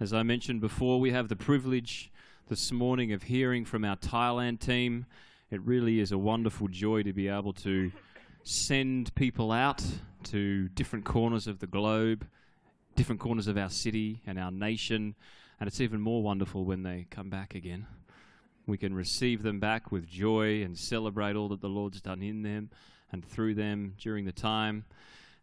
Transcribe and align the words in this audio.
As 0.00 0.12
I 0.12 0.22
mentioned 0.22 0.60
before, 0.60 1.00
we 1.00 1.10
have 1.10 1.28
the 1.28 1.34
privilege 1.34 2.12
this 2.46 2.70
morning 2.70 3.12
of 3.12 3.24
hearing 3.24 3.64
from 3.64 3.84
our 3.84 3.96
Thailand 3.96 4.60
team. 4.60 5.06
It 5.50 5.60
really 5.62 5.98
is 5.98 6.12
a 6.12 6.18
wonderful 6.18 6.68
joy 6.68 7.02
to 7.02 7.12
be 7.12 7.26
able 7.26 7.52
to 7.54 7.90
send 8.44 9.12
people 9.16 9.50
out 9.50 9.82
to 10.24 10.68
different 10.68 11.04
corners 11.04 11.48
of 11.48 11.58
the 11.58 11.66
globe, 11.66 12.28
different 12.94 13.20
corners 13.20 13.48
of 13.48 13.58
our 13.58 13.70
city 13.70 14.22
and 14.24 14.38
our 14.38 14.52
nation, 14.52 15.16
and 15.58 15.66
it's 15.66 15.80
even 15.80 16.00
more 16.00 16.22
wonderful 16.22 16.64
when 16.64 16.84
they 16.84 17.08
come 17.10 17.28
back 17.28 17.56
again. 17.56 17.84
We 18.68 18.78
can 18.78 18.94
receive 18.94 19.42
them 19.42 19.58
back 19.58 19.90
with 19.90 20.06
joy 20.08 20.62
and 20.62 20.78
celebrate 20.78 21.34
all 21.34 21.48
that 21.48 21.60
the 21.60 21.68
Lord's 21.68 22.00
done 22.00 22.22
in 22.22 22.42
them 22.42 22.70
and 23.10 23.24
through 23.24 23.54
them 23.54 23.94
during 23.98 24.26
the 24.26 24.32
time. 24.32 24.84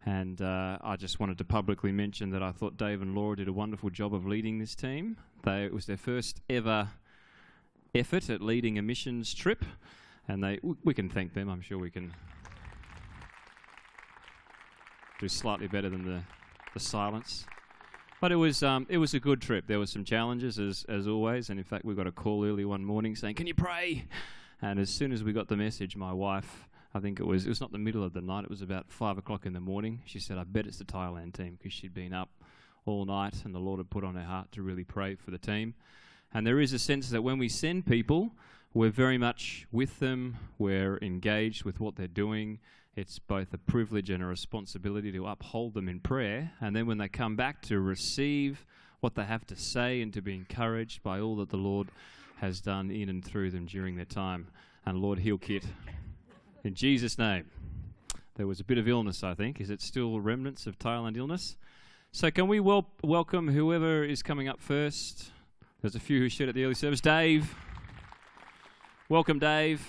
And 0.06 0.40
uh, 0.40 0.78
I 0.82 0.94
just 0.94 1.18
wanted 1.18 1.36
to 1.38 1.44
publicly 1.44 1.90
mention 1.90 2.30
that 2.30 2.42
I 2.42 2.52
thought 2.52 2.76
Dave 2.76 3.02
and 3.02 3.14
Laura 3.16 3.36
did 3.36 3.48
a 3.48 3.52
wonderful 3.52 3.90
job 3.90 4.14
of 4.14 4.24
leading 4.24 4.60
this 4.60 4.76
team. 4.76 5.16
They, 5.42 5.64
it 5.64 5.74
was 5.74 5.86
their 5.86 5.96
first 5.96 6.40
ever 6.48 6.90
effort 7.92 8.30
at 8.30 8.40
leading 8.40 8.78
a 8.78 8.82
missions 8.82 9.34
trip, 9.34 9.64
and 10.28 10.44
they 10.44 10.56
w- 10.56 10.76
we 10.84 10.94
can 10.94 11.08
thank 11.10 11.34
them. 11.34 11.48
I'm 11.48 11.60
sure 11.60 11.76
we 11.76 11.90
can 11.90 12.14
do 15.18 15.28
slightly 15.28 15.66
better 15.66 15.88
than 15.88 16.04
the, 16.04 16.20
the 16.72 16.80
silence. 16.80 17.44
But 18.20 18.30
it 18.30 18.36
was 18.36 18.62
um, 18.62 18.86
it 18.88 18.98
was 18.98 19.12
a 19.12 19.20
good 19.20 19.42
trip. 19.42 19.66
There 19.66 19.78
were 19.78 19.86
some 19.86 20.04
challenges 20.04 20.58
as 20.58 20.86
as 20.88 21.06
always, 21.06 21.50
and 21.50 21.58
in 21.58 21.64
fact 21.64 21.84
we 21.84 21.94
got 21.94 22.06
a 22.06 22.12
call 22.12 22.44
early 22.44 22.64
one 22.64 22.84
morning 22.84 23.14
saying, 23.16 23.34
"Can 23.34 23.46
you 23.46 23.54
pray?" 23.54 24.06
And 24.62 24.78
as 24.78 24.88
soon 24.88 25.12
as 25.12 25.22
we 25.22 25.32
got 25.34 25.48
the 25.48 25.56
message, 25.56 25.96
my 25.96 26.12
wife, 26.14 26.66
I 26.96 27.00
think 27.00 27.20
it 27.20 27.26
was 27.26 27.44
it 27.44 27.50
was 27.50 27.60
not 27.60 27.72
the 27.72 27.78
middle 27.78 28.02
of 28.02 28.14
the 28.14 28.22
night. 28.22 28.44
It 28.44 28.50
was 28.50 28.62
about 28.62 28.90
five 28.90 29.18
o'clock 29.18 29.44
in 29.44 29.52
the 29.52 29.60
morning. 29.60 30.00
She 30.06 30.18
said, 30.18 30.38
"I 30.38 30.44
bet 30.44 30.66
it's 30.66 30.78
the 30.78 30.84
Thailand 30.84 31.34
team," 31.34 31.56
because 31.58 31.74
she'd 31.74 31.92
been 31.92 32.14
up 32.14 32.30
all 32.86 33.04
night, 33.04 33.44
and 33.44 33.54
the 33.54 33.58
Lord 33.58 33.78
had 33.78 33.90
put 33.90 34.02
on 34.02 34.14
her 34.14 34.24
heart 34.24 34.50
to 34.52 34.62
really 34.62 34.84
pray 34.84 35.14
for 35.14 35.30
the 35.30 35.38
team. 35.38 35.74
And 36.32 36.46
there 36.46 36.58
is 36.58 36.72
a 36.72 36.78
sense 36.78 37.10
that 37.10 37.22
when 37.22 37.36
we 37.38 37.48
send 37.48 37.84
people, 37.84 38.32
we're 38.72 38.90
very 38.90 39.18
much 39.18 39.66
with 39.70 39.98
them. 39.98 40.38
We're 40.58 40.98
engaged 41.02 41.64
with 41.64 41.80
what 41.80 41.96
they're 41.96 42.06
doing. 42.06 42.60
It's 42.94 43.18
both 43.18 43.52
a 43.52 43.58
privilege 43.58 44.08
and 44.08 44.22
a 44.22 44.26
responsibility 44.26 45.12
to 45.12 45.26
uphold 45.26 45.74
them 45.74 45.88
in 45.88 46.00
prayer. 46.00 46.52
And 46.62 46.74
then 46.74 46.86
when 46.86 46.96
they 46.96 47.08
come 47.08 47.36
back 47.36 47.60
to 47.62 47.78
receive 47.78 48.64
what 49.00 49.14
they 49.14 49.24
have 49.24 49.46
to 49.48 49.56
say 49.56 50.00
and 50.00 50.14
to 50.14 50.22
be 50.22 50.34
encouraged 50.34 51.02
by 51.02 51.20
all 51.20 51.36
that 51.36 51.50
the 51.50 51.58
Lord 51.58 51.88
has 52.36 52.60
done 52.60 52.90
in 52.90 53.08
and 53.08 53.22
through 53.24 53.50
them 53.50 53.66
during 53.66 53.96
their 53.96 54.06
time. 54.06 54.48
And 54.86 54.98
Lord, 54.98 55.18
heal 55.18 55.36
Kit. 55.36 55.64
In 56.66 56.74
Jesus' 56.74 57.16
name. 57.16 57.44
There 58.34 58.48
was 58.48 58.58
a 58.58 58.64
bit 58.64 58.76
of 58.76 58.88
illness, 58.88 59.22
I 59.22 59.34
think. 59.34 59.60
Is 59.60 59.70
it 59.70 59.80
still 59.80 60.18
remnants 60.18 60.66
of 60.66 60.76
Thailand 60.80 61.16
illness? 61.16 61.56
So, 62.10 62.28
can 62.28 62.48
we 62.48 62.58
wel- 62.58 62.90
welcome 63.04 63.46
whoever 63.46 64.02
is 64.02 64.20
coming 64.20 64.48
up 64.48 64.60
first? 64.60 65.30
There's 65.80 65.94
a 65.94 66.00
few 66.00 66.18
who 66.18 66.28
shared 66.28 66.48
at 66.48 66.56
the 66.56 66.64
early 66.64 66.74
service. 66.74 67.00
Dave. 67.00 67.54
Welcome, 69.08 69.38
Dave. 69.38 69.88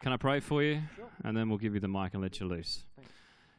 Can 0.00 0.14
I 0.14 0.16
pray 0.16 0.40
for 0.40 0.62
you? 0.62 0.80
Sure. 0.96 1.04
And 1.22 1.36
then 1.36 1.50
we'll 1.50 1.58
give 1.58 1.74
you 1.74 1.80
the 1.80 1.86
mic 1.86 2.14
and 2.14 2.22
let 2.22 2.40
you 2.40 2.46
loose. 2.46 2.84
Thanks. 2.96 3.12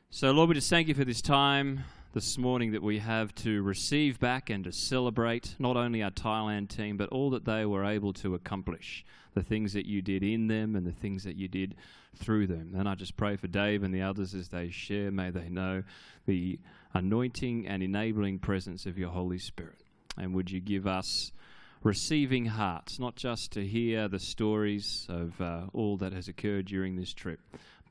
So, 0.10 0.32
Lord, 0.32 0.50
we 0.50 0.56
just 0.56 0.72
thank 0.72 0.88
you 0.88 0.96
for 0.96 1.06
this 1.06 1.22
time 1.22 1.84
this 2.12 2.40
morning 2.40 2.72
that 2.72 2.82
we 2.82 2.98
have 2.98 3.36
to 3.36 3.62
receive 3.62 4.20
back 4.20 4.50
and 4.50 4.64
to 4.64 4.72
celebrate 4.72 5.56
not 5.60 5.78
only 5.78 6.02
our 6.02 6.10
Thailand 6.10 6.68
team, 6.68 6.98
but 6.98 7.10
all 7.10 7.30
that 7.30 7.46
they 7.46 7.66
were 7.66 7.86
able 7.86 8.14
to 8.14 8.34
accomplish, 8.34 9.06
the 9.36 9.44
things 9.44 9.74
that 9.74 9.86
you 9.86 10.02
did 10.02 10.24
in 10.24 10.48
them 10.48 10.76
and 10.76 10.88
the 10.88 10.92
things 10.92 11.24
that 11.24 11.36
you 11.36 11.48
did 11.48 11.76
through 12.16 12.48
them. 12.48 12.74
And 12.76 12.90
I 12.90 12.96
just 12.96 13.16
pray 13.16 13.36
for 13.36 13.48
Dave 13.48 13.84
and 13.84 13.94
the 13.94 14.02
others 14.02 14.34
as 14.34 14.50
they 14.50 14.72
share, 14.72 15.12
may 15.12 15.30
they 15.30 15.50
know 15.50 15.84
the 16.26 16.60
anointing 16.96 17.68
and 17.68 17.84
enabling 17.84 18.40
presence 18.40 18.88
of 18.88 18.98
your 18.98 19.12
Holy 19.12 19.38
Spirit. 19.38 19.84
And 20.18 20.34
would 20.34 20.50
you 20.50 20.60
give 20.60 20.88
us 20.88 21.32
receiving 21.84 22.48
hearts, 22.48 22.98
not 22.98 23.18
just 23.18 23.52
to 23.52 23.66
hear 23.66 24.08
the 24.08 24.20
stories 24.20 25.06
of 25.10 25.40
uh, 25.40 25.68
all 25.74 25.96
that 25.98 26.14
has 26.14 26.28
occurred 26.28 26.66
during 26.66 26.96
this 26.96 27.14
trip, 27.14 27.40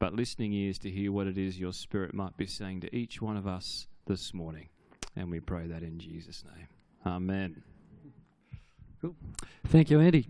but 0.00 0.12
listening 0.12 0.52
ears 0.52 0.78
to 0.78 0.90
hear 0.90 1.12
what 1.12 1.28
it 1.28 1.38
is 1.38 1.60
your 1.60 1.72
Spirit 1.72 2.14
might 2.14 2.36
be 2.36 2.46
saying 2.46 2.80
to 2.80 2.94
each 2.94 3.22
one 3.22 3.36
of 3.36 3.46
us 3.46 3.86
this 4.08 4.34
morning. 4.34 4.68
And 5.14 5.30
we 5.30 5.38
pray 5.38 5.66
that 5.68 5.82
in 5.82 5.98
Jesus' 5.98 6.42
name. 6.56 6.66
Amen. 7.06 7.62
Cool. 9.00 9.14
Thank 9.66 9.90
you, 9.90 10.00
Andy. 10.00 10.28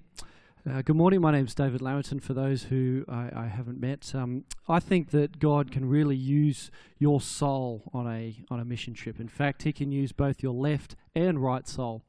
Uh, 0.68 0.82
good 0.82 0.96
morning. 0.96 1.22
My 1.22 1.32
name 1.32 1.46
is 1.46 1.54
David 1.54 1.80
Lamerton. 1.80 2.22
For 2.22 2.34
those 2.34 2.64
who 2.64 3.04
I, 3.08 3.30
I 3.34 3.46
haven't 3.46 3.80
met, 3.80 4.14
um, 4.14 4.44
I 4.68 4.80
think 4.80 5.12
that 5.12 5.38
God 5.38 5.70
can 5.70 5.88
really 5.88 6.16
use 6.16 6.70
your 6.98 7.22
soul 7.22 7.84
on 7.94 8.06
a 8.06 8.36
on 8.50 8.60
a 8.60 8.64
mission 8.66 8.92
trip. 8.92 9.18
In 9.18 9.28
fact, 9.28 9.62
He 9.62 9.72
can 9.72 9.90
use 9.90 10.12
both 10.12 10.42
your 10.42 10.52
left 10.52 10.96
and 11.14 11.42
right 11.42 11.66
soul 11.66 12.02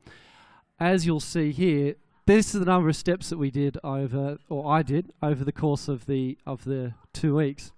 as 0.79 1.05
you'll 1.05 1.19
see 1.19 1.51
here, 1.51 1.95
this 2.25 2.53
is 2.53 2.59
the 2.59 2.65
number 2.65 2.89
of 2.89 2.95
steps 2.95 3.29
that 3.29 3.37
we 3.37 3.51
did 3.51 3.77
over, 3.83 4.37
or 4.49 4.71
I 4.71 4.81
did, 4.81 5.11
over 5.21 5.43
the 5.43 5.51
course 5.51 5.87
of 5.87 6.05
the 6.05 6.37
of 6.45 6.63
the 6.63 6.93
two 7.13 7.35
weeks. 7.35 7.71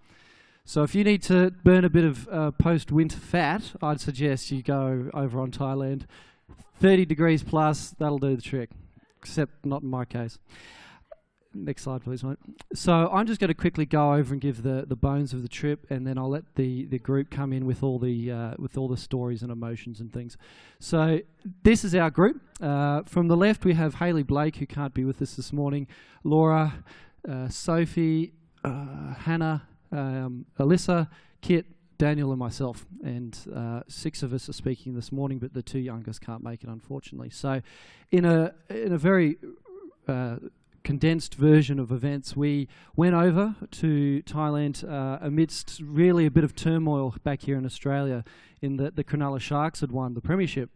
So 0.63 0.83
if 0.83 0.95
you 0.95 1.03
need 1.03 1.23
to 1.23 1.51
burn 1.63 1.83
a 1.85 1.89
bit 1.89 2.05
of 2.05 2.27
uh, 2.29 2.51
post-winter 2.51 3.17
fat, 3.17 3.73
I'd 3.81 3.99
suggest 3.99 4.51
you 4.51 4.61
go 4.61 5.09
over 5.13 5.39
on 5.39 5.51
Thailand. 5.51 6.03
30 6.79 7.05
degrees 7.05 7.43
plus, 7.43 7.93
that'll 7.99 8.19
do 8.19 8.35
the 8.35 8.41
trick. 8.41 8.69
Except 9.19 9.65
not 9.65 9.83
in 9.83 9.89
my 9.89 10.05
case. 10.05 10.39
Next 11.53 11.83
slide, 11.83 12.01
please, 12.01 12.23
mate. 12.23 12.37
So 12.73 13.09
I'm 13.11 13.27
just 13.27 13.41
going 13.41 13.49
to 13.49 13.53
quickly 13.53 13.85
go 13.85 14.13
over 14.13 14.33
and 14.33 14.41
give 14.41 14.63
the, 14.63 14.85
the 14.87 14.95
bones 14.95 15.33
of 15.33 15.41
the 15.41 15.49
trip, 15.49 15.85
and 15.89 16.07
then 16.07 16.17
I'll 16.17 16.29
let 16.29 16.55
the, 16.55 16.85
the 16.85 16.97
group 16.97 17.29
come 17.29 17.51
in 17.51 17.65
with 17.65 17.83
all 17.83 17.99
the 17.99 18.31
uh, 18.31 18.53
with 18.57 18.77
all 18.77 18.87
the 18.87 18.95
stories 18.95 19.41
and 19.41 19.51
emotions 19.51 19.99
and 19.99 20.13
things. 20.13 20.37
So 20.79 21.19
this 21.63 21.83
is 21.83 21.93
our 21.93 22.09
group. 22.09 22.41
Uh, 22.61 23.01
from 23.03 23.27
the 23.27 23.35
left, 23.35 23.65
we 23.65 23.73
have 23.73 23.95
Haley 23.95 24.23
Blake, 24.23 24.55
who 24.57 24.65
can't 24.65 24.93
be 24.93 25.03
with 25.03 25.21
us 25.21 25.35
this 25.35 25.51
morning. 25.51 25.87
Laura, 26.23 26.85
uh, 27.27 27.49
Sophie, 27.49 28.31
uh, 28.63 29.15
Hannah, 29.15 29.67
um, 29.91 30.45
Alyssa, 30.59 31.07
Kit, 31.41 31.65
Daniel, 31.97 32.31
and 32.31 32.39
myself. 32.39 32.85
And 33.03 33.37
uh, 33.55 33.81
six 33.87 34.23
of 34.23 34.33
us 34.33 34.49
are 34.49 34.53
speaking 34.53 34.95
this 34.95 35.11
morning, 35.11 35.39
but 35.39 35.53
the 35.53 35.61
two 35.61 35.79
youngest 35.79 36.21
can't 36.21 36.43
make 36.43 36.63
it, 36.63 36.69
unfortunately. 36.69 37.29
So, 37.29 37.61
in 38.11 38.25
a 38.25 38.53
in 38.69 38.93
a 38.93 38.97
very 38.97 39.37
uh, 40.07 40.37
condensed 40.83 41.35
version 41.35 41.79
of 41.79 41.91
events. 41.91 42.35
We 42.35 42.67
went 42.95 43.15
over 43.15 43.55
to 43.69 44.23
Thailand 44.23 44.89
uh, 44.89 45.19
amidst 45.21 45.79
really 45.83 46.25
a 46.25 46.31
bit 46.31 46.43
of 46.43 46.55
turmoil 46.55 47.15
back 47.23 47.41
here 47.43 47.57
in 47.57 47.65
Australia, 47.65 48.23
in 48.61 48.77
that 48.77 48.95
the 48.95 49.03
Cronulla 49.03 49.39
Sharks 49.39 49.81
had 49.81 49.91
won 49.91 50.13
the 50.13 50.21
premiership. 50.21 50.69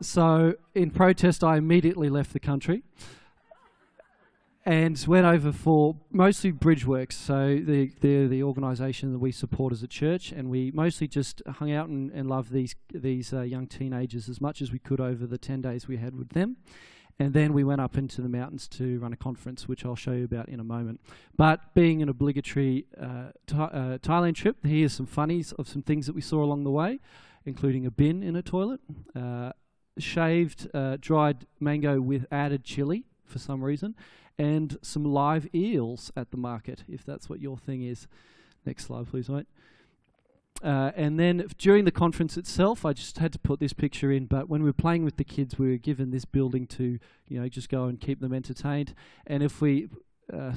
So, 0.00 0.54
in 0.74 0.90
protest, 0.90 1.44
I 1.44 1.56
immediately 1.56 2.08
left 2.08 2.32
the 2.32 2.40
country 2.40 2.82
and 4.64 5.04
went 5.08 5.26
over 5.26 5.52
for 5.52 5.96
mostly 6.10 6.52
bridge 6.52 6.86
works. 6.86 7.16
So 7.16 7.60
the 7.62 7.92
the 8.00 8.26
the 8.26 8.42
organisation 8.42 9.12
that 9.12 9.18
we 9.18 9.32
support 9.32 9.72
as 9.72 9.82
a 9.82 9.88
church, 9.88 10.32
and 10.32 10.48
we 10.50 10.70
mostly 10.72 11.08
just 11.08 11.42
hung 11.46 11.72
out 11.72 11.88
and, 11.88 12.10
and 12.12 12.28
loved 12.28 12.52
these 12.52 12.74
these 12.92 13.32
uh, 13.32 13.42
young 13.42 13.66
teenagers 13.66 14.28
as 14.28 14.40
much 14.40 14.62
as 14.62 14.70
we 14.70 14.78
could 14.78 15.00
over 15.00 15.26
the 15.26 15.38
ten 15.38 15.60
days 15.60 15.88
we 15.88 15.96
had 15.96 16.16
with 16.16 16.30
them. 16.30 16.56
And 17.18 17.34
then 17.34 17.52
we 17.52 17.62
went 17.62 17.80
up 17.80 17.98
into 17.98 18.22
the 18.22 18.28
mountains 18.28 18.66
to 18.68 18.98
run 18.98 19.12
a 19.12 19.16
conference, 19.16 19.68
which 19.68 19.84
I'll 19.84 19.94
show 19.94 20.12
you 20.12 20.24
about 20.24 20.48
in 20.48 20.60
a 20.60 20.64
moment. 20.64 21.00
But 21.36 21.74
being 21.74 22.02
an 22.02 22.08
obligatory 22.08 22.86
uh, 22.98 23.32
uh, 23.52 23.98
Thailand 23.98 24.34
trip, 24.34 24.56
here's 24.64 24.94
some 24.94 25.06
funnies 25.06 25.52
of 25.52 25.68
some 25.68 25.82
things 25.82 26.06
that 26.06 26.14
we 26.14 26.22
saw 26.22 26.42
along 26.42 26.64
the 26.64 26.70
way, 26.70 27.00
including 27.44 27.84
a 27.84 27.90
bin 27.90 28.22
in 28.22 28.34
a 28.34 28.42
toilet, 28.42 28.80
uh, 29.14 29.52
shaved 29.98 30.68
uh, 30.74 30.96
dried 31.00 31.46
mango 31.60 32.00
with 32.00 32.26
added 32.32 32.64
chili 32.64 33.04
for 33.26 33.38
some 33.38 33.62
reason, 33.62 33.94
and 34.38 34.78
some 34.82 35.04
live 35.04 35.46
eels 35.54 36.10
at 36.16 36.30
the 36.30 36.36
market, 36.36 36.84
if 36.88 37.04
that's 37.04 37.28
what 37.28 37.40
your 37.40 37.56
thing 37.56 37.82
is. 37.82 38.06
Next 38.64 38.86
slide, 38.86 39.08
please, 39.08 39.28
mate. 39.28 39.46
Uh, 40.62 40.92
and 40.94 41.18
then 41.18 41.46
during 41.58 41.84
the 41.84 41.90
conference 41.90 42.36
itself, 42.36 42.84
I 42.84 42.92
just 42.92 43.18
had 43.18 43.32
to 43.32 43.38
put 43.38 43.58
this 43.58 43.72
picture 43.72 44.12
in. 44.12 44.26
But 44.26 44.48
when 44.48 44.62
we 44.62 44.68
were 44.68 44.74
playing 44.74 45.04
with 45.04 45.16
the 45.16 45.24
kids, 45.24 45.58
we 45.58 45.70
were 45.70 45.76
given 45.76 46.10
this 46.10 46.24
building 46.24 46.66
to, 46.68 46.98
you 47.28 47.40
know, 47.40 47.48
just 47.48 47.68
go 47.68 47.84
and 47.84 48.00
keep 48.00 48.20
them 48.20 48.32
entertained. 48.32 48.94
And 49.26 49.42
if 49.42 49.60
we 49.60 49.88
uh, 50.32 50.52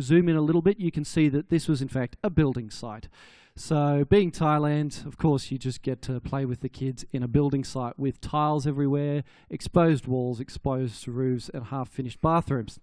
zoom 0.00 0.28
in 0.28 0.36
a 0.36 0.42
little 0.42 0.60
bit, 0.60 0.78
you 0.78 0.90
can 0.90 1.04
see 1.04 1.28
that 1.30 1.48
this 1.48 1.66
was 1.66 1.80
in 1.80 1.88
fact 1.88 2.16
a 2.22 2.28
building 2.28 2.68
site. 2.68 3.08
So, 3.56 4.04
being 4.10 4.32
Thailand, 4.32 5.06
of 5.06 5.16
course, 5.16 5.52
you 5.52 5.58
just 5.58 5.82
get 5.82 6.02
to 6.02 6.20
play 6.20 6.44
with 6.44 6.60
the 6.60 6.68
kids 6.68 7.04
in 7.12 7.22
a 7.22 7.28
building 7.28 7.62
site 7.62 7.96
with 7.96 8.20
tiles 8.20 8.66
everywhere, 8.66 9.22
exposed 9.48 10.08
walls, 10.08 10.40
exposed 10.40 11.06
roofs, 11.06 11.50
and 11.54 11.66
half 11.66 11.88
finished 11.88 12.20
bathrooms. 12.20 12.80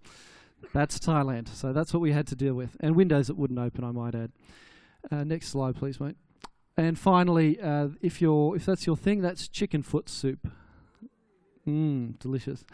That's 0.72 0.98
Thailand. 0.98 1.48
So, 1.48 1.74
that's 1.74 1.92
what 1.92 2.00
we 2.00 2.12
had 2.12 2.26
to 2.28 2.34
deal 2.34 2.54
with. 2.54 2.76
And 2.80 2.96
windows 2.96 3.26
that 3.26 3.36
wouldn't 3.36 3.58
open, 3.58 3.84
I 3.84 3.90
might 3.90 4.14
add. 4.14 4.32
Uh, 5.10 5.24
next 5.24 5.48
slide, 5.48 5.76
please, 5.76 6.00
mate. 6.00 6.16
And 6.74 6.98
finally, 6.98 7.60
uh, 7.60 7.88
if 8.00 8.22
you're 8.22 8.56
if 8.56 8.64
that's 8.64 8.86
your 8.86 8.96
thing, 8.96 9.20
that's 9.20 9.48
chicken 9.48 9.82
foot 9.82 10.08
soup. 10.08 10.48
Mmm, 11.66 12.18
delicious. 12.18 12.64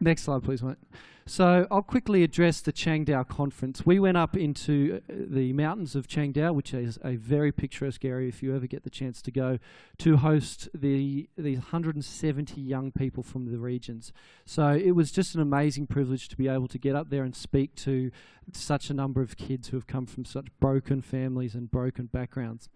Next 0.00 0.22
slide, 0.22 0.42
please, 0.42 0.62
mate. 0.62 0.78
So 1.26 1.66
I'll 1.70 1.82
quickly 1.82 2.24
address 2.24 2.60
the 2.60 2.72
Chiang 2.72 3.04
Dao 3.04 3.28
conference. 3.28 3.84
We 3.84 4.00
went 4.00 4.16
up 4.16 4.36
into 4.36 5.00
uh, 5.08 5.12
the 5.28 5.52
mountains 5.52 5.94
of 5.94 6.08
Chiang 6.08 6.32
Dao, 6.32 6.54
which 6.54 6.72
is 6.72 6.98
a 7.04 7.16
very 7.16 7.52
picturesque 7.52 8.04
area 8.04 8.28
if 8.28 8.42
you 8.42 8.56
ever 8.56 8.66
get 8.66 8.82
the 8.82 8.90
chance 8.90 9.20
to 9.22 9.30
go, 9.30 9.58
to 9.98 10.16
host 10.16 10.70
the 10.74 11.28
these 11.36 11.58
170 11.58 12.60
young 12.60 12.90
people 12.90 13.22
from 13.22 13.52
the 13.52 13.58
regions. 13.58 14.12
So 14.46 14.70
it 14.70 14.92
was 14.92 15.12
just 15.12 15.34
an 15.34 15.40
amazing 15.40 15.86
privilege 15.86 16.28
to 16.30 16.36
be 16.36 16.48
able 16.48 16.68
to 16.68 16.78
get 16.78 16.96
up 16.96 17.10
there 17.10 17.22
and 17.22 17.36
speak 17.36 17.76
to 17.76 18.10
such 18.52 18.90
a 18.90 18.94
number 18.94 19.20
of 19.20 19.36
kids 19.36 19.68
who 19.68 19.76
have 19.76 19.86
come 19.86 20.06
from 20.06 20.24
such 20.24 20.46
broken 20.58 21.02
families 21.02 21.54
and 21.54 21.70
broken 21.70 22.06
backgrounds 22.06 22.68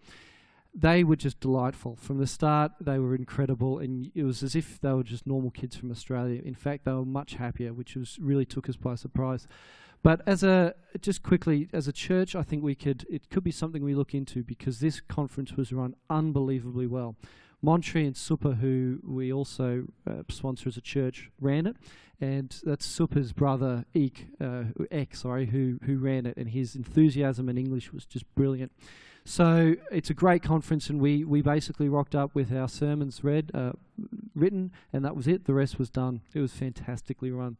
they 0.75 1.05
were 1.05 1.15
just 1.15 1.39
delightful 1.39 1.95
from 1.95 2.17
the 2.17 2.27
start. 2.27 2.73
They 2.81 2.99
were 2.99 3.15
incredible, 3.15 3.79
and 3.79 4.11
it 4.13 4.23
was 4.23 4.43
as 4.43 4.55
if 4.55 4.79
they 4.81 4.91
were 4.91 5.03
just 5.03 5.25
normal 5.25 5.49
kids 5.51 5.77
from 5.77 5.89
Australia. 5.89 6.41
In 6.43 6.53
fact, 6.53 6.83
they 6.83 6.91
were 6.91 7.05
much 7.05 7.35
happier, 7.35 7.73
which 7.73 7.95
was 7.95 8.19
really 8.19 8.45
took 8.45 8.67
us 8.67 8.75
by 8.75 8.95
surprise. 8.95 9.47
But 10.03 10.21
as 10.27 10.43
a 10.43 10.75
just 11.01 11.23
quickly 11.23 11.69
as 11.71 11.87
a 11.87 11.93
church, 11.93 12.35
I 12.35 12.43
think 12.43 12.61
we 12.61 12.75
could 12.75 13.07
it 13.09 13.29
could 13.29 13.43
be 13.43 13.51
something 13.51 13.83
we 13.83 13.95
look 13.95 14.13
into 14.13 14.43
because 14.43 14.79
this 14.79 14.99
conference 14.99 15.53
was 15.53 15.71
run 15.71 15.95
unbelievably 16.09 16.87
well. 16.87 17.15
Montreal 17.61 18.05
and 18.05 18.17
Super, 18.17 18.51
who 18.51 18.99
we 19.03 19.33
also 19.33 19.85
uh, 20.07 20.21
sponsor 20.29 20.69
as 20.69 20.77
a 20.77 20.81
church, 20.81 21.31
ran 21.39 21.65
it, 21.65 21.77
and 22.21 22.55
that's 22.63 22.85
Super's 22.85 23.33
brother 23.33 23.85
Eek, 23.95 24.27
uh, 24.39 24.65
Ek, 24.91 25.15
sorry, 25.15 25.47
who 25.47 25.79
who 25.85 25.97
ran 25.97 26.25
it, 26.25 26.37
and 26.37 26.49
his 26.49 26.75
enthusiasm 26.75 27.49
in 27.49 27.57
English 27.57 27.91
was 27.91 28.05
just 28.05 28.25
brilliant. 28.35 28.73
So 29.27 29.75
it's 29.91 30.11
a 30.11 30.13
great 30.13 30.43
conference, 30.43 30.87
and 30.89 31.01
we, 31.01 31.23
we 31.23 31.41
basically 31.41 31.89
rocked 31.89 32.13
up 32.13 32.35
with 32.35 32.55
our 32.55 32.69
sermons 32.69 33.23
read, 33.23 33.49
uh, 33.55 33.71
written, 34.35 34.71
and 34.93 35.03
that 35.03 35.15
was 35.15 35.27
it. 35.27 35.45
The 35.45 35.53
rest 35.53 35.79
was 35.79 35.89
done. 35.89 36.21
It 36.35 36.39
was 36.39 36.53
fantastically 36.53 37.31
run. 37.31 37.57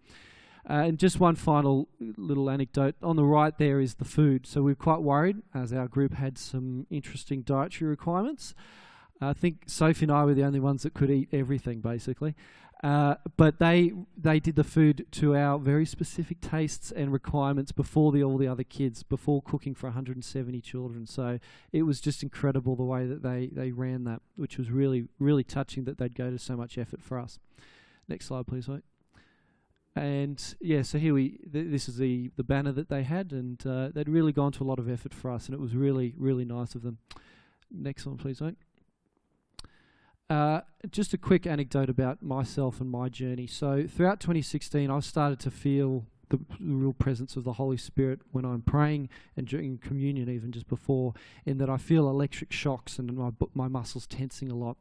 Uh, 0.69 0.73
and 0.73 0.99
just 0.99 1.19
one 1.19 1.35
final 1.35 1.87
little 1.99 2.49
anecdote. 2.51 2.95
On 3.01 3.15
the 3.15 3.25
right 3.25 3.57
there 3.57 3.79
is 3.79 3.95
the 3.95 4.05
food. 4.05 4.45
So 4.45 4.61
we 4.61 4.71
are 4.73 4.75
quite 4.75 5.01
worried 5.01 5.37
as 5.53 5.73
our 5.73 5.87
group 5.87 6.13
had 6.13 6.37
some 6.37 6.85
interesting 6.91 7.41
dietary 7.41 7.89
requirements. 7.89 8.53
I 9.19 9.33
think 9.33 9.63
Sophie 9.65 10.05
and 10.05 10.11
I 10.11 10.23
were 10.23 10.33
the 10.33 10.43
only 10.43 10.59
ones 10.59 10.83
that 10.83 10.93
could 10.93 11.09
eat 11.09 11.29
everything, 11.31 11.81
basically. 11.81 12.35
Uh, 12.83 13.15
but 13.37 13.57
they 13.57 13.91
they 14.17 14.39
did 14.39 14.55
the 14.55 14.63
food 14.63 15.05
to 15.09 15.35
our 15.35 15.57
very 15.57 15.85
specific 15.85 16.41
tastes 16.41 16.91
and 16.91 17.11
requirements 17.11 17.71
before 17.71 18.11
the 18.11 18.23
all 18.23 18.37
the 18.37 18.47
other 18.47 18.63
kids, 18.63 19.01
before 19.01 19.41
cooking 19.41 19.73
for 19.73 19.87
170 19.87 20.61
children. 20.61 21.07
So 21.07 21.39
it 21.71 21.83
was 21.83 21.99
just 22.01 22.21
incredible 22.21 22.75
the 22.75 22.83
way 22.83 23.07
that 23.07 23.23
they 23.23 23.49
they 23.51 23.71
ran 23.71 24.03
that, 24.03 24.21
which 24.35 24.57
was 24.57 24.69
really 24.69 25.07
really 25.19 25.43
touching 25.43 25.85
that 25.85 25.97
they'd 25.97 26.15
go 26.15 26.29
to 26.29 26.37
so 26.37 26.55
much 26.55 26.77
effort 26.77 27.01
for 27.01 27.17
us. 27.17 27.39
Next 28.07 28.27
slide, 28.27 28.45
please. 28.45 28.69
And 29.95 30.55
yeah, 30.59 30.81
so 30.81 30.99
here 30.99 31.13
we 31.13 31.39
th- 31.51 31.71
this 31.71 31.87
is 31.87 31.97
the 31.97 32.29
the 32.35 32.43
banner 32.43 32.73
that 32.73 32.89
they 32.89 33.03
had, 33.03 33.31
and 33.31 33.65
uh, 33.65 33.89
they'd 33.93 34.09
really 34.09 34.33
gone 34.33 34.51
to 34.53 34.63
a 34.63 34.65
lot 34.65 34.79
of 34.79 34.89
effort 34.89 35.13
for 35.13 35.31
us, 35.31 35.45
and 35.45 35.55
it 35.55 35.61
was 35.61 35.73
really 35.73 36.13
really 36.17 36.45
nice 36.45 36.75
of 36.75 36.81
them. 36.81 36.97
Next 37.71 38.05
one, 38.05 38.17
please. 38.17 38.41
Uh, 40.29 40.61
just 40.89 41.13
a 41.13 41.17
quick 41.17 41.45
anecdote 41.45 41.89
about 41.89 42.23
myself 42.23 42.81
and 42.81 42.89
my 42.89 43.09
journey. 43.09 43.45
So, 43.45 43.85
throughout 43.87 44.19
2016, 44.19 44.89
I 44.89 44.99
started 44.99 45.39
to 45.41 45.51
feel 45.51 46.05
the 46.29 46.39
real 46.59 46.93
presence 46.93 47.35
of 47.35 47.43
the 47.43 47.53
Holy 47.53 47.77
Spirit 47.77 48.21
when 48.31 48.45
I'm 48.45 48.61
praying 48.61 49.09
and 49.37 49.47
during 49.47 49.77
communion, 49.77 50.27
even 50.29 50.51
just 50.51 50.67
before, 50.67 51.13
in 51.45 51.59
that 51.59 51.69
I 51.69 51.77
feel 51.77 52.09
electric 52.09 52.51
shocks 52.51 52.97
and 52.97 53.15
my 53.15 53.31
my 53.53 53.67
muscles 53.67 54.07
tensing 54.07 54.51
a 54.51 54.55
lot. 54.55 54.77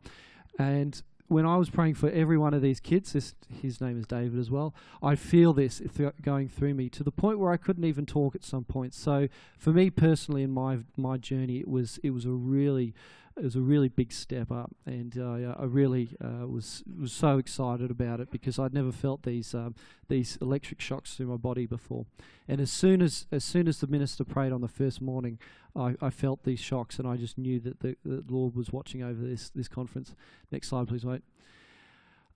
And 0.59 1.03
when 1.29 1.47
I 1.47 1.57
was 1.57 1.71
praying 1.71 1.95
for 1.95 2.11
every 2.11 2.37
one 2.39 2.55
of 2.55 2.63
these 2.63 2.81
kids, 2.81 3.13
this, 3.13 3.35
his 3.63 3.81
name 3.81 3.99
is 3.99 4.07
David 4.07 4.39
as 4.39 4.51
well, 4.51 4.75
I 5.03 5.15
feel 5.17 5.53
this 5.53 5.81
th- 5.97 6.13
going 6.21 6.49
through 6.49 6.75
me 6.75 6.89
to 6.91 7.03
the 7.03 7.11
point 7.11 7.39
where 7.39 7.51
I 7.51 7.57
couldn't 7.57 7.85
even 7.85 8.07
talk 8.07 8.35
at 8.35 8.45
some 8.45 8.65
point. 8.65 8.95
So 8.95 9.29
for 9.59 9.71
me 9.73 9.91
personally 9.91 10.43
in 10.43 10.51
my 10.51 10.79
my 10.97 11.17
journey, 11.17 11.59
it 11.59 11.69
was 11.69 11.99
it 12.03 12.11
was 12.11 12.25
a 12.25 12.31
really 12.31 12.95
it 13.37 13.43
was 13.43 13.57
a 13.57 13.61
really 13.61 13.89
big 13.89 14.13
step 14.13 14.53
up, 14.53 14.71
and 14.87 15.19
uh, 15.19 15.55
I 15.59 15.65
really 15.65 16.17
uh, 16.23 16.47
was 16.47 16.85
was 17.01 17.13
so 17.13 17.39
excited 17.39 17.91
about 17.91 18.21
it 18.21 18.31
because 18.31 18.59
I'd 18.59 18.73
never 18.73 18.93
felt 18.93 19.25
these 19.25 19.55
um, 19.55 19.75
these 20.09 20.37
electric 20.41 20.81
shocks 20.81 21.15
through 21.15 21.27
my 21.27 21.37
body 21.37 21.67
before. 21.67 22.07
And 22.47 22.61
as 22.61 22.71
soon 22.71 23.03
as 23.03 23.27
as 23.33 23.45
soon 23.45 23.67
as 23.67 23.79
the 23.79 23.89
minister 23.89 24.25
prayed 24.25 24.53
on 24.53 24.61
the 24.61 24.69
first 24.69 25.01
morning, 25.01 25.39
I, 25.75 25.97
I 26.01 26.11
felt 26.11 26.45
these 26.45 26.61
shocks, 26.61 26.99
and 26.99 27.09
I 27.09 27.17
just 27.17 27.37
knew 27.37 27.59
that 27.61 27.81
the, 27.81 27.97
the 28.05 28.23
Lord 28.29 28.55
was 28.55 28.73
watching 28.73 29.03
over 29.03 29.21
this 29.27 29.51
this 29.51 29.69
conference. 29.69 30.15
Next 30.53 30.69
slide, 30.69 30.87
please, 30.87 31.05
mate. 31.05 31.23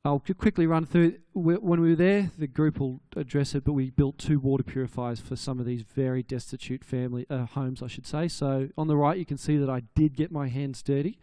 I'll 0.04 0.22
quickly 0.38 0.66
run 0.66 0.86
through. 0.86 1.18
When 1.34 1.80
we 1.80 1.90
were 1.90 1.96
there, 1.96 2.30
the 2.38 2.46
group 2.46 2.78
will 2.78 3.00
address 3.16 3.54
it, 3.54 3.64
but 3.64 3.72
we 3.72 3.90
built 3.90 4.16
two 4.16 4.38
water 4.38 4.62
purifiers 4.62 5.20
for 5.20 5.34
some 5.34 5.58
of 5.58 5.66
these 5.66 5.82
very 5.82 6.22
destitute 6.22 6.84
family 6.84 7.26
uh, 7.28 7.46
homes, 7.46 7.82
I 7.82 7.88
should 7.88 8.06
say. 8.06 8.28
So 8.28 8.68
on 8.78 8.86
the 8.86 8.96
right, 8.96 9.18
you 9.18 9.26
can 9.26 9.36
see 9.36 9.56
that 9.56 9.68
I 9.68 9.82
did 9.94 10.16
get 10.16 10.30
my 10.30 10.48
hands 10.48 10.82
dirty, 10.82 11.18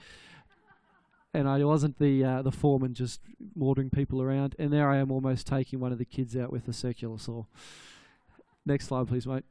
and 1.34 1.48
I 1.48 1.64
wasn't 1.64 2.00
the 2.00 2.24
uh, 2.24 2.42
the 2.42 2.52
foreman 2.52 2.94
just 2.94 3.22
ordering 3.60 3.90
people 3.90 4.22
around. 4.22 4.56
And 4.60 4.74
there 4.74 4.90
I 4.90 4.98
am, 4.98 5.10
almost 5.10 5.48
taking 5.48 5.80
one 5.80 5.94
of 5.94 5.98
the 5.98 6.06
kids 6.06 6.36
out 6.36 6.52
with 6.52 6.68
a 6.68 6.74
circular 6.74 7.18
saw. 7.18 7.46
Next 8.66 8.88
slide, 8.88 9.08
please, 9.08 9.26
mate 9.26 9.46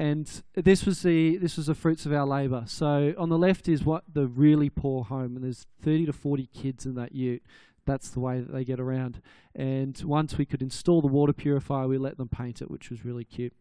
and 0.00 0.42
this 0.54 0.86
was 0.86 1.02
the 1.02 1.38
this 1.38 1.56
was 1.56 1.66
the 1.66 1.74
fruits 1.74 2.06
of 2.06 2.12
our 2.12 2.24
labour. 2.24 2.62
So 2.66 3.14
on 3.18 3.30
the 3.30 3.38
left 3.38 3.68
is 3.68 3.84
what 3.84 4.04
the 4.12 4.28
really 4.28 4.70
poor 4.70 5.02
home, 5.04 5.34
and 5.34 5.44
there's 5.44 5.66
30 5.82 6.06
to 6.06 6.12
40 6.12 6.46
kids 6.54 6.86
in 6.86 6.94
that 6.94 7.12
ute 7.12 7.42
that's 7.88 8.10
the 8.10 8.20
way 8.20 8.38
that 8.40 8.52
they 8.52 8.64
get 8.64 8.78
around. 8.78 9.20
And 9.54 10.00
once 10.04 10.38
we 10.38 10.46
could 10.46 10.62
install 10.62 11.00
the 11.00 11.08
water 11.08 11.32
purifier, 11.32 11.88
we 11.88 11.98
let 11.98 12.16
them 12.18 12.28
paint 12.28 12.62
it, 12.62 12.70
which 12.70 12.90
was 12.90 13.04
really 13.04 13.24
cute. 13.24 13.54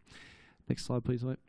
Next 0.70 0.86
slide, 0.86 1.04
please, 1.04 1.24
mate. 1.24 1.40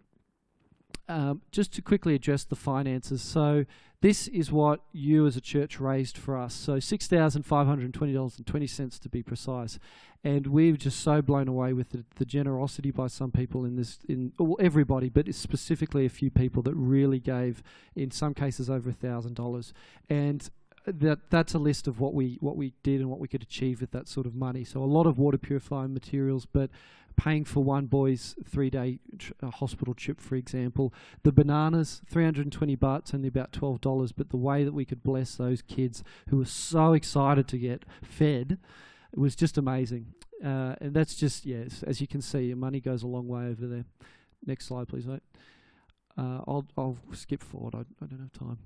Um, 1.11 1.41
just 1.51 1.73
to 1.75 1.83
quickly 1.83 2.15
address 2.15 2.45
the 2.45 2.57
finances. 2.57 3.23
So 3.23 3.65
this 4.01 4.29
is 4.29 4.53
what 4.53 4.81
you 4.93 5.27
as 5.27 5.37
a 5.37 5.41
church 5.41 5.81
raised 5.81 6.19
for 6.19 6.37
us. 6.37 6.55
So 6.55 6.81
six 6.81 7.07
thousand 7.07 7.45
five 7.45 7.67
hundred 7.67 7.87
and 7.87 7.95
twenty 7.95 8.13
dollars 8.13 8.37
and 8.37 8.47
twenty 8.47 8.67
cents 8.67 8.99
to 9.01 9.09
be 9.09 9.23
precise. 9.23 9.79
And 10.23 10.47
we're 10.49 10.77
just 10.77 11.01
so 11.01 11.23
blown 11.23 11.49
away 11.49 11.73
with 11.73 11.91
the, 11.91 12.05
the 12.17 12.27
generosity 12.27 12.91
by 12.91 13.07
some 13.07 13.31
people 13.31 13.65
in 13.65 13.77
this, 13.77 13.99
in 14.09 14.33
well, 14.39 14.57
everybody, 14.61 15.09
but 15.09 15.33
specifically 15.35 16.05
a 16.05 16.11
few 16.11 16.31
people 16.31 16.63
that 16.65 16.75
really 16.75 17.21
gave, 17.21 17.63
in 17.95 18.11
some 18.11 18.35
cases, 18.35 18.69
over 18.69 18.91
a 18.91 18.93
thousand 18.93 19.35
dollars. 19.35 19.73
And 20.11 20.51
that 20.93 21.31
that's 21.31 21.55
a 21.55 21.59
list 21.59 21.87
of 21.87 22.01
what 22.01 22.15
we 22.15 22.39
what 22.41 22.57
we 22.57 22.73
did 22.83 23.01
and 23.01 23.11
what 23.11 23.19
we 23.21 23.29
could 23.29 23.43
achieve 23.43 23.81
with 23.81 23.91
that 23.93 24.09
sort 24.09 24.27
of 24.27 24.35
money. 24.35 24.65
So 24.65 24.83
a 24.83 24.85
lot 24.85 25.07
of 25.07 25.19
water 25.19 25.39
purifying 25.39 25.95
materials, 25.95 26.47
but 26.47 26.71
paying 27.19 27.45
for 27.45 27.65
one 27.65 27.87
boy's 27.87 28.37
three 28.49 28.71
day 28.71 29.01
tr- 29.19 29.33
uh, 29.43 29.51
hospital 29.51 29.93
trip, 29.93 30.21
for 30.21 30.37
example. 30.37 30.95
The 31.25 31.33
bananas, 31.33 32.01
320 32.09 32.77
bahts, 32.77 33.13
only 33.13 33.29
about 33.29 33.53
$12, 33.53 34.13
but 34.17 34.31
the 34.31 34.37
way 34.37 34.65
that 34.65 34.73
we 34.73 34.85
could 34.85 35.03
bless 35.03 35.35
those 35.35 35.61
kids 35.61 36.05
who 36.29 36.39
were 36.39 36.45
so 36.45 36.93
excited 36.93 37.49
to 37.49 37.59
get 37.59 37.85
fed 38.03 38.59
was 39.15 39.35
just 39.35 39.59
amazing. 39.59 40.15
Uh, 40.43 40.77
and 40.81 40.95
that's 40.95 41.17
just, 41.17 41.45
yes, 41.45 41.83
as 41.83 42.01
you 42.01 42.07
can 42.07 42.23
see, 42.23 42.43
your 42.43 42.57
money 42.57 42.81
goes 42.81 43.03
a 43.03 43.09
long 43.09 43.27
way 43.27 43.47
over 43.47 43.67
there. 43.67 43.85
Next 44.47 44.67
slide, 44.67 44.87
please, 44.87 45.07
mate. 45.07 45.23
Uh, 46.17 46.41
I'll, 46.47 46.67
I'll 46.77 46.99
skip 47.13 47.43
forward, 47.43 47.75
I, 47.75 47.81
I 48.03 48.07
don't 48.07 48.21
have 48.21 48.33
time. 48.33 48.59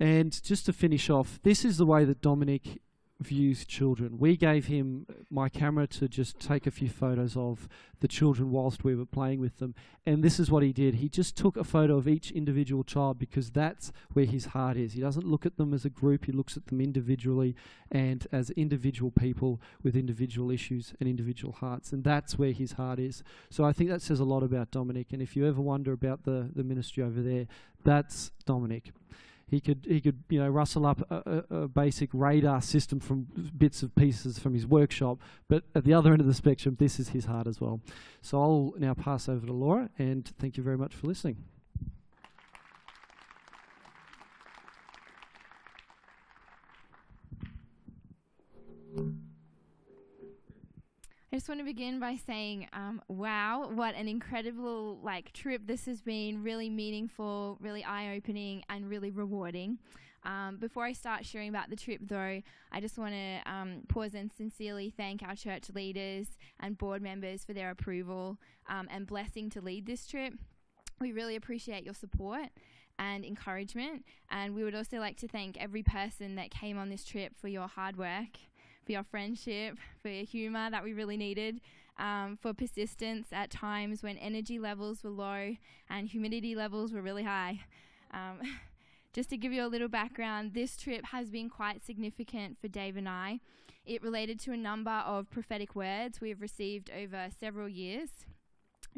And 0.00 0.42
just 0.42 0.64
to 0.66 0.72
finish 0.72 1.10
off, 1.10 1.38
this 1.42 1.64
is 1.64 1.76
the 1.76 1.86
way 1.86 2.04
that 2.06 2.22
Dominic 2.22 2.80
views 3.20 3.66
children. 3.66 4.18
We 4.18 4.36
gave 4.36 4.66
him 4.66 5.06
my 5.30 5.50
camera 5.50 5.86
to 5.88 6.08
just 6.08 6.40
take 6.40 6.66
a 6.66 6.70
few 6.70 6.88
photos 6.88 7.36
of 7.36 7.68
the 8.00 8.08
children 8.08 8.50
whilst 8.50 8.82
we 8.82 8.94
were 8.94 9.04
playing 9.04 9.40
with 9.40 9.58
them. 9.58 9.74
And 10.06 10.24
this 10.24 10.40
is 10.40 10.50
what 10.50 10.62
he 10.62 10.72
did. 10.72 10.96
He 10.96 11.10
just 11.10 11.36
took 11.36 11.58
a 11.58 11.64
photo 11.64 11.98
of 11.98 12.08
each 12.08 12.30
individual 12.30 12.82
child 12.82 13.18
because 13.18 13.50
that's 13.50 13.92
where 14.14 14.24
his 14.24 14.46
heart 14.46 14.78
is. 14.78 14.94
He 14.94 15.02
doesn't 15.02 15.26
look 15.26 15.44
at 15.44 15.58
them 15.58 15.74
as 15.74 15.84
a 15.84 15.90
group, 15.90 16.24
he 16.24 16.32
looks 16.32 16.56
at 16.56 16.66
them 16.66 16.80
individually 16.80 17.54
and 17.90 18.26
as 18.32 18.48
individual 18.50 19.10
people 19.10 19.60
with 19.82 19.96
individual 19.96 20.50
issues 20.50 20.94
and 20.98 21.06
individual 21.08 21.52
hearts. 21.52 21.92
And 21.92 22.02
that's 22.02 22.38
where 22.38 22.52
his 22.52 22.72
heart 22.72 22.98
is. 22.98 23.22
So 23.50 23.64
I 23.64 23.74
think 23.74 23.90
that 23.90 24.00
says 24.00 24.20
a 24.20 24.24
lot 24.24 24.42
about 24.42 24.70
Dominic. 24.70 25.08
And 25.12 25.20
if 25.20 25.36
you 25.36 25.46
ever 25.46 25.60
wonder 25.60 25.92
about 25.92 26.24
the, 26.24 26.50
the 26.54 26.64
ministry 26.64 27.02
over 27.02 27.20
there, 27.20 27.46
that's 27.84 28.32
Dominic. 28.46 28.92
He 29.50 29.60
could 29.60 29.84
he 29.88 30.00
could 30.00 30.22
you 30.28 30.38
know 30.38 30.48
rustle 30.48 30.86
up 30.86 31.00
a, 31.10 31.44
a, 31.50 31.62
a, 31.62 31.68
basic 31.68 32.10
radar 32.12 32.62
system 32.62 33.00
from 33.00 33.26
bits 33.58 33.82
of 33.82 33.92
pieces 33.96 34.38
from 34.38 34.54
his 34.54 34.64
workshop, 34.64 35.18
but 35.48 35.64
at 35.74 35.84
the 35.84 35.92
other 35.92 36.12
end 36.12 36.20
of 36.20 36.28
the 36.28 36.34
spectrum, 36.34 36.76
this 36.78 37.00
is 37.00 37.08
his 37.08 37.24
heart 37.24 37.48
as 37.48 37.60
well. 37.60 37.80
So 38.22 38.40
I'll 38.40 38.74
now 38.78 38.94
pass 38.94 39.28
over 39.28 39.44
to 39.46 39.52
Laura, 39.52 39.90
and 39.98 40.24
thank 40.38 40.56
you 40.56 40.62
very 40.62 40.78
much 40.78 40.94
for 40.94 41.08
listening. 41.08 41.36
I 51.32 51.36
just 51.36 51.48
want 51.48 51.60
to 51.60 51.64
begin 51.64 52.00
by 52.00 52.16
saying, 52.26 52.66
um, 52.72 53.00
wow, 53.06 53.70
what 53.72 53.94
an 53.94 54.08
incredible 54.08 54.98
like 55.00 55.32
trip 55.32 55.62
this 55.64 55.86
has 55.86 56.00
been. 56.02 56.42
Really 56.42 56.68
meaningful, 56.68 57.56
really 57.60 57.84
eye-opening, 57.84 58.64
and 58.68 58.90
really 58.90 59.12
rewarding. 59.12 59.78
Um, 60.24 60.56
before 60.56 60.84
I 60.84 60.92
start 60.92 61.24
sharing 61.24 61.48
about 61.48 61.70
the 61.70 61.76
trip, 61.76 62.00
though, 62.02 62.42
I 62.72 62.80
just 62.80 62.98
want 62.98 63.14
to 63.14 63.50
um, 63.50 63.82
pause 63.88 64.14
and 64.14 64.32
sincerely 64.36 64.92
thank 64.94 65.22
our 65.22 65.36
church 65.36 65.70
leaders 65.72 66.26
and 66.58 66.76
board 66.76 67.00
members 67.00 67.44
for 67.44 67.52
their 67.52 67.70
approval 67.70 68.38
um, 68.68 68.88
and 68.90 69.06
blessing 69.06 69.50
to 69.50 69.60
lead 69.60 69.86
this 69.86 70.08
trip. 70.08 70.34
We 71.00 71.12
really 71.12 71.36
appreciate 71.36 71.84
your 71.84 71.94
support 71.94 72.48
and 72.98 73.24
encouragement, 73.24 74.04
and 74.32 74.52
we 74.52 74.64
would 74.64 74.74
also 74.74 74.98
like 74.98 75.16
to 75.18 75.28
thank 75.28 75.56
every 75.58 75.84
person 75.84 76.34
that 76.34 76.50
came 76.50 76.76
on 76.76 76.88
this 76.88 77.04
trip 77.04 77.34
for 77.40 77.46
your 77.46 77.68
hard 77.68 77.96
work, 77.96 78.36
for 78.84 78.92
your 78.92 79.04
friendship, 79.04 79.76
for 80.02 80.08
your 80.08 80.24
humour 80.24 80.70
that 80.70 80.84
we 80.84 80.92
really 80.92 81.16
needed. 81.16 81.60
Um, 81.98 82.38
for 82.40 82.54
persistence 82.54 83.28
at 83.30 83.50
times 83.50 84.02
when 84.02 84.16
energy 84.16 84.58
levels 84.58 85.04
were 85.04 85.10
low 85.10 85.56
and 85.90 86.08
humidity 86.08 86.54
levels 86.54 86.92
were 86.92 87.02
really 87.02 87.24
high. 87.24 87.60
Um, 88.12 88.40
Just 89.12 89.30
to 89.30 89.36
give 89.36 89.52
you 89.52 89.64
a 89.64 89.66
little 89.66 89.88
background, 89.88 90.54
this 90.54 90.76
trip 90.76 91.06
has 91.06 91.30
been 91.30 91.48
quite 91.48 91.84
significant 91.84 92.58
for 92.60 92.68
Dave 92.68 92.96
and 92.96 93.08
I. 93.08 93.40
It 93.84 94.04
related 94.04 94.38
to 94.40 94.52
a 94.52 94.56
number 94.56 95.02
of 95.04 95.28
prophetic 95.30 95.74
words 95.74 96.20
we 96.20 96.28
have 96.28 96.40
received 96.40 96.90
over 96.96 97.28
several 97.40 97.68
years, 97.68 98.10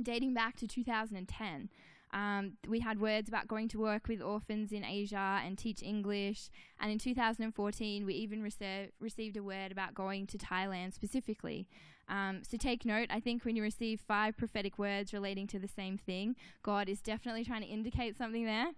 dating 0.00 0.34
back 0.34 0.56
to 0.56 0.66
2010. 0.66 1.70
Um, 2.12 2.52
we 2.68 2.80
had 2.80 3.00
words 3.00 3.28
about 3.28 3.48
going 3.48 3.68
to 3.68 3.78
work 3.78 4.08
with 4.08 4.20
orphans 4.20 4.72
in 4.72 4.84
Asia 4.84 5.40
and 5.44 5.56
teach 5.56 5.82
English. 5.82 6.50
And 6.80 6.92
in 6.92 6.98
2014, 6.98 8.04
we 8.04 8.14
even 8.14 8.42
rece- 8.42 8.90
received 9.00 9.36
a 9.36 9.42
word 9.42 9.72
about 9.72 9.94
going 9.94 10.26
to 10.28 10.38
Thailand 10.38 10.92
specifically. 10.92 11.66
Um, 12.08 12.42
so 12.42 12.56
take 12.56 12.84
note, 12.84 13.08
I 13.10 13.20
think 13.20 13.44
when 13.44 13.56
you 13.56 13.62
receive 13.62 14.00
five 14.00 14.36
prophetic 14.36 14.78
words 14.78 15.12
relating 15.14 15.46
to 15.48 15.58
the 15.58 15.68
same 15.68 15.96
thing, 15.96 16.36
God 16.62 16.88
is 16.88 17.00
definitely 17.00 17.44
trying 17.44 17.62
to 17.62 17.68
indicate 17.68 18.18
something 18.18 18.44
there. 18.44 18.72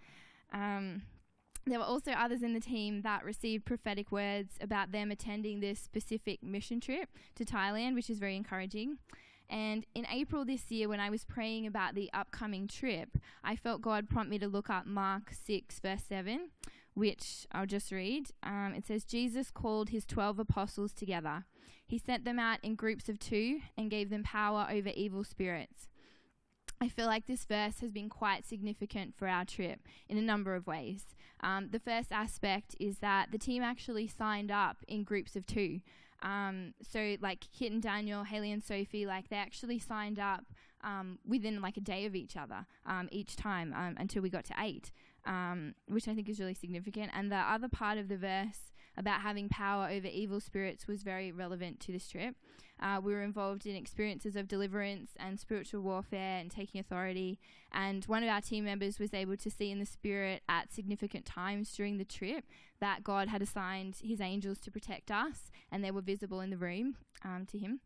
Um, 0.53 1.03
there 1.67 1.79
were 1.79 1.85
also 1.85 2.13
others 2.13 2.43
in 2.43 2.53
the 2.53 2.61
team 2.61 3.03
that 3.03 3.25
received 3.25 3.65
prophetic 3.65 4.13
words 4.13 4.59
about 4.61 4.93
them 4.93 5.11
attending 5.11 5.61
this 5.61 5.81
specific 5.81 6.43
mission 6.43 6.79
trip 6.79 7.09
to 7.37 7.45
Thailand, 7.45 7.95
which 7.95 8.11
is 8.11 8.19
very 8.19 8.37
encouraging. 8.37 8.99
And 9.51 9.87
in 9.95 10.07
April 10.11 10.45
this 10.45 10.71
year, 10.71 10.89
when 10.89 11.01
I 11.01 11.11
was 11.11 11.25
praying 11.25 11.67
about 11.67 11.95
the 11.95 12.11
upcoming 12.13 12.67
trip, 12.67 13.19
I 13.43 13.57
felt 13.57 13.83
God 13.83 14.09
prompt 14.09 14.31
me 14.31 14.39
to 14.39 14.49
look 14.49 14.71
up 14.71 14.87
Mark 14.87 15.33
6, 15.33 15.79
verse 15.81 16.03
7, 16.09 16.51
which 16.95 17.47
I'll 17.53 17.67
just 17.67 17.93
read. 17.93 18.31
Um, 18.43 18.75
it 18.77 18.87
says, 18.87 19.05
Jesus 19.05 19.51
called 19.51 19.91
his 19.91 20.07
12 20.07 20.39
apostles 20.39 20.93
together. 20.93 21.45
He 21.87 21.99
sent 21.99 22.25
them 22.25 22.39
out 22.39 22.59
in 22.63 22.75
groups 22.75 23.09
of 23.09 23.19
two 23.19 23.61
and 23.77 23.91
gave 23.91 24.11
them 24.11 24.23
power 24.23 24.67
over 24.71 24.89
evil 24.91 25.25
spirits. 25.25 25.89
I 26.81 26.89
feel 26.89 27.07
like 27.07 27.27
this 27.27 27.45
verse 27.45 27.81
has 27.81 27.93
been 27.93 28.09
quite 28.09 28.47
significant 28.47 29.15
for 29.17 29.29
our 29.29 29.45
trip 29.45 29.81
in 30.09 30.19
a 30.19 30.23
number 30.23 30.55
of 30.55 30.67
ways. 30.67 31.15
Um, 31.41 31.69
the 31.71 31.79
first 31.79 32.11
aspect 32.11 32.75
is 32.81 32.99
that 32.99 33.31
the 33.31 33.39
team 33.39 33.63
actually 33.63 34.07
signed 34.07 34.51
up 34.51 34.79
in 34.89 35.05
groups 35.05 35.37
of 35.37 35.47
two. 35.47 35.81
Um, 36.23 36.75
so, 36.83 37.17
like 37.21 37.47
Kit 37.57 37.73
and 37.73 37.83
Daniel, 37.83 38.25
Haley 38.25 38.53
and 38.53 38.63
Sophie, 38.63 39.07
like 39.07 39.29
they 39.29 39.37
actually 39.37 39.79
signed 39.79 40.19
up 40.19 40.45
um, 40.83 41.19
within 41.27 41.61
like 41.61 41.77
a 41.77 41.81
day 41.81 42.05
of 42.05 42.15
each 42.15 42.37
other 42.37 42.67
um, 42.87 43.09
each 43.11 43.37
time 43.37 43.73
um, 43.75 43.95
until 43.99 44.23
we 44.23 44.31
got 44.31 44.45
to 44.47 44.55
eight, 44.59 44.93
um, 45.27 45.75
which 45.89 46.09
I 46.09 46.15
think 46.15 46.29
is 46.29 46.39
really 46.39 46.55
significant. 46.55 47.11
And 47.15 47.31
the 47.31 47.37
other 47.37 47.69
part 47.69 47.99
of 47.99 48.09
the 48.09 48.17
verse 48.17 48.73
about 48.97 49.21
having 49.21 49.49
power 49.49 49.89
over 49.91 50.07
evil 50.07 50.41
spirits 50.41 50.87
was 50.87 51.03
very 51.03 51.33
relevant 51.33 51.81
to 51.81 51.93
this 51.93 52.09
trip. 52.09 52.37
Uh, 52.81 53.01
we 53.03 53.13
were 53.13 53.23
involved 53.23 53.67
in 53.67 53.77
experiences 53.77 54.37
of 54.37 54.49
deliverance 54.49 55.13
and 55.17 55.39
spiritual 55.39 55.81
warfare 55.81 56.39
and 56.39 56.51
taking 56.51 56.81
authority. 56.81 57.39
And 57.73 58.05
one 58.07 58.23
of 58.23 58.29
our 58.29 58.41
team 58.41 58.65
members 58.65 58.99
was 58.99 59.15
able 59.15 59.37
to 59.37 59.51
see 59.51 59.71
in 59.71 59.79
the 59.79 59.87
spirit 59.87 60.43
at 60.49 60.73
significant 60.73 61.25
times 61.25 61.75
during 61.75 61.99
the 61.99 62.05
trip 62.05 62.45
that 62.81 63.05
God 63.05 63.29
had 63.29 63.43
assigned 63.43 63.97
his 64.03 64.21
angels 64.21 64.59
to 64.61 64.71
protect 64.71 65.11
us, 65.11 65.51
and 65.71 65.85
they 65.85 65.91
were 65.91 66.01
visible 66.01 66.41
in 66.41 66.51
the 66.51 66.57
room 66.57 66.97
um, 67.25 67.47
to 67.47 67.59
him. 67.59 67.81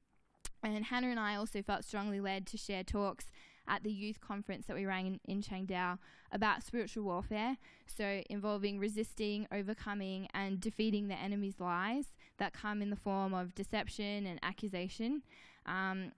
And 0.62 0.86
Hannah 0.86 1.08
and 1.10 1.20
I 1.20 1.36
also 1.36 1.62
felt 1.62 1.84
strongly 1.84 2.20
led 2.20 2.46
to 2.48 2.56
share 2.56 2.82
talks 2.82 3.26
at 3.68 3.82
the 3.82 3.92
youth 3.92 4.20
conference 4.20 4.66
that 4.66 4.76
we 4.76 4.86
ran 4.86 5.06
in, 5.06 5.20
in 5.26 5.42
Chiang 5.42 5.66
Dao 5.66 5.98
about 6.32 6.62
spiritual 6.62 7.04
warfare. 7.04 7.56
So, 7.86 8.22
involving 8.28 8.78
resisting, 8.78 9.46
overcoming, 9.52 10.28
and 10.34 10.60
defeating 10.60 11.08
the 11.08 11.14
enemy's 11.14 11.60
lies 11.60 12.06
that 12.38 12.52
come 12.52 12.82
in 12.82 12.90
the 12.90 12.96
form 12.96 13.34
of 13.34 13.54
deception 13.54 14.26
and 14.26 14.38
accusation. 14.42 15.22
Um, 15.66 16.12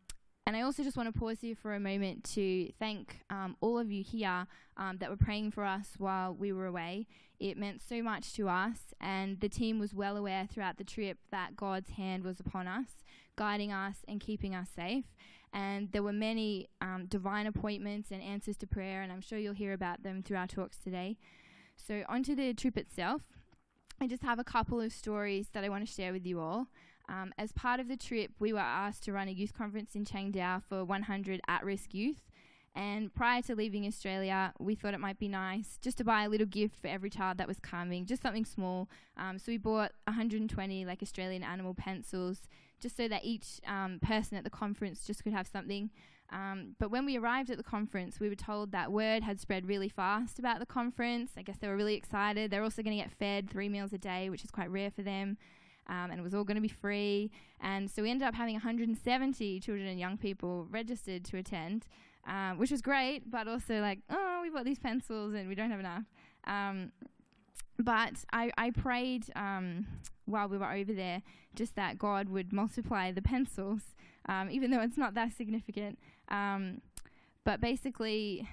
and 0.46 0.56
I 0.56 0.62
also 0.62 0.82
just 0.82 0.96
want 0.96 1.12
to 1.12 1.18
pause 1.18 1.38
here 1.40 1.54
for 1.54 1.74
a 1.74 1.80
moment 1.80 2.24
to 2.34 2.72
thank 2.78 3.20
um, 3.30 3.56
all 3.60 3.78
of 3.78 3.92
you 3.92 4.02
here 4.02 4.46
um, 4.76 4.96
that 4.98 5.10
were 5.10 5.16
praying 5.16 5.52
for 5.52 5.64
us 5.64 5.90
while 5.98 6.34
we 6.34 6.52
were 6.52 6.66
away. 6.66 7.06
It 7.38 7.56
meant 7.56 7.80
so 7.80 8.02
much 8.02 8.32
to 8.34 8.48
us, 8.48 8.92
and 9.00 9.40
the 9.40 9.48
team 9.48 9.78
was 9.78 9.94
well 9.94 10.16
aware 10.16 10.46
throughout 10.46 10.76
the 10.76 10.84
trip 10.84 11.18
that 11.30 11.56
God's 11.56 11.90
hand 11.90 12.24
was 12.24 12.40
upon 12.40 12.66
us, 12.66 13.04
guiding 13.36 13.72
us 13.72 13.98
and 14.08 14.20
keeping 14.20 14.54
us 14.54 14.68
safe 14.74 15.04
and 15.52 15.90
there 15.92 16.02
were 16.02 16.12
many 16.12 16.68
um, 16.80 17.06
divine 17.08 17.46
appointments 17.46 18.10
and 18.10 18.22
answers 18.22 18.56
to 18.58 18.66
prayer, 18.66 19.02
and 19.02 19.12
I'm 19.12 19.20
sure 19.20 19.38
you'll 19.38 19.54
hear 19.54 19.72
about 19.72 20.02
them 20.02 20.22
through 20.22 20.36
our 20.36 20.46
talks 20.46 20.78
today. 20.78 21.16
So, 21.76 22.04
onto 22.08 22.34
the 22.34 22.54
trip 22.54 22.76
itself. 22.76 23.22
I 24.02 24.06
just 24.06 24.22
have 24.22 24.38
a 24.38 24.44
couple 24.44 24.80
of 24.80 24.92
stories 24.92 25.48
that 25.52 25.62
I 25.62 25.68
want 25.68 25.86
to 25.86 25.92
share 25.92 26.12
with 26.12 26.24
you 26.24 26.40
all. 26.40 26.68
Um, 27.10 27.34
as 27.36 27.52
part 27.52 27.80
of 27.80 27.88
the 27.88 27.96
trip, 27.96 28.30
we 28.38 28.52
were 28.52 28.60
asked 28.60 29.02
to 29.04 29.12
run 29.12 29.28
a 29.28 29.32
youth 29.32 29.52
conference 29.52 29.94
in 29.94 30.04
Chiang 30.04 30.32
Dao 30.32 30.62
for 30.62 30.84
100 30.84 31.40
at 31.48 31.64
risk 31.64 31.92
youth. 31.92 32.22
And 32.74 33.12
prior 33.12 33.42
to 33.42 33.54
leaving 33.54 33.84
Australia, 33.84 34.52
we 34.58 34.74
thought 34.74 34.94
it 34.94 35.00
might 35.00 35.18
be 35.18 35.28
nice 35.28 35.76
just 35.82 35.98
to 35.98 36.04
buy 36.04 36.22
a 36.22 36.28
little 36.28 36.46
gift 36.46 36.76
for 36.80 36.86
every 36.86 37.10
child 37.10 37.38
that 37.38 37.48
was 37.48 37.58
coming, 37.58 38.06
just 38.06 38.22
something 38.22 38.44
small. 38.44 38.88
Um, 39.16 39.38
so 39.38 39.50
we 39.50 39.58
bought 39.58 39.92
120 40.04 40.84
like 40.84 41.02
Australian 41.02 41.42
animal 41.42 41.74
pencils, 41.74 42.42
just 42.80 42.96
so 42.96 43.08
that 43.08 43.24
each 43.24 43.60
um, 43.66 43.98
person 44.00 44.36
at 44.36 44.44
the 44.44 44.50
conference 44.50 45.04
just 45.04 45.22
could 45.22 45.32
have 45.32 45.46
something. 45.46 45.90
Um, 46.32 46.76
but 46.78 46.90
when 46.90 47.04
we 47.04 47.18
arrived 47.18 47.50
at 47.50 47.56
the 47.56 47.64
conference, 47.64 48.20
we 48.20 48.28
were 48.28 48.36
told 48.36 48.72
that 48.72 48.92
word 48.92 49.22
had 49.22 49.40
spread 49.40 49.66
really 49.66 49.88
fast 49.88 50.38
about 50.38 50.60
the 50.60 50.66
conference. 50.66 51.32
I 51.36 51.42
guess 51.42 51.56
they 51.58 51.68
were 51.68 51.76
really 51.76 51.96
excited. 51.96 52.50
They're 52.50 52.62
also 52.62 52.82
going 52.82 52.96
to 52.96 53.02
get 53.02 53.10
fed 53.10 53.50
three 53.50 53.68
meals 53.68 53.92
a 53.92 53.98
day, 53.98 54.30
which 54.30 54.44
is 54.44 54.50
quite 54.50 54.70
rare 54.70 54.90
for 54.90 55.02
them. 55.02 55.36
Um, 55.88 56.10
and 56.10 56.20
it 56.20 56.22
was 56.22 56.34
all 56.34 56.44
going 56.44 56.56
to 56.56 56.60
be 56.60 56.68
free. 56.68 57.32
And 57.60 57.90
so 57.90 58.02
we 58.02 58.10
ended 58.10 58.28
up 58.28 58.34
having 58.34 58.54
170 58.54 59.58
children 59.60 59.88
and 59.88 59.98
young 59.98 60.16
people 60.16 60.68
registered 60.70 61.24
to 61.24 61.36
attend 61.36 61.86
um, 62.26 62.58
which 62.58 62.70
was 62.70 62.82
great, 62.82 63.30
but 63.30 63.48
also 63.48 63.80
like, 63.80 64.00
oh, 64.10 64.40
we 64.42 64.50
bought 64.50 64.64
these 64.64 64.78
pencils 64.78 65.34
and 65.34 65.48
we 65.48 65.54
don't 65.54 65.70
have 65.70 65.80
enough. 65.80 66.04
Um, 66.46 66.92
but 67.78 68.24
I, 68.32 68.50
I 68.58 68.70
prayed 68.70 69.26
um, 69.36 69.86
while 70.30 70.48
we 70.48 70.58
were 70.58 70.72
over 70.72 70.92
there 70.92 71.22
just 71.54 71.74
that 71.76 71.98
God 71.98 72.28
would 72.28 72.52
multiply 72.52 73.10
the 73.10 73.22
pencils, 73.22 73.82
um, 74.28 74.50
even 74.50 74.70
though 74.70 74.80
it's 74.80 74.96
not 74.96 75.14
that 75.14 75.36
significant. 75.36 75.98
Um, 76.28 76.80
but 77.44 77.60
basically, 77.60 78.48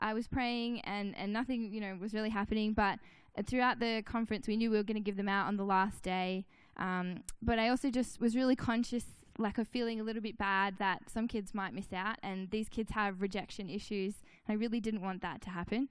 I 0.00 0.14
was 0.14 0.28
praying 0.28 0.80
and, 0.82 1.16
and 1.16 1.32
nothing, 1.32 1.72
you 1.72 1.80
know, 1.80 1.96
was 2.00 2.14
really 2.14 2.30
happening. 2.30 2.72
But 2.72 2.98
throughout 3.46 3.80
the 3.80 4.02
conference, 4.02 4.46
we 4.46 4.56
knew 4.56 4.70
we 4.70 4.76
were 4.76 4.82
going 4.82 4.96
to 4.96 5.00
give 5.00 5.16
them 5.16 5.28
out 5.28 5.48
on 5.48 5.56
the 5.56 5.64
last 5.64 6.02
day. 6.02 6.46
Um, 6.76 7.24
but 7.42 7.58
I 7.58 7.68
also 7.68 7.90
just 7.90 8.20
was 8.20 8.36
really 8.36 8.54
conscious 8.54 9.04
like 9.38 9.56
of 9.58 9.68
feeling 9.68 10.00
a 10.00 10.02
little 10.02 10.22
bit 10.22 10.36
bad 10.36 10.74
that 10.78 11.08
some 11.08 11.28
kids 11.28 11.54
might 11.54 11.72
miss 11.72 11.92
out, 11.92 12.16
and 12.22 12.50
these 12.50 12.68
kids 12.68 12.90
have 12.90 13.22
rejection 13.22 13.70
issues. 13.70 14.14
I 14.48 14.54
really 14.54 14.80
didn't 14.80 15.00
want 15.00 15.22
that 15.22 15.40
to 15.42 15.50
happen. 15.50 15.88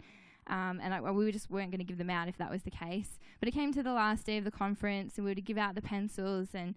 Um, 0.50 0.80
and 0.82 0.94
I, 0.94 1.01
well, 1.01 1.13
we 1.13 1.32
just 1.32 1.50
weren't 1.50 1.72
going 1.72 1.80
to 1.80 1.86
give 1.86 1.98
them 1.98 2.10
out 2.10 2.27
if 2.27 2.38
that 2.38 2.50
was 2.50 2.63
the 2.63 2.72
case. 2.72 3.20
But 3.39 3.50
it 3.50 3.51
came 3.51 3.74
to 3.74 3.84
the 3.84 3.94
last 3.94 4.25
day 4.25 4.38
of 4.38 4.44
the 4.44 4.51
conference, 4.51 5.18
and 5.18 5.25
we 5.25 5.32
were 5.32 5.36
to 5.36 5.42
give 5.42 5.58
out 5.58 5.75
the 5.75 5.82
pencils, 5.82 6.50
and 6.54 6.75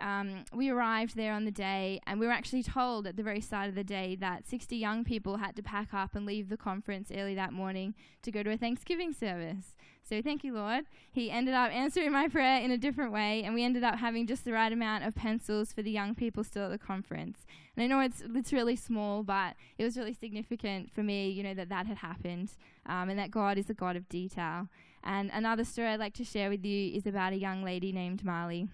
um, 0.00 0.44
we 0.52 0.70
arrived 0.70 1.16
there 1.16 1.32
on 1.32 1.44
the 1.44 1.50
day, 1.50 2.00
and 2.06 2.18
we 2.18 2.26
were 2.26 2.32
actually 2.32 2.62
told 2.62 3.06
at 3.06 3.16
the 3.16 3.22
very 3.22 3.40
start 3.40 3.68
of 3.68 3.74
the 3.74 3.84
day 3.84 4.16
that 4.16 4.46
60 4.46 4.76
young 4.76 5.04
people 5.04 5.36
had 5.36 5.56
to 5.56 5.62
pack 5.62 5.92
up 5.92 6.14
and 6.14 6.26
leave 6.26 6.48
the 6.48 6.56
conference 6.56 7.10
early 7.14 7.34
that 7.34 7.52
morning 7.52 7.94
to 8.22 8.30
go 8.30 8.42
to 8.42 8.50
a 8.50 8.56
Thanksgiving 8.56 9.12
service. 9.12 9.76
So 10.02 10.20
thank 10.20 10.42
you, 10.42 10.52
Lord. 10.52 10.86
He 11.12 11.30
ended 11.30 11.54
up 11.54 11.70
answering 11.70 12.10
my 12.12 12.26
prayer 12.26 12.60
in 12.60 12.70
a 12.70 12.78
different 12.78 13.12
way, 13.12 13.44
and 13.44 13.54
we 13.54 13.62
ended 13.62 13.84
up 13.84 13.96
having 13.96 14.26
just 14.26 14.44
the 14.44 14.52
right 14.52 14.72
amount 14.72 15.04
of 15.04 15.14
pencils 15.14 15.72
for 15.72 15.82
the 15.82 15.90
young 15.90 16.14
people 16.14 16.42
still 16.42 16.64
at 16.64 16.70
the 16.70 16.78
conference. 16.78 17.46
And 17.76 17.84
I 17.84 17.86
know 17.86 18.00
it's 18.00 18.22
it's 18.34 18.52
really 18.52 18.76
small, 18.76 19.22
but 19.22 19.54
it 19.78 19.84
was 19.84 19.96
really 19.96 20.14
significant 20.14 20.90
for 20.92 21.02
me, 21.02 21.30
you 21.30 21.42
know, 21.42 21.54
that 21.54 21.68
that 21.68 21.86
had 21.86 21.98
happened, 21.98 22.50
um, 22.86 23.08
and 23.08 23.18
that 23.18 23.30
God 23.30 23.56
is 23.56 23.70
a 23.70 23.74
God 23.74 23.94
of 23.94 24.08
detail. 24.08 24.68
And 25.04 25.30
another 25.32 25.64
story 25.64 25.88
I'd 25.88 26.00
like 26.00 26.14
to 26.14 26.24
share 26.24 26.50
with 26.50 26.64
you 26.64 26.96
is 26.96 27.06
about 27.06 27.32
a 27.32 27.38
young 27.38 27.62
lady 27.62 27.92
named 27.92 28.24
Marley. 28.24 28.68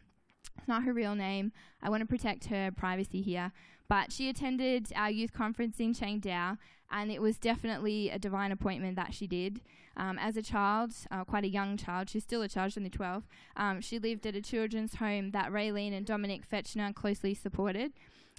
It's 0.59 0.69
not 0.69 0.85
her 0.85 0.93
real 0.93 1.15
name. 1.15 1.53
I 1.83 1.91
want 1.91 2.01
to 2.01 2.07
protect 2.07 2.47
her 2.47 2.71
privacy 2.71 3.23
here. 3.23 3.53
But 3.89 4.13
she 4.13 4.29
attended 4.29 4.93
our 4.97 5.11
youth 5.11 5.33
conference 5.33 5.79
in 5.79 5.95
Chiang 5.95 6.21
Dao, 6.21 6.59
and 6.91 7.11
it 7.11 7.23
was 7.23 7.39
definitely 7.39 8.11
a 8.11 8.19
divine 8.19 8.51
appointment 8.51 8.97
that 8.97 9.15
she 9.15 9.27
did. 9.27 9.61
Um, 9.97 10.19
as 10.19 10.37
a 10.37 10.43
child, 10.43 10.93
uh, 11.11 11.25
quite 11.25 11.45
a 11.45 11.49
young 11.49 11.77
child, 11.77 12.11
she's 12.11 12.25
still 12.25 12.43
a 12.43 12.49
child, 12.49 12.73
she's 12.73 12.79
only 12.79 12.91
12, 12.91 13.25
um, 13.57 13.81
she 13.81 13.99
lived 13.99 14.27
at 14.27 14.35
a 14.35 14.43
children's 14.43 14.97
home 14.97 15.31
that 15.31 15.51
Raylene 15.51 15.97
and 15.97 16.05
Dominic 16.05 16.49
Fetchner 16.49 16.95
closely 16.95 17.33
supported. 17.33 17.93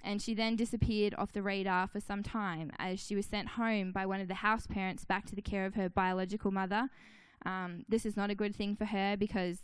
And 0.04 0.22
she 0.22 0.36
then 0.36 0.56
disappeared 0.56 1.16
off 1.18 1.32
the 1.32 1.42
radar 1.42 1.88
for 1.88 2.00
some 2.00 2.22
time 2.22 2.72
as 2.78 3.00
she 3.00 3.16
was 3.16 3.26
sent 3.26 3.50
home 3.50 3.92
by 3.92 4.06
one 4.06 4.22
of 4.22 4.28
the 4.28 4.36
house 4.36 4.68
parents 4.68 5.06
back 5.06 5.26
to 5.28 5.36
the 5.36 5.42
care 5.42 5.66
of 5.66 5.74
her 5.74 5.90
biological 5.90 6.52
mother. 6.52 6.90
um, 7.46 7.84
this 7.90 8.06
is 8.06 8.16
not 8.16 8.30
a 8.30 8.36
good 8.36 8.56
thing 8.56 8.76
for 8.76 8.86
her 8.86 9.16
because 9.18 9.60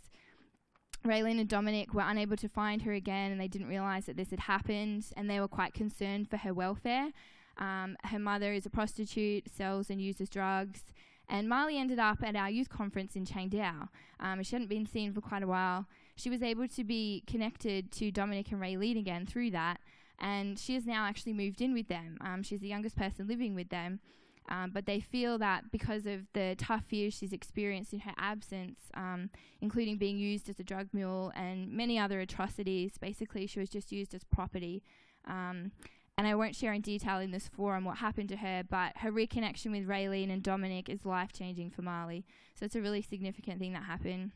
Raylene 1.06 1.38
and 1.38 1.48
Dominic 1.48 1.92
were 1.92 2.02
unable 2.04 2.36
to 2.36 2.48
find 2.48 2.82
her 2.82 2.92
again 2.92 3.30
and 3.30 3.38
they 3.38 3.48
didn't 3.48 3.68
realize 3.68 4.06
that 4.06 4.16
this 4.16 4.30
had 4.30 4.40
happened 4.40 5.06
and 5.16 5.28
they 5.28 5.38
were 5.38 5.48
quite 5.48 5.74
concerned 5.74 6.30
for 6.30 6.38
her 6.38 6.54
welfare. 6.54 7.10
Um, 7.58 7.96
her 8.04 8.18
mother 8.18 8.52
is 8.52 8.64
a 8.64 8.70
prostitute, 8.70 9.50
sells 9.50 9.90
and 9.90 10.00
uses 10.00 10.30
drugs. 10.30 10.82
And 11.28 11.48
Marley 11.48 11.78
ended 11.78 11.98
up 11.98 12.22
at 12.22 12.36
our 12.36 12.48
youth 12.48 12.70
conference 12.70 13.16
in 13.16 13.26
Chiang 13.26 13.50
Dao. 13.50 13.88
Um, 14.18 14.42
she 14.42 14.54
hadn't 14.54 14.68
been 14.68 14.86
seen 14.86 15.12
for 15.12 15.20
quite 15.20 15.42
a 15.42 15.46
while. 15.46 15.86
She 16.16 16.30
was 16.30 16.42
able 16.42 16.68
to 16.68 16.84
be 16.84 17.22
connected 17.26 17.92
to 17.92 18.10
Dominic 18.10 18.50
and 18.50 18.60
Raylene 18.60 18.98
again 18.98 19.26
through 19.26 19.50
that. 19.50 19.80
And 20.18 20.58
she 20.58 20.74
has 20.74 20.86
now 20.86 21.04
actually 21.04 21.34
moved 21.34 21.60
in 21.60 21.74
with 21.74 21.88
them. 21.88 22.16
Um, 22.22 22.42
she's 22.42 22.60
the 22.60 22.68
youngest 22.68 22.96
person 22.96 23.26
living 23.26 23.54
with 23.54 23.68
them. 23.68 24.00
Um, 24.48 24.70
but 24.74 24.84
they 24.84 25.00
feel 25.00 25.38
that 25.38 25.70
because 25.72 26.04
of 26.06 26.26
the 26.34 26.54
tough 26.58 26.92
years 26.92 27.14
she's 27.14 27.32
experienced 27.32 27.92
in 27.92 28.00
her 28.00 28.12
absence, 28.18 28.78
um, 28.94 29.30
including 29.60 29.96
being 29.96 30.18
used 30.18 30.48
as 30.48 30.60
a 30.60 30.64
drug 30.64 30.88
mule 30.92 31.32
and 31.34 31.72
many 31.72 31.98
other 31.98 32.20
atrocities, 32.20 32.98
basically 32.98 33.46
she 33.46 33.58
was 33.58 33.70
just 33.70 33.90
used 33.90 34.14
as 34.14 34.22
property. 34.24 34.82
Um, 35.26 35.72
and 36.16 36.26
I 36.26 36.34
won't 36.34 36.54
share 36.54 36.72
in 36.72 36.82
detail 36.82 37.18
in 37.18 37.32
this 37.32 37.48
forum 37.48 37.84
what 37.84 37.98
happened 37.98 38.28
to 38.28 38.36
her, 38.36 38.62
but 38.68 38.92
her 38.98 39.10
reconnection 39.10 39.72
with 39.72 39.88
Raylene 39.88 40.32
and 40.32 40.42
Dominic 40.42 40.88
is 40.88 41.04
life 41.04 41.32
changing 41.32 41.70
for 41.70 41.82
Marley. 41.82 42.24
So 42.54 42.64
it's 42.64 42.76
a 42.76 42.82
really 42.82 43.02
significant 43.02 43.58
thing 43.58 43.72
that 43.72 43.84
happened. 43.84 44.30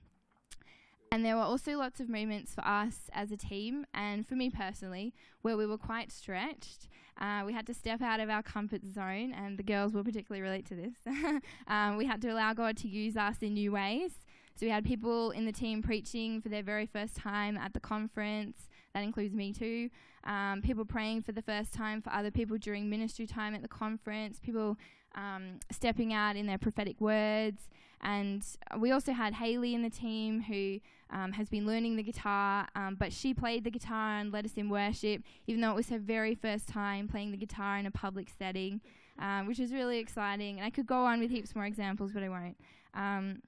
And 1.10 1.24
there 1.24 1.36
were 1.36 1.42
also 1.42 1.76
lots 1.76 2.00
of 2.00 2.08
moments 2.08 2.54
for 2.54 2.66
us 2.66 3.08
as 3.12 3.32
a 3.32 3.36
team 3.36 3.86
and 3.94 4.26
for 4.26 4.34
me 4.34 4.50
personally 4.50 5.14
where 5.42 5.56
we 5.56 5.66
were 5.66 5.78
quite 5.78 6.12
stretched. 6.12 6.88
Uh, 7.20 7.42
we 7.46 7.52
had 7.52 7.66
to 7.66 7.74
step 7.74 8.00
out 8.00 8.20
of 8.20 8.30
our 8.30 8.42
comfort 8.42 8.84
zone, 8.84 9.32
and 9.32 9.58
the 9.58 9.62
girls 9.62 9.92
will 9.92 10.04
particularly 10.04 10.40
relate 10.40 10.66
to 10.66 10.76
this. 10.76 10.94
um, 11.66 11.96
we 11.96 12.06
had 12.06 12.22
to 12.22 12.28
allow 12.28 12.52
God 12.52 12.76
to 12.78 12.88
use 12.88 13.16
us 13.16 13.36
in 13.40 13.54
new 13.54 13.72
ways. 13.72 14.12
So 14.54 14.66
we 14.66 14.70
had 14.70 14.84
people 14.84 15.30
in 15.30 15.44
the 15.44 15.52
team 15.52 15.82
preaching 15.82 16.40
for 16.40 16.48
their 16.48 16.62
very 16.62 16.86
first 16.86 17.16
time 17.16 17.56
at 17.56 17.74
the 17.74 17.80
conference. 17.80 18.68
That 18.94 19.02
includes 19.02 19.34
me 19.34 19.52
too. 19.52 19.88
Um, 20.24 20.62
people 20.62 20.84
praying 20.84 21.22
for 21.22 21.32
the 21.32 21.42
first 21.42 21.72
time 21.72 22.02
for 22.02 22.12
other 22.12 22.30
people 22.30 22.58
during 22.58 22.90
ministry 22.90 23.26
time 23.26 23.54
at 23.54 23.62
the 23.62 23.68
conference. 23.68 24.38
People 24.40 24.76
um, 25.14 25.60
stepping 25.70 26.12
out 26.12 26.36
in 26.36 26.46
their 26.46 26.58
prophetic 26.58 27.00
words. 27.00 27.68
And 28.00 28.44
we 28.78 28.90
also 28.90 29.12
had 29.12 29.34
Haley 29.34 29.74
in 29.74 29.82
the 29.82 29.90
team 29.90 30.42
who 30.42 30.80
um, 31.10 31.32
has 31.32 31.48
been 31.48 31.66
learning 31.66 31.96
the 31.96 32.02
guitar, 32.02 32.68
um, 32.74 32.94
but 32.94 33.12
she 33.12 33.32
played 33.32 33.64
the 33.64 33.70
guitar 33.70 34.18
and 34.18 34.32
led 34.32 34.44
us 34.44 34.54
in 34.56 34.68
worship, 34.68 35.22
even 35.46 35.60
though 35.60 35.70
it 35.70 35.76
was 35.76 35.88
her 35.88 35.98
very 35.98 36.34
first 36.34 36.68
time 36.68 37.08
playing 37.08 37.30
the 37.30 37.36
guitar 37.36 37.78
in 37.78 37.86
a 37.86 37.90
public 37.90 38.28
setting, 38.38 38.80
um, 39.18 39.46
which 39.46 39.58
is 39.58 39.72
really 39.72 39.98
exciting. 39.98 40.58
And 40.58 40.66
I 40.66 40.70
could 40.70 40.86
go 40.86 41.04
on 41.04 41.20
with 41.20 41.30
heaps 41.30 41.54
more 41.54 41.64
examples, 41.64 42.12
but 42.12 42.22
I 42.22 42.28
won't. 42.28 42.56
Um, 42.94 43.42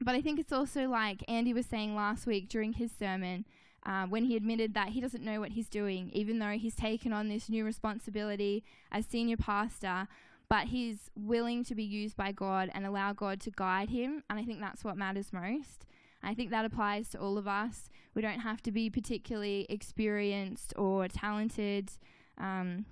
but 0.00 0.14
I 0.14 0.20
think 0.20 0.40
it's 0.40 0.52
also 0.52 0.88
like 0.88 1.22
Andy 1.28 1.52
was 1.52 1.66
saying 1.66 1.94
last 1.94 2.26
week 2.26 2.48
during 2.48 2.74
his 2.74 2.90
sermon. 2.92 3.44
Uh, 3.86 4.06
when 4.06 4.24
he 4.24 4.34
admitted 4.34 4.72
that 4.72 4.88
he 4.88 5.00
doesn't 5.02 5.22
know 5.22 5.40
what 5.40 5.52
he's 5.52 5.68
doing, 5.68 6.08
even 6.14 6.38
though 6.38 6.52
he's 6.52 6.74
taken 6.74 7.12
on 7.12 7.28
this 7.28 7.50
new 7.50 7.66
responsibility 7.66 8.64
as 8.90 9.04
senior 9.04 9.36
pastor, 9.36 10.08
but 10.48 10.68
he's 10.68 11.10
willing 11.14 11.62
to 11.64 11.74
be 11.74 11.84
used 11.84 12.16
by 12.16 12.32
God 12.32 12.70
and 12.72 12.86
allow 12.86 13.12
God 13.12 13.40
to 13.42 13.50
guide 13.50 13.90
him. 13.90 14.22
And 14.30 14.38
I 14.38 14.44
think 14.44 14.60
that's 14.60 14.84
what 14.84 14.96
matters 14.96 15.34
most. 15.34 15.84
I 16.24 16.34
think 16.34 16.50
that 16.50 16.64
applies 16.64 17.08
to 17.10 17.20
all 17.20 17.38
of 17.38 17.46
us. 17.46 17.88
We 18.14 18.22
don't 18.22 18.40
have 18.40 18.62
to 18.62 18.72
be 18.72 18.90
particularly 18.90 19.66
experienced 19.68 20.72
or 20.76 21.08
talented. 21.08 21.90
Um, 22.38 22.86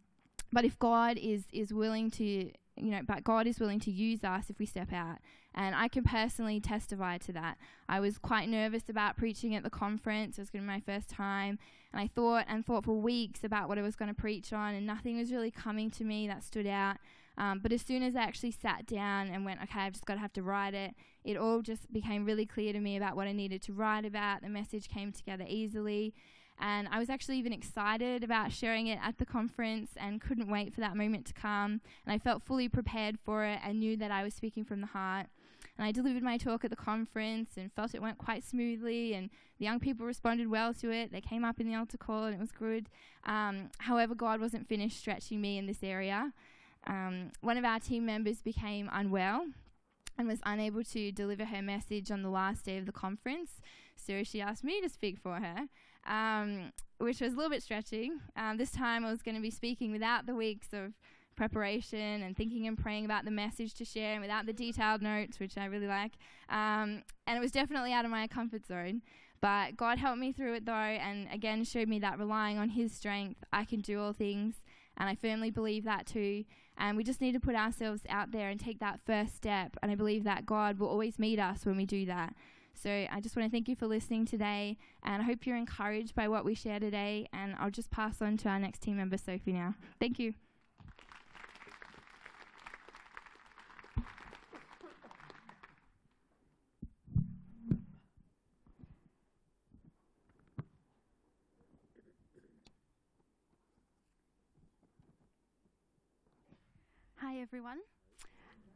but 0.53 0.65
if 0.65 0.79
God 0.79 1.17
is, 1.19 1.45
is 1.53 1.73
willing 1.73 2.11
to, 2.13 2.25
you 2.25 2.53
know, 2.77 3.01
but 3.07 3.25
God 3.25 3.47
is 3.47 3.59
willing 3.59 3.81
to 3.81 3.91
use 3.91 4.23
us 4.23 4.51
if 4.51 4.59
we 4.59 4.67
step 4.67 4.93
out. 4.93 5.19
And 5.55 5.75
I 5.75 5.89
can 5.89 6.05
personally 6.05 6.61
testify 6.61 7.19
to 7.19 7.33
that. 7.33 7.59
I 7.89 8.01
was 8.01 8.19
quite 8.19 8.49
nervous 8.49 8.89
about 8.89 9.17
preaching 9.17 9.55
at 9.55 9.63
the 9.63 9.71
conference. 9.71 10.39
It 10.39 10.43
was 10.43 10.51
going 10.51 10.65
to 10.65 10.67
be 10.67 10.75
my 10.75 10.81
first 10.81 11.09
time. 11.09 11.59
And 11.93 12.01
I 12.01 12.07
thought 12.07 12.47
and 12.49 12.65
thought 12.65 12.85
for 12.85 12.99
weeks 12.99 13.45
about 13.45 13.69
what 13.69 13.79
I 13.79 13.83
was 13.83 13.97
going 13.97 14.09
to 14.09 14.15
preach 14.19 14.53
on, 14.53 14.75
and 14.75 14.87
nothing 14.87 15.19
was 15.19 15.31
really 15.31 15.51
coming 15.51 15.91
to 15.93 16.05
me 16.05 16.27
that 16.27 16.43
stood 16.43 16.67
out. 16.67 16.97
Um, 17.39 17.61
but 17.61 17.73
as 17.73 17.83
soon 17.83 18.03
as 18.03 18.15
I 18.15 18.23
actually 18.23 18.51
sat 18.51 18.87
down 18.87 19.29
and 19.29 19.45
went, 19.45 19.63
okay, 19.63 19.81
I've 19.81 19.93
just 19.93 20.05
got 20.05 20.15
to 20.15 20.21
have 20.21 20.33
to 20.35 20.43
write 20.43 20.75
it, 20.75 20.95
it 21.25 21.37
all 21.37 21.63
just 21.63 21.93
became 21.93 22.25
really 22.25 22.47
clear 22.47 22.73
to 22.73 22.81
me 22.81 22.97
about 22.97 23.17
what 23.17 23.27
I 23.27 23.33
needed 23.33 23.63
to 23.63 23.73
write 23.73 24.05
about. 24.05 24.43
The 24.43 24.49
message 24.49 24.89
came 24.89 25.13
together 25.13 25.45
easily. 25.49 26.15
And 26.61 26.87
I 26.93 26.99
was 26.99 27.11
actually 27.11 27.39
even 27.39 27.53
excited 27.53 28.23
about 28.23 28.53
sharing 28.53 28.87
it 28.87 28.99
at 29.03 29.19
the 29.19 29.27
conference 29.27 29.91
and 29.97 30.21
couldn't 30.21 30.49
wait 30.51 30.75
for 30.75 30.81
that 30.81 30.97
moment 30.97 31.27
to 31.27 31.33
come. 31.33 31.81
And 32.07 32.15
I 32.15 32.19
felt 32.19 32.43
fully 32.43 32.69
prepared 32.69 33.19
for 33.25 33.45
it 33.45 33.59
and 33.65 33.81
knew 33.81 33.97
that 33.97 34.11
I 34.11 34.23
was 34.23 34.35
speaking 34.35 34.65
from 34.65 34.81
the 34.81 34.87
heart. 34.89 35.27
And 35.79 35.87
I 35.87 35.91
delivered 35.91 36.23
my 36.23 36.37
talk 36.37 36.65
at 36.65 36.71
the 36.71 36.77
conference 36.77 37.53
and 37.57 37.73
felt 37.73 37.95
it 37.95 38.03
went 38.03 38.19
quite 38.19 38.45
smoothly. 38.45 39.15
And 39.15 39.31
the 39.59 39.65
young 39.65 39.81
people 39.81 40.05
responded 40.05 40.49
well 40.49 40.75
to 40.75 40.93
it. 40.93 41.11
They 41.11 41.23
came 41.23 41.45
up 41.45 41.59
in 41.59 41.67
the 41.67 41.75
altar 41.75 41.97
call 41.97 42.25
and 42.25 42.35
it 42.35 42.41
was 42.41 42.53
good. 42.53 42.89
Um, 43.25 43.71
however, 43.79 44.15
God 44.15 44.41
wasn't 44.41 44.69
finished 44.69 44.99
stretching 44.99 45.41
me 45.41 45.57
in 45.57 45.67
this 45.67 45.83
area 45.83 46.33
um, 46.87 47.31
one 47.41 47.57
of 47.57 47.65
our 47.65 47.81
team 47.81 48.07
members 48.07 48.43
became 48.43 48.89
unwell 48.93 49.47
and 50.19 50.29
was 50.29 50.41
unable 50.45 50.85
to 50.85 51.13
deliver 51.13 51.45
her 51.47 51.63
message 51.63 52.11
on 52.11 52.23
the 52.23 52.29
last 52.29 52.65
day 52.65 52.79
of 52.79 52.87
the 52.87 52.93
conference. 52.93 53.61
So 53.97 54.23
she 54.25 54.41
asked 54.41 54.65
me 54.65 54.81
to 54.81 54.89
speak 54.89 55.19
for 55.19 55.41
her, 55.41 55.69
um, 56.07 56.73
which 56.99 57.21
was 57.21 57.33
a 57.33 57.37
little 57.37 57.51
bit 57.51 57.63
stretching. 57.63 58.21
Um, 58.37 58.57
this 58.57 58.71
time 58.71 59.05
I 59.05 59.11
was 59.11 59.23
going 59.23 59.37
to 59.37 59.41
be 59.41 59.51
speaking 59.51 59.93
without 59.93 60.27
the 60.27 60.35
weeks 60.35 60.69
of 60.73 60.93
preparation 61.35 62.23
and 62.23 62.37
thinking 62.37 62.67
and 62.67 62.77
praying 62.77 63.05
about 63.05 63.25
the 63.25 63.31
message 63.31 63.75
to 63.75 63.85
share 63.85 64.13
and 64.13 64.21
without 64.21 64.47
the 64.47 64.53
detailed 64.53 65.03
notes, 65.03 65.41
which 65.41 65.57
I 65.57 65.65
really 65.67 65.87
like. 65.87 66.13
Um, 66.49 67.03
and 67.27 67.37
it 67.37 67.41
was 67.41 67.53
definitely 67.53 67.93
out 67.93 68.05
of 68.05 68.11
my 68.11 68.27
comfort 68.27 68.67
zone. 68.67 69.03
But 69.41 69.77
God 69.77 69.99
helped 69.99 70.21
me 70.21 70.33
through 70.33 70.55
it 70.55 70.67
though, 70.67 70.73
and 70.73 71.27
again 71.33 71.65
showed 71.65 71.89
me 71.89 71.99
that 71.99 72.19
relying 72.19 72.59
on 72.59 72.69
His 72.71 72.93
strength, 72.93 73.43
I 73.53 73.65
can 73.65 73.81
do 73.81 74.01
all 74.01 74.13
things. 74.13 74.62
And 74.97 75.09
I 75.09 75.15
firmly 75.15 75.51
believe 75.51 75.85
that 75.85 76.07
too. 76.07 76.45
And 76.79 76.97
we 76.97 77.05
just 77.05 77.21
need 77.21 77.33
to 77.33 77.41
put 77.41 77.55
ourselves 77.55 78.03
out 78.09 78.31
there 78.31 78.49
and 78.49 78.59
take 78.59 78.81
that 78.81 79.01
first 79.05 79.37
step. 79.37 79.77
And 79.83 79.91
I 79.91 79.95
believe 79.95 80.25
that 80.25 80.47
God 80.47 80.79
will 80.79 80.89
always 80.89 81.19
meet 81.19 81.39
us 81.39 81.65
when 81.67 81.77
we 81.77 81.87
do 81.87 82.07
that. 82.07 82.35
So 82.75 82.91
I 82.91 83.21
just 83.21 83.37
want 83.37 83.47
to 83.47 83.53
thank 83.53 83.69
you 83.69 83.77
for 83.77 83.87
listening 83.87 84.25
today. 84.27 84.79
And 85.05 85.23
I 85.23 85.25
hope 85.25 85.47
you're 85.47 85.57
encouraged 85.57 86.15
by 86.15 86.29
what 86.29 86.45
we 86.45 86.55
share 86.55 86.81
today. 86.81 87.29
And 87.33 87.55
I'll 87.59 87.71
just 87.71 87.91
pass 87.91 88.23
on 88.23 88.37
to 88.39 88.49
our 88.49 88.59
next 88.59 88.81
team 88.81 88.97
member, 88.97 89.19
Sophie, 89.19 89.53
now. 89.53 89.75
Thank 90.01 90.19
you. 90.19 90.35
Hi, 107.23 107.39
everyone. 107.39 107.79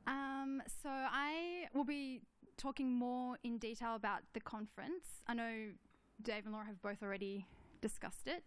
Um, 0.06 0.62
so, 0.80 0.88
I 0.88 1.64
will 1.74 1.82
be 1.82 2.20
talking 2.56 2.94
more 2.94 3.36
in 3.42 3.58
detail 3.58 3.96
about 3.96 4.20
the 4.34 4.40
conference. 4.40 5.04
I 5.26 5.34
know 5.34 5.70
Dave 6.22 6.44
and 6.44 6.52
Laura 6.52 6.64
have 6.66 6.80
both 6.80 7.02
already 7.02 7.44
discussed 7.80 8.28
it, 8.28 8.44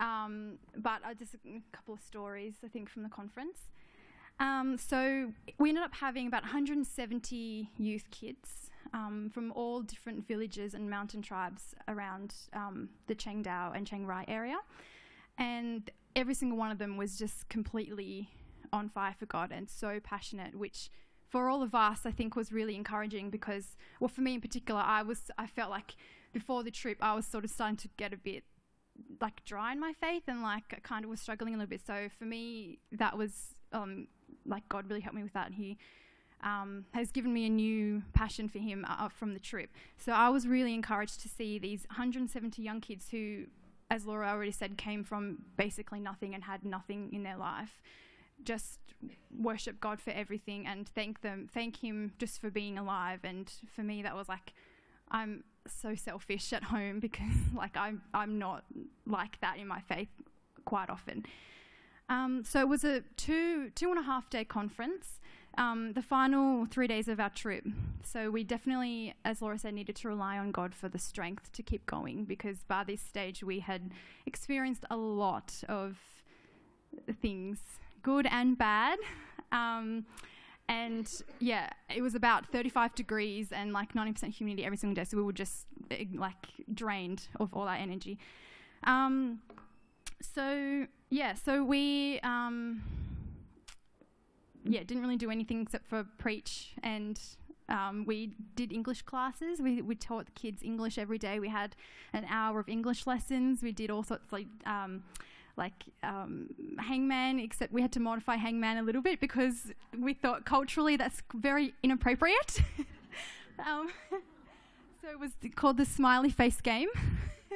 um, 0.00 0.58
but 0.76 1.00
uh, 1.04 1.14
just 1.14 1.34
a 1.34 1.62
couple 1.70 1.94
of 1.94 2.00
stories, 2.00 2.54
I 2.64 2.66
think, 2.66 2.88
from 2.88 3.04
the 3.04 3.08
conference. 3.08 3.70
Um, 4.40 4.78
so, 4.78 5.32
we 5.58 5.68
ended 5.68 5.84
up 5.84 5.94
having 5.94 6.26
about 6.26 6.42
170 6.42 7.70
youth 7.78 8.10
kids 8.10 8.72
um, 8.92 9.30
from 9.32 9.52
all 9.52 9.80
different 9.80 10.26
villages 10.26 10.74
and 10.74 10.90
mountain 10.90 11.22
tribes 11.22 11.72
around 11.86 12.34
um, 12.52 12.88
the 13.06 13.14
Chiang 13.14 13.44
Dao 13.44 13.76
and 13.76 13.86
Chiang 13.86 14.06
Rai 14.06 14.24
area. 14.26 14.58
And 15.38 15.88
every 16.16 16.34
single 16.34 16.58
one 16.58 16.72
of 16.72 16.78
them 16.78 16.96
was 16.96 17.16
just 17.16 17.48
completely 17.48 18.28
on 18.72 18.88
fire 18.88 19.14
for 19.18 19.26
God 19.26 19.52
and 19.52 19.68
so 19.68 20.00
passionate, 20.02 20.54
which 20.54 20.90
for 21.28 21.48
all 21.48 21.62
of 21.62 21.74
us 21.74 22.00
I 22.04 22.10
think 22.10 22.36
was 22.36 22.52
really 22.52 22.76
encouraging 22.76 23.30
because, 23.30 23.76
well, 24.00 24.08
for 24.08 24.20
me 24.20 24.34
in 24.34 24.40
particular, 24.40 24.80
I 24.80 25.02
was 25.02 25.30
I 25.38 25.46
felt 25.46 25.70
like 25.70 25.96
before 26.32 26.62
the 26.62 26.70
trip 26.70 26.98
I 27.00 27.14
was 27.14 27.26
sort 27.26 27.44
of 27.44 27.50
starting 27.50 27.76
to 27.78 27.88
get 27.96 28.12
a 28.12 28.16
bit 28.16 28.44
like 29.20 29.44
dry 29.44 29.72
in 29.72 29.80
my 29.80 29.92
faith 30.00 30.22
and 30.26 30.42
like 30.42 30.64
I 30.72 30.78
kind 30.80 31.04
of 31.04 31.10
was 31.10 31.20
struggling 31.20 31.54
a 31.54 31.58
little 31.58 31.70
bit. 31.70 31.82
So 31.86 32.08
for 32.18 32.24
me, 32.24 32.78
that 32.92 33.16
was 33.16 33.54
um, 33.72 34.08
like 34.44 34.68
God 34.68 34.88
really 34.88 35.00
helped 35.00 35.16
me 35.16 35.22
with 35.22 35.34
that. 35.34 35.52
He 35.52 35.78
um, 36.42 36.84
has 36.92 37.10
given 37.10 37.32
me 37.32 37.46
a 37.46 37.50
new 37.50 38.02
passion 38.12 38.48
for 38.48 38.58
Him 38.58 38.86
uh, 38.88 39.08
from 39.08 39.34
the 39.34 39.40
trip. 39.40 39.70
So 39.96 40.12
I 40.12 40.28
was 40.28 40.46
really 40.46 40.74
encouraged 40.74 41.20
to 41.22 41.28
see 41.28 41.58
these 41.58 41.84
170 41.88 42.62
young 42.62 42.80
kids 42.80 43.08
who, 43.10 43.44
as 43.90 44.06
Laura 44.06 44.28
already 44.28 44.52
said, 44.52 44.76
came 44.76 45.02
from 45.04 45.38
basically 45.56 46.00
nothing 46.00 46.34
and 46.34 46.44
had 46.44 46.64
nothing 46.64 47.10
in 47.12 47.22
their 47.22 47.36
life 47.36 47.82
just 48.44 48.78
worship 49.38 49.80
God 49.80 50.00
for 50.00 50.10
everything 50.10 50.66
and 50.66 50.88
thank 50.88 51.20
them, 51.20 51.48
thank 51.52 51.82
Him 51.82 52.12
just 52.18 52.40
for 52.40 52.50
being 52.50 52.78
alive. 52.78 53.20
And 53.24 53.50
for 53.74 53.82
me, 53.82 54.02
that 54.02 54.14
was 54.16 54.28
like, 54.28 54.54
I'm 55.10 55.44
so 55.68 55.94
selfish 55.94 56.52
at 56.52 56.64
home 56.64 57.00
because 57.06 57.34
like 57.54 57.76
I'm 57.76 58.02
I'm 58.14 58.38
not 58.38 58.64
like 59.06 59.40
that 59.40 59.58
in 59.58 59.66
my 59.66 59.80
faith 59.80 60.08
quite 60.64 60.90
often. 60.90 61.24
Um, 62.08 62.44
so 62.44 62.60
it 62.60 62.68
was 62.68 62.84
a 62.84 63.02
two 63.16 63.70
two 63.74 63.90
and 63.90 63.98
a 63.98 64.02
half 64.02 64.30
day 64.30 64.44
conference. 64.44 65.20
um, 65.58 65.92
the 65.94 66.02
final 66.02 66.66
three 66.66 66.86
days 66.86 67.08
of 67.08 67.18
our 67.18 67.30
trip. 67.30 67.64
So 68.04 68.30
we 68.30 68.44
definitely, 68.44 69.14
as 69.24 69.40
Laura 69.42 69.58
said, 69.58 69.74
needed 69.74 69.96
to 69.96 70.08
rely 70.08 70.38
on 70.38 70.52
God 70.52 70.74
for 70.74 70.88
the 70.88 70.98
strength 70.98 71.50
to 71.52 71.62
keep 71.62 71.86
going 71.86 72.24
because 72.24 72.58
by 72.68 72.84
this 72.84 73.00
stage 73.00 73.42
we 73.42 73.60
had 73.60 73.90
experienced 74.26 74.84
a 74.90 74.96
lot 74.96 75.62
of 75.68 75.98
things, 77.20 77.58
good 78.06 78.26
and 78.30 78.56
bad. 78.56 79.00
Um, 79.50 80.06
and 80.68 81.10
yeah, 81.40 81.70
it 81.92 82.02
was 82.02 82.14
about 82.14 82.46
35 82.52 82.94
degrees 82.94 83.50
and 83.50 83.72
like 83.72 83.94
90% 83.94 84.32
humidity 84.32 84.64
every 84.64 84.76
single 84.76 84.94
day. 84.94 85.04
So 85.04 85.16
we 85.16 85.24
were 85.24 85.32
just 85.32 85.66
like 86.14 86.46
drained 86.72 87.26
of 87.40 87.52
all 87.52 87.66
our 87.66 87.74
energy. 87.74 88.18
Um, 88.84 89.40
so 90.22 90.86
yeah, 91.10 91.34
so 91.34 91.64
we 91.64 92.20
um, 92.20 92.82
yeah 94.64 94.84
didn't 94.84 95.02
really 95.02 95.16
do 95.16 95.30
anything 95.30 95.60
except 95.60 95.88
for 95.88 96.04
preach 96.16 96.74
and. 96.82 97.20
Um, 97.68 98.04
we 98.06 98.30
did 98.54 98.72
English 98.72 99.02
classes. 99.02 99.60
We, 99.60 99.82
we 99.82 99.96
taught 99.96 100.26
the 100.26 100.32
kids 100.40 100.62
English 100.62 100.98
every 100.98 101.18
day. 101.18 101.40
We 101.40 101.48
had 101.48 101.74
an 102.12 102.24
hour 102.30 102.60
of 102.60 102.68
English 102.68 103.08
lessons. 103.08 103.60
We 103.60 103.72
did 103.72 103.90
all 103.90 104.04
sorts 104.04 104.30
like 104.30 104.46
um, 104.64 105.02
like 105.56 105.84
um, 106.02 106.48
Hangman, 106.78 107.40
except 107.40 107.72
we 107.72 107.80
had 107.80 107.92
to 107.92 108.00
modify 108.00 108.36
Hangman 108.36 108.76
a 108.76 108.82
little 108.82 109.02
bit 109.02 109.20
because 109.20 109.72
we 109.98 110.12
thought 110.12 110.44
culturally 110.44 110.96
that's 110.96 111.22
very 111.34 111.74
inappropriate. 111.82 112.60
um, 113.66 113.88
so 115.02 115.08
it 115.08 115.18
was 115.18 115.32
called 115.54 115.78
the 115.78 115.84
smiley 115.84 116.30
face 116.30 116.60
game. 116.60 116.88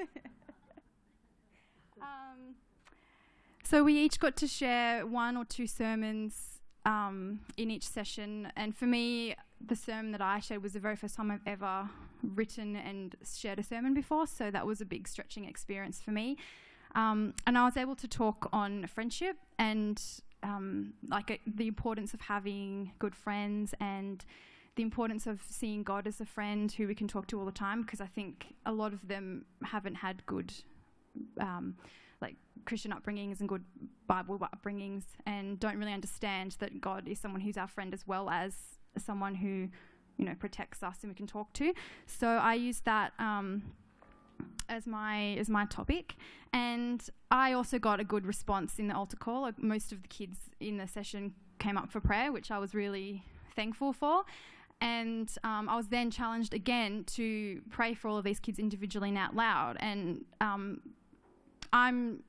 um, 2.00 2.54
so 3.62 3.84
we 3.84 3.94
each 3.94 4.18
got 4.18 4.36
to 4.36 4.46
share 4.46 5.06
one 5.06 5.36
or 5.36 5.44
two 5.44 5.66
sermons 5.66 6.60
um, 6.86 7.40
in 7.58 7.70
each 7.70 7.86
session, 7.86 8.50
and 8.56 8.74
for 8.74 8.86
me, 8.86 9.36
the 9.64 9.76
sermon 9.76 10.12
that 10.12 10.22
I 10.22 10.40
shared 10.40 10.62
was 10.62 10.72
the 10.72 10.80
very 10.80 10.96
first 10.96 11.16
time 11.16 11.30
I've 11.30 11.46
ever 11.46 11.90
written 12.22 12.76
and 12.76 13.14
shared 13.22 13.58
a 13.58 13.62
sermon 13.62 13.92
before, 13.92 14.26
so 14.26 14.50
that 14.50 14.66
was 14.66 14.80
a 14.80 14.86
big 14.86 15.06
stretching 15.06 15.44
experience 15.44 16.00
for 16.00 16.12
me. 16.12 16.38
Um, 16.94 17.34
and 17.46 17.56
I 17.56 17.64
was 17.64 17.76
able 17.76 17.96
to 17.96 18.08
talk 18.08 18.48
on 18.52 18.86
friendship 18.86 19.36
and 19.58 20.02
um, 20.42 20.94
like 21.08 21.30
uh, 21.30 21.36
the 21.46 21.66
importance 21.66 22.14
of 22.14 22.20
having 22.20 22.92
good 22.98 23.14
friends 23.14 23.74
and 23.80 24.24
the 24.76 24.82
importance 24.82 25.26
of 25.26 25.40
seeing 25.48 25.82
God 25.82 26.06
as 26.06 26.20
a 26.20 26.24
friend 26.24 26.70
who 26.72 26.86
we 26.86 26.94
can 26.94 27.08
talk 27.08 27.26
to 27.28 27.38
all 27.38 27.44
the 27.44 27.52
time 27.52 27.82
because 27.82 28.00
I 28.00 28.06
think 28.06 28.54
a 28.66 28.72
lot 28.72 28.92
of 28.92 29.06
them 29.08 29.44
haven't 29.62 29.96
had 29.96 30.24
good 30.26 30.52
um, 31.40 31.76
like 32.20 32.36
Christian 32.64 32.92
upbringings 32.92 33.40
and 33.40 33.48
good 33.48 33.64
Bible 34.06 34.38
upbringings 34.38 35.04
and 35.26 35.58
don't 35.58 35.76
really 35.76 35.92
understand 35.92 36.56
that 36.60 36.80
God 36.80 37.08
is 37.08 37.18
someone 37.18 37.40
who's 37.40 37.56
our 37.56 37.68
friend 37.68 37.92
as 37.92 38.06
well 38.06 38.30
as 38.30 38.54
someone 38.96 39.34
who 39.34 39.68
you 40.16 40.24
know 40.24 40.34
protects 40.38 40.82
us 40.82 40.98
and 41.02 41.10
we 41.10 41.14
can 41.14 41.26
talk 41.26 41.52
to. 41.54 41.72
So 42.06 42.28
I 42.28 42.54
use 42.54 42.80
that 42.80 43.12
um, 43.18 43.62
as 44.68 44.86
my 44.86 45.34
as 45.34 45.48
my 45.48 45.66
topic, 45.66 46.16
and 46.52 47.02
I 47.30 47.52
also 47.52 47.78
got 47.78 48.00
a 48.00 48.04
good 48.04 48.26
response 48.26 48.78
in 48.78 48.88
the 48.88 48.94
altar 48.94 49.16
call. 49.16 49.42
Like 49.42 49.62
most 49.62 49.92
of 49.92 50.02
the 50.02 50.08
kids 50.08 50.38
in 50.58 50.78
the 50.78 50.88
session 50.88 51.34
came 51.58 51.76
up 51.76 51.90
for 51.90 52.00
prayer, 52.00 52.32
which 52.32 52.50
I 52.50 52.58
was 52.58 52.74
really 52.74 53.24
thankful 53.54 53.92
for. 53.92 54.24
And 54.80 55.30
um, 55.44 55.68
I 55.68 55.76
was 55.76 55.88
then 55.88 56.10
challenged 56.10 56.54
again 56.54 57.04
to 57.08 57.60
pray 57.70 57.92
for 57.92 58.08
all 58.08 58.16
of 58.16 58.24
these 58.24 58.40
kids 58.40 58.58
individually 58.58 59.10
and 59.10 59.18
out 59.18 59.36
loud. 59.36 59.76
And 59.78 60.24
um, 60.40 60.80
I'm 61.72 62.22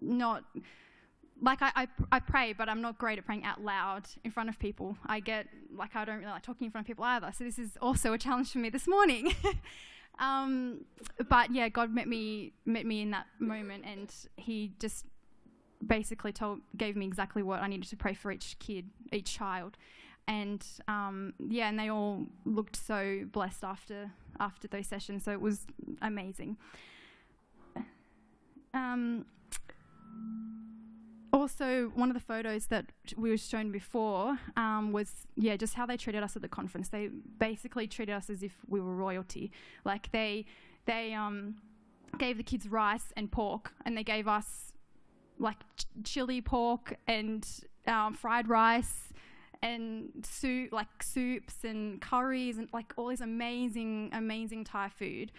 not 0.00 0.44
like 1.42 1.60
I, 1.60 1.72
I, 1.76 1.88
I, 2.10 2.20
pray, 2.20 2.54
but 2.54 2.68
I'm 2.68 2.80
not 2.80 2.96
great 2.96 3.18
at 3.18 3.26
praying 3.26 3.44
out 3.44 3.62
loud 3.62 4.04
in 4.24 4.30
front 4.30 4.48
of 4.48 4.58
people. 4.58 4.96
I 5.04 5.20
get 5.20 5.46
like 5.76 5.94
I 5.94 6.04
don't 6.04 6.18
really 6.18 6.30
like 6.30 6.42
talking 6.42 6.64
in 6.66 6.70
front 6.70 6.86
of 6.86 6.88
people 6.88 7.04
either. 7.04 7.30
So 7.36 7.44
this 7.44 7.58
is 7.58 7.76
also 7.82 8.12
a 8.14 8.18
challenge 8.18 8.52
for 8.52 8.58
me 8.58 8.70
this 8.70 8.88
morning. 8.88 9.34
Um, 10.18 10.84
but 11.28 11.52
yeah, 11.52 11.68
God 11.68 11.92
met 11.92 12.06
me 12.06 12.52
met 12.64 12.86
me 12.86 13.02
in 13.02 13.10
that 13.10 13.26
moment, 13.38 13.84
and 13.86 14.14
He 14.36 14.72
just 14.78 15.06
basically 15.84 16.32
told 16.32 16.60
gave 16.76 16.96
me 16.96 17.06
exactly 17.06 17.42
what 17.42 17.60
I 17.60 17.66
needed 17.68 17.88
to 17.90 17.96
pray 17.96 18.14
for 18.14 18.30
each 18.30 18.58
kid, 18.58 18.90
each 19.12 19.34
child, 19.34 19.76
and 20.28 20.64
um, 20.88 21.34
yeah, 21.38 21.68
and 21.68 21.78
they 21.78 21.90
all 21.90 22.26
looked 22.44 22.76
so 22.76 23.24
blessed 23.32 23.64
after 23.64 24.10
after 24.40 24.68
those 24.68 24.86
sessions. 24.86 25.24
So 25.24 25.32
it 25.32 25.40
was 25.40 25.66
amazing. 26.00 26.56
Um, 28.72 29.24
also, 31.34 31.90
one 31.94 32.08
of 32.10 32.14
the 32.14 32.20
photos 32.20 32.66
that 32.66 32.86
we 33.16 33.28
were 33.28 33.36
shown 33.36 33.72
before 33.72 34.38
um, 34.56 34.92
was, 34.92 35.26
yeah, 35.36 35.56
just 35.56 35.74
how 35.74 35.84
they 35.84 35.96
treated 35.96 36.22
us 36.22 36.36
at 36.36 36.42
the 36.42 36.48
conference. 36.48 36.88
They 36.88 37.08
basically 37.38 37.88
treated 37.88 38.14
us 38.14 38.30
as 38.30 38.42
if 38.42 38.52
we 38.68 38.80
were 38.80 38.94
royalty. 38.94 39.50
Like 39.84 40.12
they, 40.12 40.46
they 40.86 41.12
um, 41.12 41.56
gave 42.18 42.36
the 42.36 42.44
kids 42.44 42.68
rice 42.68 43.12
and 43.16 43.32
pork, 43.32 43.72
and 43.84 43.96
they 43.96 44.04
gave 44.04 44.28
us 44.28 44.72
like 45.38 45.58
ch- 45.76 45.86
chili 46.04 46.40
pork 46.40 46.96
and 47.08 47.46
um, 47.88 48.14
fried 48.14 48.48
rice 48.48 49.12
and 49.60 50.10
soup, 50.22 50.72
like 50.72 51.02
soups 51.02 51.64
and 51.64 52.00
curries 52.00 52.58
and 52.58 52.68
like 52.72 52.92
all 52.96 53.08
this 53.08 53.20
amazing, 53.20 54.10
amazing 54.12 54.62
Thai 54.62 54.88
food 54.88 55.32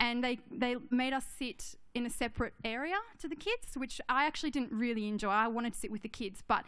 and 0.00 0.22
they, 0.22 0.38
they 0.50 0.76
made 0.90 1.12
us 1.12 1.24
sit 1.38 1.76
in 1.94 2.06
a 2.06 2.10
separate 2.10 2.54
area 2.64 2.96
to 3.18 3.28
the 3.28 3.36
kids, 3.36 3.76
which 3.76 4.00
I 4.08 4.26
actually 4.26 4.50
didn't 4.50 4.72
really 4.72 5.08
enjoy. 5.08 5.30
I 5.30 5.48
wanted 5.48 5.74
to 5.74 5.78
sit 5.78 5.90
with 5.90 6.02
the 6.02 6.08
kids, 6.08 6.42
but 6.46 6.64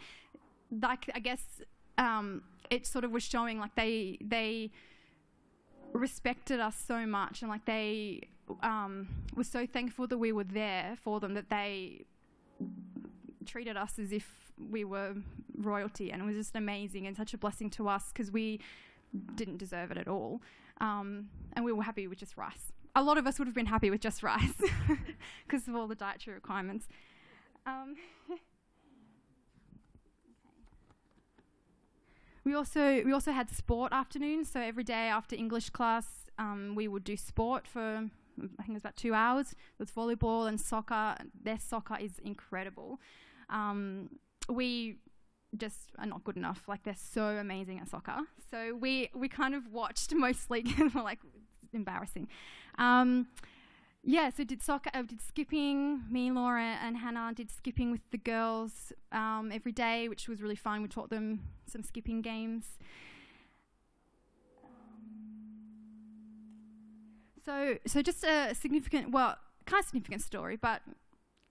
like 0.81 1.09
I 1.13 1.19
guess 1.19 1.61
um, 1.97 2.43
it 2.69 2.85
sort 2.85 3.03
of 3.03 3.11
was 3.11 3.23
showing 3.23 3.59
like 3.59 3.75
they 3.75 4.17
they 4.21 4.71
respected 5.93 6.59
us 6.59 6.75
so 6.75 7.05
much 7.05 7.41
and 7.41 7.49
like 7.49 7.65
they 7.65 8.21
um, 8.61 9.07
were 9.35 9.43
so 9.43 9.65
thankful 9.65 10.07
that 10.07 10.17
we 10.17 10.31
were 10.31 10.43
there 10.43 10.95
for 11.01 11.19
them 11.19 11.33
that 11.33 11.49
they 11.49 12.05
treated 13.45 13.77
us 13.77 13.97
as 13.97 14.11
if 14.11 14.51
we 14.69 14.83
were 14.83 15.15
royalty 15.57 16.11
and 16.11 16.21
it 16.21 16.25
was 16.25 16.35
just 16.35 16.55
amazing 16.55 17.07
and 17.07 17.15
such 17.15 17.33
a 17.33 17.37
blessing 17.37 17.69
to 17.69 17.87
us 17.87 18.11
because 18.11 18.31
we 18.31 18.59
didn't 19.35 19.57
deserve 19.57 19.91
it 19.91 19.97
at 19.97 20.07
all 20.07 20.41
um, 20.81 21.29
and 21.53 21.63
we 21.63 21.71
were 21.71 21.83
happy 21.83 22.07
with 22.07 22.19
just 22.19 22.37
rice 22.37 22.71
a 22.97 23.03
lot 23.03 23.17
of 23.19 23.27
us 23.27 23.37
would 23.37 23.47
have 23.47 23.55
been 23.55 23.67
happy 23.67 23.89
with 23.91 24.01
just 24.01 24.23
rice 24.23 24.59
because 25.47 25.67
of 25.67 25.75
all 25.75 25.87
the 25.87 25.95
dietary 25.95 26.33
requirements. 26.33 26.87
Um, 27.67 27.95
we 32.43 32.55
also 32.55 33.03
we 33.03 33.13
also 33.13 33.31
had 33.31 33.51
sport 33.51 33.93
afternoons. 33.93 34.51
So 34.51 34.59
every 34.59 34.83
day 34.83 35.09
after 35.09 35.35
English 35.35 35.69
class, 35.69 36.07
um, 36.39 36.73
we 36.75 36.87
would 36.87 37.03
do 37.03 37.15
sport 37.15 37.67
for 37.67 38.09
I 38.39 38.63
think 38.63 38.69
it 38.69 38.73
was 38.73 38.81
about 38.81 38.97
two 38.97 39.13
hours. 39.13 39.53
With 39.77 39.93
volleyball 39.93 40.47
and 40.47 40.59
soccer. 40.59 41.17
Their 41.43 41.59
soccer 41.59 41.97
is 41.99 42.17
incredible. 42.23 42.99
Um, 43.51 44.09
we 44.49 44.97
just 45.55 45.91
are 45.99 46.07
not 46.07 46.23
good 46.23 46.35
enough. 46.35 46.63
Like 46.67 46.81
they're 46.81 46.95
so 46.95 47.23
amazing 47.37 47.79
at 47.79 47.89
soccer. 47.89 48.17
So 48.49 48.75
we 48.75 49.11
we 49.13 49.29
kind 49.29 49.53
of 49.53 49.71
watched 49.71 50.13
mostly 50.15 50.65
we're 50.79 51.03
like 51.03 51.19
embarrassing. 51.73 52.27
Um, 52.77 53.27
yeah, 54.03 54.29
so 54.29 54.43
did 54.43 54.63
soccer, 54.63 54.89
uh, 54.93 55.01
did 55.01 55.21
skipping. 55.21 56.03
Me, 56.09 56.31
Laura, 56.31 56.77
and 56.81 56.97
Hannah 56.97 57.33
did 57.35 57.51
skipping 57.51 57.91
with 57.91 58.01
the 58.11 58.17
girls 58.17 58.93
um, 59.11 59.51
every 59.53 59.71
day, 59.73 60.07
which 60.07 60.29
was 60.29 60.41
really 60.41 60.55
fun. 60.55 60.81
We 60.81 60.87
taught 60.87 61.09
them 61.09 61.41
some 61.65 61.83
skipping 61.83 62.21
games. 62.21 62.77
So, 67.43 67.77
so 67.85 68.01
just 68.01 68.23
a 68.23 68.53
significant, 68.53 69.11
well, 69.11 69.37
kind 69.65 69.81
of 69.81 69.85
significant 69.85 70.21
story, 70.21 70.57
but 70.57 70.81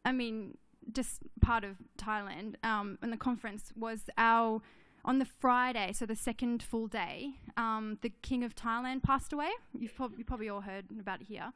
I 0.04 0.12
mean, 0.12 0.56
just 0.92 1.20
part 1.40 1.64
of 1.64 1.76
Thailand. 1.98 2.54
Um, 2.62 2.98
and 3.02 3.12
the 3.12 3.16
conference 3.16 3.72
was 3.76 4.00
our 4.18 4.60
on 5.06 5.18
the 5.20 5.24
Friday, 5.24 5.92
so 5.92 6.04
the 6.04 6.16
second 6.16 6.62
full 6.62 6.88
day, 6.88 7.34
um, 7.56 7.98
the 8.02 8.10
King 8.22 8.42
of 8.44 8.54
Thailand 8.54 9.02
passed 9.02 9.32
away. 9.32 9.50
You've 9.78 9.94
prob- 9.94 10.18
you 10.18 10.24
probably 10.24 10.48
all 10.48 10.62
heard 10.62 10.86
about 10.98 11.20
it 11.20 11.28
here, 11.28 11.52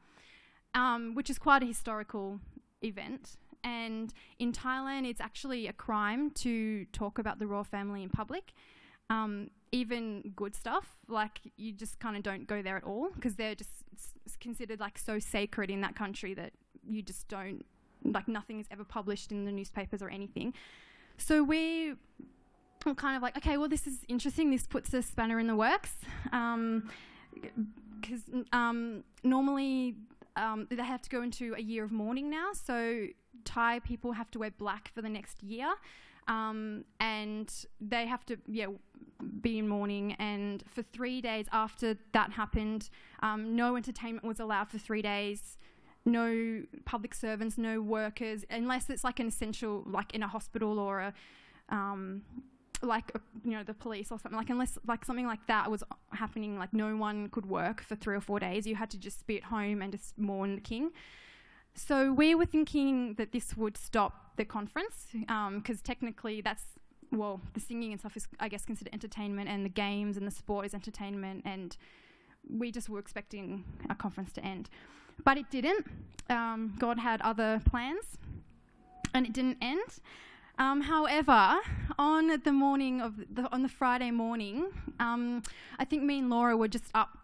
um, 0.73 1.13
which 1.15 1.29
is 1.29 1.37
quite 1.37 1.61
a 1.61 1.65
historical 1.65 2.39
event. 2.81 3.35
And 3.63 4.13
in 4.39 4.53
Thailand, 4.53 5.05
it's 5.07 5.21
actually 5.21 5.67
a 5.67 5.73
crime 5.73 6.31
to 6.31 6.85
talk 6.85 7.19
about 7.19 7.37
the 7.39 7.45
royal 7.45 7.65
family 7.65 8.01
in 8.01 8.09
public. 8.09 8.53
Um, 9.09 9.51
even 9.73 10.33
good 10.35 10.55
stuff, 10.55 10.95
like 11.07 11.41
you 11.57 11.73
just 11.73 11.99
kind 11.99 12.15
of 12.15 12.23
don't 12.23 12.47
go 12.47 12.61
there 12.61 12.77
at 12.77 12.83
all 12.85 13.09
because 13.13 13.35
they're 13.35 13.55
just 13.55 13.83
s- 13.93 14.37
considered 14.39 14.79
like 14.79 14.97
so 14.97 15.19
sacred 15.19 15.69
in 15.69 15.81
that 15.81 15.95
country 15.95 16.33
that 16.33 16.53
you 16.87 17.01
just 17.01 17.27
don't, 17.27 17.65
like 18.03 18.27
nothing 18.27 18.59
is 18.61 18.67
ever 18.71 18.85
published 18.85 19.31
in 19.31 19.43
the 19.45 19.51
newspapers 19.51 20.01
or 20.01 20.09
anything. 20.09 20.53
So 21.17 21.43
we 21.43 21.93
I'm 22.85 22.95
kind 22.95 23.15
of 23.15 23.21
like, 23.21 23.37
okay, 23.37 23.57
well, 23.57 23.69
this 23.69 23.87
is 23.87 23.99
interesting. 24.07 24.51
This 24.51 24.65
puts 24.65 24.93
a 24.93 25.01
spanner 25.01 25.39
in 25.39 25.47
the 25.47 25.55
works. 25.55 25.95
Because 26.23 28.21
um, 28.33 28.45
um, 28.53 29.03
normally 29.23 29.95
um, 30.35 30.67
they 30.69 30.83
have 30.83 31.01
to 31.03 31.09
go 31.09 31.21
into 31.21 31.53
a 31.55 31.61
year 31.61 31.83
of 31.83 31.91
mourning 31.91 32.29
now. 32.29 32.49
So 32.53 33.07
Thai 33.45 33.79
people 33.79 34.13
have 34.13 34.31
to 34.31 34.39
wear 34.39 34.51
black 34.51 34.91
for 34.93 35.01
the 35.01 35.09
next 35.09 35.43
year. 35.43 35.73
Um, 36.27 36.85
and 36.99 37.51
they 37.79 38.05
have 38.05 38.25
to, 38.27 38.37
yeah, 38.47 38.67
be 39.41 39.59
in 39.59 39.67
mourning. 39.67 40.13
And 40.13 40.63
for 40.67 40.81
three 40.81 41.21
days 41.21 41.45
after 41.51 41.97
that 42.13 42.31
happened, 42.31 42.89
um, 43.21 43.55
no 43.55 43.75
entertainment 43.75 44.25
was 44.25 44.39
allowed 44.39 44.69
for 44.69 44.77
three 44.77 45.01
days. 45.01 45.57
No 46.05 46.63
public 46.85 47.13
servants, 47.13 47.57
no 47.57 47.81
workers, 47.81 48.43
unless 48.49 48.89
it's 48.89 49.03
like 49.03 49.19
an 49.19 49.27
essential, 49.27 49.83
like 49.85 50.15
in 50.15 50.23
a 50.23 50.27
hospital 50.27 50.79
or 50.79 50.99
a, 50.99 51.13
um, 51.69 52.23
like 52.83 53.11
you 53.43 53.51
know 53.51 53.63
the 53.63 53.73
police 53.73 54.11
or 54.11 54.19
something. 54.19 54.37
Like 54.37 54.49
unless 54.49 54.77
like 54.87 55.05
something 55.05 55.27
like 55.27 55.45
that 55.47 55.69
was 55.69 55.83
happening, 56.11 56.57
like 56.57 56.73
no 56.73 56.95
one 56.95 57.29
could 57.29 57.45
work 57.45 57.81
for 57.81 57.95
three 57.95 58.15
or 58.15 58.21
four 58.21 58.39
days. 58.39 58.65
You 58.67 58.75
had 58.75 58.89
to 58.91 58.97
just 58.97 59.27
be 59.27 59.37
at 59.37 59.43
home 59.43 59.81
and 59.81 59.91
just 59.91 60.17
mourn 60.17 60.55
the 60.55 60.61
king. 60.61 60.91
So 61.73 62.11
we 62.11 62.35
were 62.35 62.45
thinking 62.45 63.15
that 63.15 63.31
this 63.31 63.55
would 63.55 63.77
stop 63.77 64.35
the 64.35 64.43
conference 64.43 65.07
because 65.13 65.77
um, 65.77 65.81
technically 65.83 66.41
that's 66.41 66.65
well, 67.11 67.41
the 67.53 67.59
singing 67.59 67.91
and 67.91 67.99
stuff 67.99 68.15
is, 68.15 68.27
I 68.39 68.47
guess, 68.47 68.65
considered 68.65 68.93
entertainment, 68.93 69.49
and 69.49 69.65
the 69.65 69.69
games 69.69 70.17
and 70.17 70.25
the 70.25 70.31
sport 70.31 70.65
is 70.65 70.73
entertainment, 70.73 71.43
and 71.45 71.75
we 72.49 72.71
just 72.71 72.89
were 72.89 72.99
expecting 72.99 73.65
our 73.89 73.95
conference 73.95 74.31
to 74.33 74.45
end. 74.45 74.69
But 75.23 75.37
it 75.37 75.51
didn't. 75.51 75.85
Um, 76.29 76.75
God 76.79 76.99
had 76.99 77.21
other 77.21 77.61
plans, 77.69 78.17
and 79.13 79.25
it 79.25 79.33
didn't 79.33 79.57
end. 79.61 79.99
Um, 80.61 80.81
however, 80.81 81.57
on 81.97 82.39
the 82.43 82.51
morning 82.51 83.01
of 83.01 83.15
the, 83.33 83.51
on 83.51 83.63
the 83.63 83.67
Friday 83.67 84.11
morning, 84.11 84.67
um, 84.99 85.41
I 85.79 85.85
think 85.85 86.03
me 86.03 86.19
and 86.19 86.29
Laura 86.29 86.55
were 86.55 86.67
just 86.67 86.83
up 86.93 87.17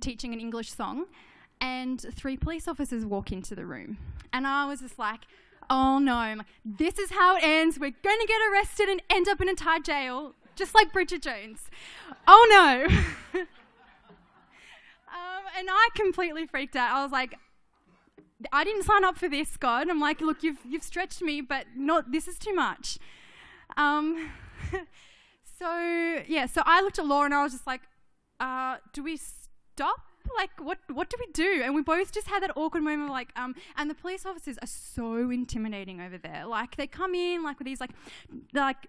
teaching 0.00 0.32
an 0.32 0.40
English 0.40 0.72
song, 0.72 1.04
and 1.60 2.04
three 2.12 2.36
police 2.36 2.66
officers 2.66 3.06
walk 3.06 3.30
into 3.30 3.54
the 3.54 3.64
room, 3.64 3.98
and 4.32 4.48
I 4.48 4.66
was 4.66 4.80
just 4.80 4.98
like, 4.98 5.20
oh 5.70 6.00
no, 6.00 6.38
this 6.64 6.98
is 6.98 7.12
how 7.12 7.36
it 7.36 7.44
ends. 7.44 7.78
We're 7.78 7.94
going 8.02 8.18
to 8.20 8.26
get 8.26 8.40
arrested 8.52 8.88
and 8.88 9.00
end 9.08 9.28
up 9.28 9.40
in 9.40 9.48
a 9.48 9.54
Thai 9.54 9.78
jail, 9.78 10.34
just 10.56 10.74
like 10.74 10.92
Bridget 10.92 11.22
Jones. 11.22 11.70
Oh 12.26 12.46
no. 12.50 12.96
um, 13.40 13.46
and 15.56 15.68
I 15.70 15.88
completely 15.94 16.48
freaked 16.48 16.74
out. 16.74 16.96
I 16.96 17.04
was 17.04 17.12
like, 17.12 17.36
I 18.52 18.64
didn't 18.64 18.84
sign 18.84 19.04
up 19.04 19.16
for 19.16 19.28
this, 19.28 19.56
God. 19.56 19.88
I'm 19.88 20.00
like, 20.00 20.20
look, 20.20 20.42
you've, 20.42 20.58
you've 20.68 20.82
stretched 20.82 21.22
me, 21.22 21.40
but 21.40 21.66
not, 21.76 22.12
this 22.12 22.26
is 22.26 22.38
too 22.38 22.54
much. 22.54 22.98
Um, 23.76 24.30
so, 25.58 26.22
yeah, 26.26 26.46
so 26.46 26.62
I 26.64 26.80
looked 26.82 26.98
at 26.98 27.06
Laura 27.06 27.26
and 27.26 27.34
I 27.34 27.42
was 27.42 27.52
just 27.52 27.66
like, 27.66 27.82
uh, 28.40 28.76
do 28.92 29.02
we 29.02 29.16
stop 29.16 30.00
like 30.36 30.50
what 30.60 30.78
what 30.88 31.10
do 31.10 31.16
we 31.18 31.26
do 31.32 31.62
and 31.64 31.74
we 31.74 31.82
both 31.82 32.12
just 32.12 32.28
had 32.28 32.42
that 32.42 32.52
awkward 32.56 32.82
moment 32.82 33.04
of 33.04 33.10
like 33.10 33.30
um 33.36 33.54
and 33.76 33.90
the 33.90 33.94
police 33.94 34.24
officers 34.24 34.56
are 34.62 34.68
so 34.68 35.30
intimidating 35.30 36.00
over 36.00 36.16
there 36.16 36.44
like 36.46 36.76
they 36.76 36.86
come 36.86 37.14
in 37.14 37.42
like 37.42 37.58
with 37.58 37.66
these 37.66 37.80
like 37.80 37.90
like 38.52 38.86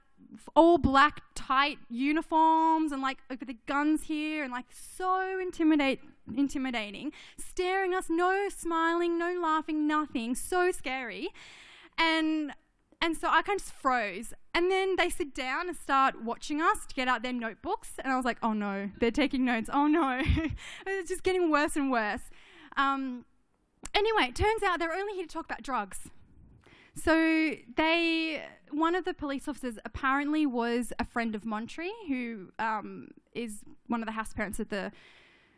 all 0.55 0.77
black 0.77 1.21
tight 1.35 1.77
uniforms 1.89 2.91
and 2.91 3.01
like 3.01 3.17
with 3.29 3.47
the 3.47 3.57
guns 3.65 4.03
here 4.03 4.43
and 4.43 4.51
like 4.51 4.65
so 4.71 5.39
intimidate 5.39 5.99
intimidating 6.37 7.11
staring 7.37 7.93
us 7.93 8.05
no 8.09 8.47
smiling 8.49 9.17
no 9.17 9.37
laughing 9.41 9.85
nothing 9.87 10.33
so 10.33 10.71
scary 10.71 11.29
and 11.97 12.53
and 13.03 13.17
so 13.17 13.27
I 13.27 13.41
kind 13.41 13.59
of 13.59 13.65
just 13.65 13.75
froze. 13.75 14.33
And 14.55 14.71
then 14.71 14.95
they 14.95 15.09
sit 15.09 15.35
down 15.35 15.67
and 15.67 15.75
start 15.75 16.23
watching 16.23 16.61
us 16.61 16.85
to 16.85 16.95
get 16.95 17.09
out 17.09 17.21
their 17.21 17.33
notebooks. 17.33 17.95
And 18.01 18.13
I 18.13 18.15
was 18.15 18.23
like, 18.23 18.37
oh 18.41 18.53
no, 18.53 18.91
they're 18.97 19.11
taking 19.11 19.43
notes. 19.43 19.69
Oh 19.71 19.87
no. 19.87 20.21
it's 20.87 21.09
just 21.09 21.21
getting 21.21 21.51
worse 21.51 21.75
and 21.75 21.91
worse. 21.91 22.21
Um, 22.77 23.25
anyway, 23.93 24.29
it 24.29 24.35
turns 24.35 24.63
out 24.63 24.79
they're 24.79 24.93
only 24.93 25.15
here 25.15 25.25
to 25.25 25.29
talk 25.29 25.43
about 25.43 25.61
drugs. 25.63 26.09
So 26.95 27.55
they, 27.75 28.43
one 28.71 28.95
of 28.95 29.05
the 29.05 29.13
police 29.13 29.47
officers 29.47 29.79
apparently 29.83 30.45
was 30.45 30.93
a 30.99 31.05
friend 31.05 31.35
of 31.35 31.45
Montre, 31.45 31.89
who 32.07 32.49
um, 32.59 33.09
is 33.33 33.59
one 33.87 34.01
of 34.01 34.05
the 34.05 34.11
house 34.11 34.33
parents 34.33 34.59
at 34.59 34.69
the 34.69 34.91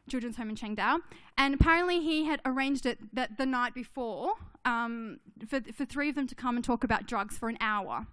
children's 0.07 0.37
home 0.37 0.49
in 0.49 0.55
Chiang 0.55 0.75
Dao. 0.75 0.99
And 1.37 1.53
apparently 1.53 2.01
he 2.01 2.25
had 2.25 2.41
arranged 2.45 2.85
it 2.85 2.99
that 3.13 3.37
the 3.37 3.45
night 3.45 3.73
before 3.73 4.33
um, 4.63 5.19
for, 5.47 5.61
for 5.61 5.85
three 5.85 6.09
of 6.09 6.15
them 6.15 6.27
to 6.27 6.35
come 6.35 6.55
and 6.55 6.63
talk 6.63 6.83
about 6.83 7.05
drugs 7.05 7.37
for 7.37 7.49
an 7.49 7.57
hour. 7.59 8.07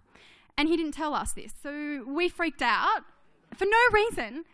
And 0.58 0.68
he 0.68 0.76
didn't 0.76 0.92
tell 0.92 1.14
us 1.14 1.32
this. 1.32 1.52
So 1.62 2.04
we 2.06 2.28
freaked 2.28 2.62
out 2.62 3.02
for 3.54 3.64
no 3.64 3.78
reason. 3.92 4.44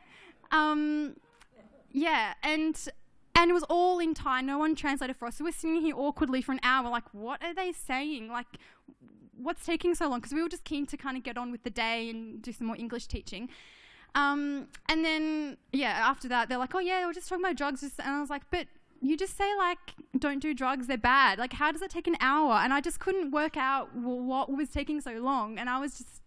Um, 0.52 1.16
yeah, 1.90 2.34
and 2.42 2.88
and 3.38 3.52
it 3.52 3.54
was 3.54 3.62
all 3.70 4.00
in 4.00 4.14
Thai. 4.14 4.40
No 4.40 4.58
one 4.58 4.74
translated 4.74 5.16
for 5.16 5.28
us. 5.28 5.36
So 5.36 5.44
we're 5.44 5.52
sitting 5.52 5.80
here 5.80 5.94
awkwardly 5.96 6.42
for 6.42 6.50
an 6.50 6.60
hour, 6.64 6.90
like, 6.90 7.04
what 7.12 7.40
are 7.40 7.54
they 7.54 7.72
saying? 7.72 8.28
Like, 8.28 8.48
what's 9.36 9.64
taking 9.64 9.94
so 9.94 10.08
long? 10.08 10.18
Because 10.18 10.32
we 10.32 10.42
were 10.42 10.48
just 10.48 10.64
keen 10.64 10.86
to 10.86 10.96
kind 10.96 11.16
of 11.16 11.22
get 11.22 11.38
on 11.38 11.52
with 11.52 11.62
the 11.62 11.70
day 11.70 12.10
and 12.10 12.42
do 12.42 12.50
some 12.50 12.66
more 12.66 12.76
English 12.76 13.06
teaching. 13.06 13.48
Um, 14.16 14.66
and 14.88 15.04
then, 15.04 15.56
yeah, 15.72 16.00
after 16.02 16.26
that, 16.28 16.48
they're 16.48 16.58
like, 16.58 16.74
oh, 16.74 16.80
yeah, 16.80 17.06
we're 17.06 17.12
just 17.12 17.28
talking 17.28 17.44
about 17.44 17.56
drugs. 17.56 17.84
And 17.84 17.92
I 18.16 18.20
was 18.20 18.28
like, 18.28 18.42
but 18.50 18.66
you 19.00 19.16
just 19.16 19.36
say, 19.36 19.54
like, 19.56 19.78
don't 20.18 20.40
do 20.40 20.52
drugs, 20.52 20.88
they're 20.88 20.98
bad. 20.98 21.38
Like, 21.38 21.52
how 21.52 21.70
does 21.70 21.82
it 21.82 21.90
take 21.92 22.08
an 22.08 22.16
hour? 22.20 22.54
And 22.54 22.72
I 22.74 22.80
just 22.80 22.98
couldn't 22.98 23.30
work 23.30 23.56
out 23.56 23.94
what 23.94 24.50
was 24.50 24.70
taking 24.70 25.00
so 25.00 25.12
long. 25.12 25.58
And 25.58 25.70
I 25.70 25.78
was 25.78 25.98
just, 25.98 26.22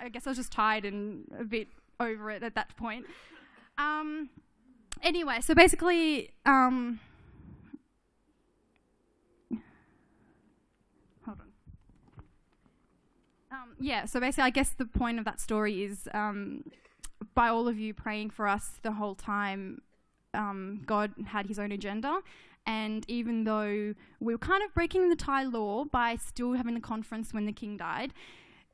I 0.00 0.08
guess 0.08 0.26
I 0.26 0.30
was 0.30 0.38
just 0.38 0.50
tired 0.50 0.84
and 0.84 1.30
a 1.38 1.44
bit 1.44 1.68
over 2.00 2.32
it 2.32 2.42
at 2.42 2.56
that 2.56 2.76
point. 2.76 3.06
Um, 3.78 4.30
anyway, 5.02 5.40
so 5.40 5.54
basically, 5.54 6.30
um, 6.46 7.00
hold 11.24 11.40
on. 11.40 11.46
Um, 13.50 13.74
yeah, 13.80 14.04
so 14.06 14.20
basically, 14.20 14.44
I 14.44 14.50
guess 14.50 14.70
the 14.70 14.86
point 14.86 15.18
of 15.18 15.24
that 15.24 15.40
story 15.40 15.82
is 15.82 16.08
um, 16.14 16.64
by 17.34 17.48
all 17.48 17.68
of 17.68 17.78
you 17.78 17.94
praying 17.94 18.30
for 18.30 18.46
us 18.48 18.78
the 18.82 18.92
whole 18.92 19.14
time, 19.14 19.82
um, 20.34 20.82
God 20.86 21.12
had 21.26 21.46
his 21.46 21.58
own 21.58 21.72
agenda. 21.72 22.20
And 22.66 23.04
even 23.08 23.44
though 23.44 23.94
we 24.20 24.34
were 24.34 24.38
kind 24.38 24.62
of 24.62 24.74
breaking 24.74 25.08
the 25.08 25.16
Thai 25.16 25.44
law 25.44 25.84
by 25.84 26.16
still 26.16 26.52
having 26.52 26.74
the 26.74 26.80
conference 26.80 27.32
when 27.32 27.46
the 27.46 27.52
king 27.52 27.78
died, 27.78 28.12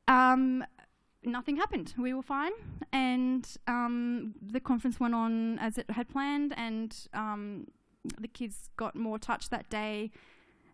um, 0.07 0.65
nothing 1.25 1.57
happened. 1.57 1.93
We 1.97 2.13
were 2.13 2.21
fine. 2.21 2.51
And 2.91 3.47
um, 3.67 4.35
the 4.41 4.59
conference 4.59 4.99
went 4.99 5.15
on 5.15 5.59
as 5.59 5.77
it 5.77 5.89
had 5.89 6.09
planned, 6.09 6.53
and 6.57 6.95
um, 7.13 7.67
the 8.19 8.27
kids 8.27 8.69
got 8.77 8.95
more 8.95 9.19
touch 9.19 9.49
that 9.49 9.69
day. 9.69 10.11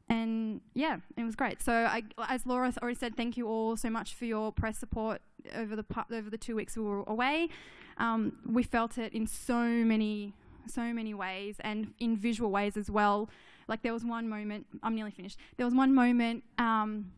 And 0.09 0.61
yeah, 0.73 0.97
it 1.15 1.23
was 1.23 1.35
great. 1.35 1.61
So, 1.61 1.73
I, 1.73 2.03
as 2.27 2.45
Laura 2.45 2.73
already 2.81 2.97
said, 2.97 3.15
thank 3.15 3.37
you 3.37 3.47
all 3.47 3.77
so 3.77 3.89
much 3.89 4.13
for 4.13 4.25
your 4.25 4.51
press 4.51 4.77
support 4.77 5.21
over 5.55 5.75
the 5.75 5.85
over 6.11 6.29
the 6.29 6.37
two 6.37 6.55
weeks 6.55 6.75
we 6.75 6.83
were 6.83 7.03
away. 7.03 7.49
Um, 7.97 8.37
we 8.45 8.63
felt 8.63 8.97
it 8.97 9.13
in 9.13 9.27
so 9.27 9.63
many 9.63 10.33
so 10.67 10.93
many 10.93 11.13
ways 11.13 11.55
and 11.61 11.93
in 11.99 12.15
visual 12.15 12.51
ways 12.51 12.77
as 12.77 12.89
well. 12.89 13.29
Like 13.67 13.81
there 13.81 13.93
was 13.93 14.03
one 14.03 14.27
moment, 14.27 14.67
I'm 14.83 14.95
nearly 14.95 15.11
finished. 15.11 15.37
There 15.57 15.65
was 15.65 15.73
one 15.73 15.93
moment 15.93 16.43
um, 16.57 17.11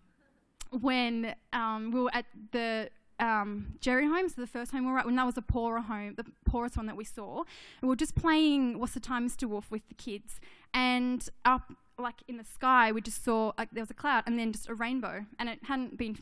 when 0.72 1.36
um, 1.52 1.92
we 1.92 2.02
were 2.02 2.12
at 2.14 2.26
the 2.52 2.90
um, 3.20 3.76
Jerry 3.80 4.08
home, 4.08 4.28
so 4.30 4.42
the 4.42 4.48
first 4.48 4.72
home 4.72 4.86
we 4.86 4.92
were 4.92 5.00
at, 5.00 5.06
when 5.06 5.16
that 5.16 5.26
was 5.26 5.38
a 5.38 5.42
poorer 5.42 5.82
home, 5.82 6.16
the 6.16 6.26
poorest 6.46 6.78
one 6.78 6.86
that 6.88 6.98
we 6.98 7.04
saw. 7.04 7.40
And 7.40 7.84
we 7.84 7.88
were 7.90 7.96
just 7.96 8.16
playing 8.16 8.80
What's 8.80 8.94
the 8.94 9.00
Time, 9.00 9.28
Mr. 9.28 9.48
Wolf 9.48 9.70
with 9.72 9.88
the 9.88 9.96
kids. 9.96 10.40
And 10.74 11.28
up 11.46 11.74
like 11.98 12.24
in 12.28 12.38
the 12.38 12.44
sky, 12.44 12.92
we 12.92 13.02
just 13.02 13.24
saw 13.24 13.52
like 13.58 13.70
there 13.72 13.82
was 13.82 13.92
a 13.92 13.96
cloud 13.96 14.24
and 14.26 14.38
then 14.38 14.52
just 14.52 14.70
a 14.70 14.74
rainbow, 14.74 15.26
and 15.40 15.50
it 15.50 15.60
hadn't 15.64 15.98
been 15.98 16.18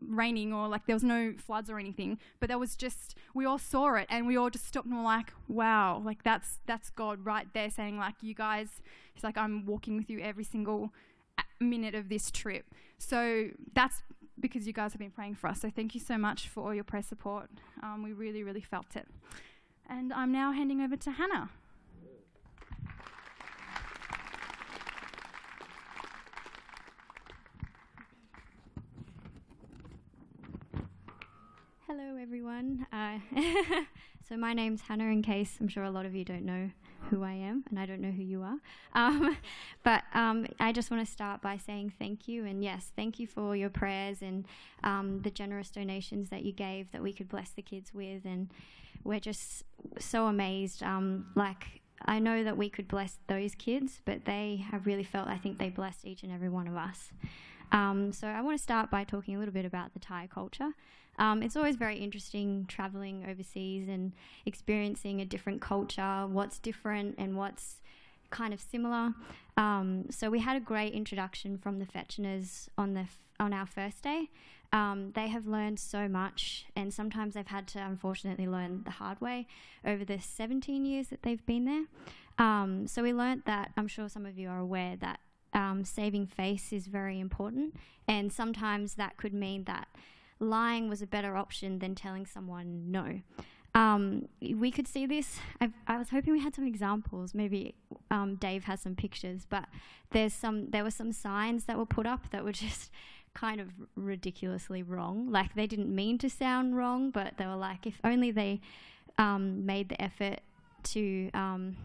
raining 0.00 0.52
or 0.52 0.68
like 0.68 0.86
there 0.86 0.96
was 0.96 1.04
no 1.04 1.34
floods 1.38 1.70
or 1.70 1.78
anything, 1.78 2.18
but 2.40 2.48
there 2.48 2.58
was 2.58 2.76
just 2.76 3.16
we 3.34 3.44
all 3.44 3.58
saw 3.58 3.94
it 3.94 4.06
and 4.10 4.26
we 4.26 4.36
all 4.36 4.50
just 4.50 4.66
stopped 4.66 4.86
and 4.86 4.96
were 4.96 5.02
like, 5.02 5.32
"Wow, 5.48 6.02
like 6.04 6.22
that's 6.22 6.58
that's 6.66 6.90
God 6.90 7.24
right 7.24 7.46
there 7.54 7.70
saying 7.70 7.98
like 7.98 8.16
you 8.20 8.34
guys." 8.34 8.82
He's 9.14 9.24
like, 9.24 9.38
"I'm 9.38 9.64
walking 9.66 9.96
with 9.96 10.10
you 10.10 10.18
every 10.20 10.44
single 10.44 10.92
minute 11.60 11.94
of 11.94 12.08
this 12.08 12.30
trip." 12.30 12.66
So 12.98 13.50
that's 13.74 14.02
because 14.38 14.66
you 14.66 14.72
guys 14.72 14.92
have 14.92 14.98
been 14.98 15.10
praying 15.10 15.36
for 15.36 15.48
us. 15.48 15.60
So 15.60 15.70
thank 15.70 15.94
you 15.94 16.00
so 16.00 16.18
much 16.18 16.48
for 16.48 16.64
all 16.64 16.74
your 16.74 16.84
prayer 16.84 17.02
support. 17.02 17.50
Um, 17.82 18.02
we 18.02 18.12
really, 18.12 18.42
really 18.42 18.60
felt 18.60 18.96
it. 18.96 19.08
And 19.88 20.12
I'm 20.12 20.32
now 20.32 20.52
handing 20.52 20.80
over 20.80 20.96
to 20.96 21.10
Hannah. 21.12 21.50
Hello, 31.86 32.16
everyone. 32.20 32.86
Uh, 32.92 33.18
so, 34.28 34.36
my 34.38 34.54
name's 34.54 34.82
Hannah, 34.82 35.10
in 35.10 35.20
case 35.20 35.58
I'm 35.60 35.68
sure 35.68 35.82
a 35.84 35.90
lot 35.90 36.06
of 36.06 36.14
you 36.14 36.24
don't 36.24 36.44
know 36.46 36.70
who 37.10 37.22
I 37.22 37.32
am, 37.32 37.64
and 37.70 37.78
I 37.78 37.86
don't 37.86 38.00
know 38.00 38.10
who 38.10 38.22
you 38.22 38.42
are. 38.42 38.58
Um, 38.94 39.36
but 39.82 40.04
um, 40.14 40.46
I 40.60 40.72
just 40.72 40.90
want 40.90 41.04
to 41.06 41.10
start 41.10 41.42
by 41.42 41.56
saying 41.56 41.92
thank 41.98 42.28
you. 42.28 42.44
And 42.44 42.62
yes, 42.62 42.92
thank 42.96 43.18
you 43.18 43.26
for 43.26 43.54
your 43.56 43.70
prayers 43.70 44.22
and 44.22 44.46
um, 44.84 45.20
the 45.22 45.30
generous 45.30 45.70
donations 45.70 46.30
that 46.30 46.44
you 46.44 46.52
gave 46.52 46.90
that 46.92 47.02
we 47.02 47.12
could 47.12 47.28
bless 47.28 47.50
the 47.50 47.62
kids 47.62 47.92
with. 47.94 48.24
And 48.24 48.48
we're 49.04 49.20
just 49.20 49.64
so 49.98 50.26
amazed. 50.26 50.82
Um, 50.82 51.26
like, 51.34 51.82
I 52.04 52.18
know 52.18 52.44
that 52.44 52.56
we 52.56 52.68
could 52.68 52.88
bless 52.88 53.18
those 53.26 53.54
kids, 53.54 54.00
but 54.04 54.24
they 54.24 54.64
have 54.70 54.86
really 54.86 55.04
felt, 55.04 55.28
I 55.28 55.38
think 55.38 55.58
they 55.58 55.70
blessed 55.70 56.04
each 56.04 56.22
and 56.22 56.32
every 56.32 56.48
one 56.48 56.66
of 56.66 56.76
us. 56.76 57.12
Um, 57.70 58.12
so 58.12 58.26
I 58.28 58.42
want 58.42 58.58
to 58.58 58.62
start 58.62 58.90
by 58.90 59.04
talking 59.04 59.34
a 59.34 59.38
little 59.38 59.54
bit 59.54 59.64
about 59.64 59.94
the 59.94 59.98
Thai 59.98 60.28
culture. 60.32 60.72
Um, 61.18 61.42
it's 61.42 61.56
always 61.56 61.76
very 61.76 61.98
interesting 61.98 62.64
traveling 62.68 63.26
overseas 63.28 63.88
and 63.88 64.12
experiencing 64.46 65.20
a 65.20 65.24
different 65.24 65.60
culture, 65.60 66.26
what's 66.26 66.58
different 66.58 67.16
and 67.18 67.36
what's 67.36 67.82
kind 68.30 68.52
of 68.52 68.60
similar. 68.60 69.14
Um, 69.56 70.06
so 70.10 70.30
we 70.30 70.40
had 70.40 70.56
a 70.56 70.60
great 70.60 70.94
introduction 70.94 71.58
from 71.58 71.78
the 71.78 71.86
Fetcheners 71.86 72.68
on 72.76 72.94
the 72.94 73.06
on 73.38 73.52
our 73.52 73.66
first 73.66 74.02
day. 74.02 74.30
Um, 74.72 75.12
they 75.14 75.28
have 75.28 75.46
learned 75.46 75.78
so 75.78 76.08
much, 76.08 76.64
and 76.74 76.94
sometimes 76.94 77.34
they've 77.34 77.46
had 77.46 77.66
to 77.68 77.78
unfortunately 77.78 78.48
learn 78.48 78.82
the 78.84 78.92
hard 78.92 79.20
way 79.20 79.46
over 79.84 80.04
the 80.04 80.18
17 80.18 80.86
years 80.86 81.08
that 81.08 81.22
they've 81.22 81.44
been 81.44 81.66
there. 81.66 81.84
Um, 82.38 82.86
so 82.86 83.02
we 83.02 83.12
learned 83.12 83.42
that 83.44 83.72
I'm 83.76 83.88
sure 83.88 84.08
some 84.08 84.24
of 84.24 84.38
you 84.38 84.48
are 84.48 84.58
aware 84.58 84.96
that 84.96 85.20
um, 85.52 85.84
saving 85.84 86.26
face 86.26 86.72
is 86.72 86.86
very 86.86 87.20
important, 87.20 87.74
and 88.08 88.32
sometimes 88.32 88.94
that 88.94 89.18
could 89.18 89.34
mean 89.34 89.64
that 89.64 89.88
lying 90.42 90.88
was 90.88 91.00
a 91.02 91.06
better 91.06 91.36
option 91.36 91.78
than 91.78 91.94
telling 91.94 92.26
someone 92.26 92.90
no. 92.90 93.20
Um, 93.74 94.28
we 94.42 94.70
could 94.70 94.86
see 94.86 95.06
this. 95.06 95.38
I've, 95.60 95.72
i 95.86 95.96
was 95.96 96.10
hoping 96.10 96.32
we 96.34 96.40
had 96.40 96.54
some 96.54 96.66
examples. 96.66 97.34
Maybe 97.34 97.74
um, 98.10 98.34
Dave 98.36 98.64
has 98.64 98.82
some 98.82 98.94
pictures, 98.94 99.46
but 99.48 99.64
there's 100.10 100.34
some. 100.34 100.70
There 100.70 100.84
were 100.84 100.90
some 100.90 101.12
signs 101.12 101.64
that 101.64 101.78
were 101.78 101.86
put 101.86 102.06
up 102.06 102.30
that 102.30 102.44
were 102.44 102.52
just 102.66 102.90
kind 103.34 103.60
of 103.60 103.68
ridiculously 103.96 104.82
wrong. 104.82 105.30
Like 105.30 105.54
they 105.54 105.66
didn't 105.66 105.94
mean 105.94 106.18
to 106.18 106.28
sound 106.28 106.76
wrong, 106.76 107.10
but 107.10 107.38
they 107.38 107.46
were 107.46 107.56
like, 107.56 107.86
if 107.86 107.98
only 108.04 108.30
they 108.30 108.60
um, 109.16 109.64
made 109.64 109.88
the 109.88 110.02
effort 110.02 110.40
to 110.84 111.30
um, 111.32 111.76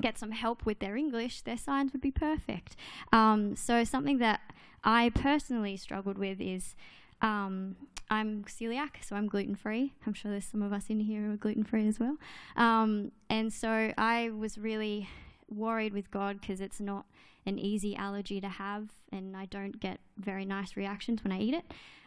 get 0.00 0.18
some 0.18 0.30
help 0.30 0.64
with 0.64 0.78
their 0.78 0.96
English, 0.96 1.42
their 1.42 1.56
signs 1.56 1.92
would 1.92 2.02
be 2.02 2.10
perfect. 2.12 2.76
Um, 3.12 3.56
so 3.56 3.82
something 3.82 4.18
that 4.18 4.40
I 4.84 5.10
personally 5.10 5.76
struggled 5.76 6.18
with 6.18 6.40
is 6.40 6.74
um, 7.22 7.76
I'm 8.10 8.44
celiac, 8.44 9.02
so 9.02 9.16
I'm 9.16 9.26
gluten 9.26 9.54
free. 9.54 9.94
I'm 10.06 10.12
sure 10.12 10.30
there's 10.30 10.44
some 10.44 10.60
of 10.60 10.72
us 10.72 10.90
in 10.90 11.00
here 11.00 11.22
who 11.22 11.32
are 11.32 11.36
gluten 11.36 11.64
free 11.64 11.88
as 11.88 11.98
well. 11.98 12.18
Um, 12.56 13.10
and 13.30 13.50
so 13.50 13.92
I 13.96 14.30
was 14.30 14.58
really 14.58 15.08
worried 15.48 15.94
with 15.94 16.10
God 16.10 16.40
because 16.40 16.60
it's 16.60 16.80
not 16.80 17.06
an 17.46 17.58
easy 17.58 17.96
allergy 17.96 18.40
to 18.40 18.48
have, 18.48 18.90
and 19.10 19.34
I 19.36 19.46
don't 19.46 19.80
get 19.80 20.00
very 20.18 20.44
nice 20.44 20.76
reactions 20.76 21.24
when 21.24 21.32
I 21.32 21.40
eat 21.40 21.54
it. 21.54 21.64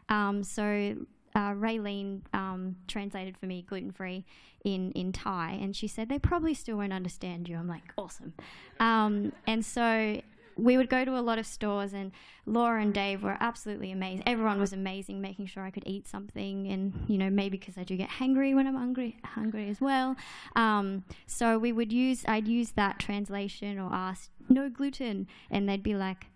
Um, 0.08 0.43
so 0.43 0.95
uh, 1.34 1.51
Raylene 1.51 2.21
um, 2.34 2.75
translated 2.88 3.36
for 3.38 3.47
me 3.47 3.63
gluten 3.67 3.91
free 3.91 4.25
in, 4.63 4.91
in 4.91 5.12
Thai, 5.12 5.58
and 5.62 5.75
she 5.75 5.88
said, 5.88 6.08
They 6.08 6.19
probably 6.19 6.54
still 6.54 6.78
won't 6.78 6.93
understand 6.93 7.49
you. 7.49 7.58
I'm 7.58 7.67
like, 7.67 7.93
Awesome. 7.97 8.34
Um, 8.80 9.34
and 9.47 9.65
so 9.65 10.21
we 10.58 10.78
would 10.78 10.89
go 10.89 11.04
to 11.04 11.18
a 11.18 11.22
lot 11.22 11.38
of 11.38 11.46
stores, 11.46 11.94
and 11.94 12.12
Laura 12.46 12.82
and 12.82 12.94
Dave 12.94 13.24
were 13.24 13.38
absolutely 13.39 13.91
amazing. 13.91 14.24
Everyone 14.26 14.60
was 14.60 14.74
amazing, 14.74 15.22
making 15.22 15.48
sure 15.48 15.63
I 15.63 15.72
could 15.72 15.84
eat 15.86 16.08
something, 16.08 16.68
and 16.68 16.94
you 17.08 17.18
know 17.18 17.30
maybe 17.30 17.58
because 17.58 17.78
I 17.78 17.84
do 17.84 17.98
get 17.98 18.10
hungry 18.10 18.54
when 18.54 18.68
I'm 18.68 18.76
hungry, 18.76 19.18
hungry 19.24 19.70
as 19.70 19.82
well. 19.82 20.15
Um, 20.56 21.04
so 21.28 21.58
we 21.58 21.72
would 21.72 21.91
use, 21.91 22.24
I'd 22.28 22.48
use 22.48 22.72
that 22.72 23.00
translation 23.00 23.80
or 23.80 23.94
ask 23.94 24.30
no 24.50 24.70
gluten, 24.70 25.28
and 25.50 25.68
they'd 25.68 25.84
be 25.84 25.96
like, 25.96 26.28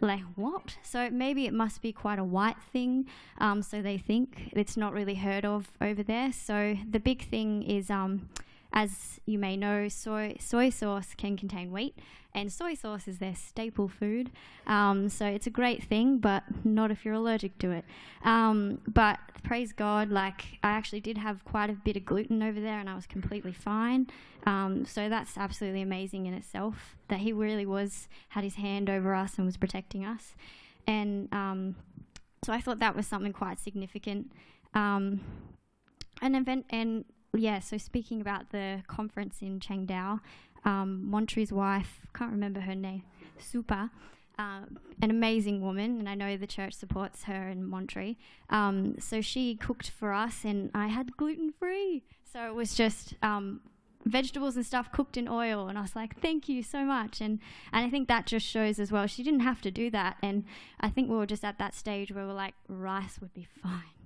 like 0.00 0.22
what? 0.36 0.76
So 0.82 1.10
maybe 1.10 1.46
it 1.46 1.52
must 1.52 1.82
be 1.82 1.92
quite 1.92 2.18
a 2.18 2.24
white 2.24 2.60
thing. 2.72 3.06
Um, 3.38 3.62
so 3.62 3.82
they 3.82 3.98
think 3.98 4.50
it's 4.52 4.76
not 4.76 4.92
really 4.92 5.16
heard 5.16 5.44
of 5.44 5.70
over 5.80 6.02
there. 6.02 6.32
So 6.32 6.76
the 6.88 7.00
big 7.00 7.28
thing 7.28 7.62
is, 7.62 7.90
um, 7.90 8.28
as 8.72 9.20
you 9.26 9.38
may 9.38 9.56
know, 9.56 9.88
soy 9.88 10.36
soy 10.38 10.70
sauce 10.70 11.14
can 11.16 11.36
contain 11.36 11.72
wheat, 11.72 11.98
and 12.34 12.52
soy 12.52 12.74
sauce 12.74 13.08
is 13.08 13.18
their 13.18 13.34
staple 13.34 13.88
food. 13.88 14.30
Um, 14.66 15.08
so 15.08 15.26
it's 15.26 15.46
a 15.46 15.50
great 15.50 15.82
thing, 15.82 16.18
but 16.18 16.44
not 16.64 16.90
if 16.90 17.04
you're 17.04 17.14
allergic 17.14 17.58
to 17.58 17.70
it. 17.70 17.84
Um, 18.24 18.80
but 18.86 19.18
praise 19.42 19.72
God, 19.72 20.10
like 20.10 20.58
I 20.62 20.70
actually 20.70 21.00
did 21.00 21.18
have 21.18 21.44
quite 21.44 21.70
a 21.70 21.72
bit 21.72 21.96
of 21.96 22.04
gluten 22.04 22.42
over 22.42 22.60
there, 22.60 22.78
and 22.78 22.88
I 22.88 22.94
was 22.94 23.06
completely 23.06 23.52
fine. 23.52 24.08
Um, 24.46 24.84
so 24.84 25.08
that's 25.08 25.36
absolutely 25.36 25.82
amazing 25.82 26.26
in 26.26 26.34
itself 26.34 26.96
that 27.08 27.20
He 27.20 27.32
really 27.32 27.66
was 27.66 28.08
had 28.30 28.44
His 28.44 28.56
hand 28.56 28.90
over 28.90 29.14
us 29.14 29.36
and 29.36 29.46
was 29.46 29.56
protecting 29.56 30.04
us, 30.04 30.34
and 30.86 31.28
um, 31.32 31.76
so 32.44 32.52
I 32.52 32.60
thought 32.60 32.78
that 32.78 32.94
was 32.94 33.06
something 33.06 33.32
quite 33.32 33.58
significant. 33.58 34.32
Um, 34.74 35.20
an 36.20 36.34
event 36.34 36.66
and 36.70 37.04
yeah, 37.34 37.60
so 37.60 37.76
speaking 37.78 38.20
about 38.20 38.50
the 38.50 38.82
conference 38.86 39.42
in 39.42 39.60
Chiang 39.60 39.86
Dao, 39.86 40.20
um, 40.64 41.08
Montre's 41.08 41.52
wife, 41.52 42.00
can't 42.14 42.30
remember 42.30 42.60
her 42.60 42.74
name, 42.74 43.02
Supa, 43.40 43.90
uh, 44.38 44.60
an 45.02 45.10
amazing 45.10 45.60
woman, 45.60 45.98
and 45.98 46.08
I 46.08 46.14
know 46.14 46.36
the 46.36 46.46
church 46.46 46.74
supports 46.74 47.24
her 47.24 47.48
in 47.48 47.64
Montre. 47.64 48.16
Um, 48.50 48.96
so 48.98 49.20
she 49.20 49.56
cooked 49.56 49.90
for 49.90 50.12
us, 50.12 50.44
and 50.44 50.70
I 50.74 50.88
had 50.88 51.16
gluten 51.16 51.52
free. 51.52 52.04
So 52.24 52.46
it 52.46 52.54
was 52.54 52.74
just 52.74 53.14
um, 53.22 53.60
vegetables 54.04 54.56
and 54.56 54.64
stuff 54.64 54.92
cooked 54.92 55.16
in 55.16 55.28
oil, 55.28 55.68
and 55.68 55.76
I 55.76 55.82
was 55.82 55.96
like, 55.96 56.20
"Thank 56.20 56.48
you 56.48 56.62
so 56.62 56.84
much." 56.84 57.20
And 57.20 57.40
and 57.72 57.84
I 57.84 57.90
think 57.90 58.08
that 58.08 58.26
just 58.26 58.46
shows 58.46 58.78
as 58.78 58.92
well. 58.92 59.06
She 59.06 59.22
didn't 59.22 59.40
have 59.40 59.60
to 59.62 59.70
do 59.70 59.90
that, 59.90 60.16
and 60.22 60.44
I 60.80 60.88
think 60.88 61.10
we 61.10 61.16
were 61.16 61.26
just 61.26 61.44
at 61.44 61.58
that 61.58 61.74
stage 61.74 62.12
where 62.12 62.26
we're 62.26 62.32
like, 62.32 62.54
rice 62.68 63.20
would 63.20 63.34
be 63.34 63.46
fine 63.62 63.97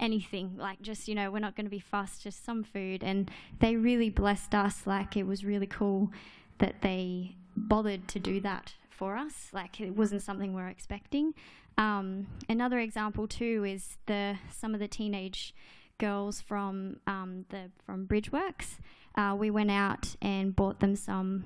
anything 0.00 0.56
like 0.56 0.80
just 0.82 1.06
you 1.06 1.14
know 1.14 1.30
we're 1.30 1.38
not 1.38 1.54
going 1.54 1.66
to 1.66 1.70
be 1.70 1.78
fussed 1.78 2.22
just 2.22 2.44
some 2.44 2.64
food. 2.64 3.04
And 3.04 3.30
they 3.60 3.76
really 3.76 4.10
blessed 4.10 4.54
us. 4.54 4.86
Like 4.86 5.16
it 5.16 5.26
was 5.26 5.44
really 5.44 5.66
cool 5.66 6.10
that 6.58 6.82
they 6.82 7.36
bothered 7.56 8.08
to 8.08 8.18
do 8.18 8.40
that 8.40 8.74
for 8.88 9.16
us. 9.16 9.50
Like 9.52 9.80
it 9.80 9.96
wasn't 9.96 10.22
something 10.22 10.54
we 10.54 10.60
are 10.62 10.68
expecting. 10.68 11.34
Um, 11.78 12.26
another 12.48 12.78
example 12.80 13.28
too 13.28 13.64
is 13.64 13.98
the 14.06 14.36
some 14.50 14.74
of 14.74 14.80
the 14.80 14.88
teenage 14.88 15.54
girls 15.98 16.40
from 16.40 16.96
um, 17.06 17.44
the 17.50 17.70
from 17.84 18.06
Bridgeworks. 18.06 18.78
Uh, 19.14 19.34
we 19.38 19.50
went 19.50 19.70
out 19.70 20.16
and 20.22 20.54
bought 20.54 20.80
them 20.80 20.96
some 20.96 21.44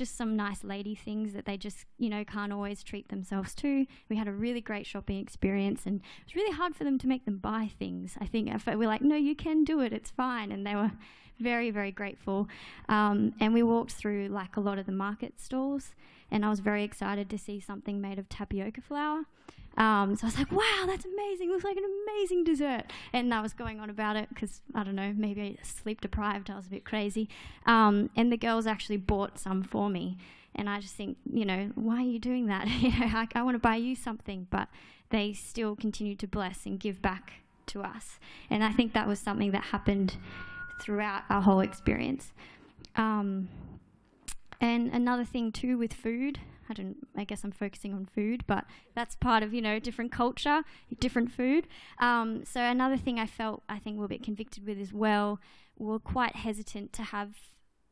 just 0.00 0.16
some 0.16 0.34
nice 0.34 0.64
lady 0.64 0.94
things 0.94 1.34
that 1.34 1.44
they 1.44 1.58
just, 1.58 1.84
you 1.98 2.08
know, 2.08 2.24
can't 2.24 2.54
always 2.54 2.82
treat 2.82 3.10
themselves 3.10 3.54
to. 3.54 3.84
We 4.08 4.16
had 4.16 4.28
a 4.28 4.32
really 4.32 4.62
great 4.62 4.86
shopping 4.86 5.18
experience 5.18 5.84
and 5.84 5.96
it 5.96 6.24
was 6.24 6.34
really 6.34 6.56
hard 6.56 6.74
for 6.74 6.84
them 6.84 6.96
to 7.00 7.06
make 7.06 7.26
them 7.26 7.36
buy 7.36 7.70
things. 7.78 8.16
I 8.18 8.24
think 8.24 8.50
we're 8.66 8.88
like, 8.88 9.02
no, 9.02 9.14
you 9.14 9.36
can 9.36 9.62
do 9.62 9.80
it, 9.80 9.92
it's 9.92 10.10
fine. 10.10 10.52
And 10.52 10.66
they 10.66 10.74
were 10.74 10.90
very, 11.38 11.70
very 11.70 11.92
grateful. 11.92 12.48
Um, 12.88 13.34
and 13.40 13.52
we 13.52 13.62
walked 13.62 13.92
through 13.92 14.28
like 14.28 14.56
a 14.56 14.60
lot 14.60 14.78
of 14.78 14.86
the 14.86 14.92
market 14.92 15.38
stalls 15.38 15.94
and 16.30 16.44
I 16.44 16.50
was 16.50 16.60
very 16.60 16.84
excited 16.84 17.28
to 17.30 17.38
see 17.38 17.60
something 17.60 18.00
made 18.00 18.18
of 18.18 18.28
tapioca 18.28 18.80
flour. 18.80 19.24
Um, 19.76 20.16
so 20.16 20.24
I 20.24 20.26
was 20.26 20.38
like, 20.38 20.52
wow, 20.52 20.84
that's 20.86 21.04
amazing. 21.04 21.50
Looks 21.50 21.64
like 21.64 21.76
an 21.76 21.84
amazing 22.08 22.44
dessert. 22.44 22.84
And 23.12 23.32
I 23.32 23.40
was 23.40 23.52
going 23.52 23.80
on 23.80 23.88
about 23.88 24.16
it 24.16 24.28
because, 24.28 24.60
I 24.74 24.82
don't 24.82 24.96
know, 24.96 25.14
maybe 25.16 25.58
sleep 25.62 26.00
deprived. 26.00 26.50
I 26.50 26.56
was 26.56 26.66
a 26.66 26.70
bit 26.70 26.84
crazy. 26.84 27.28
Um, 27.66 28.10
and 28.16 28.32
the 28.32 28.36
girls 28.36 28.66
actually 28.66 28.96
bought 28.96 29.38
some 29.38 29.62
for 29.62 29.88
me. 29.88 30.18
And 30.54 30.68
I 30.68 30.80
just 30.80 30.94
think, 30.94 31.16
you 31.32 31.44
know, 31.44 31.70
why 31.76 31.98
are 31.98 32.00
you 32.00 32.18
doing 32.18 32.46
that? 32.46 32.68
you 32.80 32.90
know, 32.90 33.06
I, 33.06 33.28
I 33.34 33.42
want 33.42 33.54
to 33.54 33.60
buy 33.60 33.76
you 33.76 33.94
something. 33.94 34.48
But 34.50 34.68
they 35.10 35.32
still 35.32 35.76
continued 35.76 36.18
to 36.20 36.26
bless 36.26 36.66
and 36.66 36.78
give 36.78 37.00
back 37.00 37.34
to 37.66 37.82
us. 37.82 38.18
And 38.48 38.64
I 38.64 38.72
think 38.72 38.92
that 38.92 39.06
was 39.06 39.20
something 39.20 39.52
that 39.52 39.64
happened 39.64 40.16
throughout 40.80 41.22
our 41.28 41.42
whole 41.42 41.60
experience. 41.60 42.32
Um, 42.96 43.48
and 44.60 44.90
another 44.90 45.24
thing, 45.24 45.52
too, 45.52 45.78
with 45.78 45.92
food, 45.92 46.38
I 46.70 46.72
don't. 46.72 46.96
I 47.16 47.24
guess 47.24 47.42
I'm 47.42 47.50
focusing 47.50 47.92
on 47.92 48.06
food, 48.06 48.44
but 48.46 48.64
that's 48.94 49.16
part 49.16 49.42
of 49.42 49.52
you 49.52 49.60
know 49.60 49.80
different 49.80 50.12
culture, 50.12 50.62
different 51.00 51.32
food. 51.32 51.66
Um, 51.98 52.44
so 52.44 52.60
another 52.60 52.96
thing 52.96 53.18
I 53.18 53.26
felt 53.26 53.62
I 53.68 53.78
think 53.78 53.98
we're 53.98 54.04
a 54.04 54.08
bit 54.08 54.22
convicted 54.22 54.66
with 54.66 54.78
as 54.78 54.92
well. 54.92 55.40
We're 55.76 55.98
quite 55.98 56.36
hesitant 56.36 56.92
to 56.94 57.02
have 57.02 57.34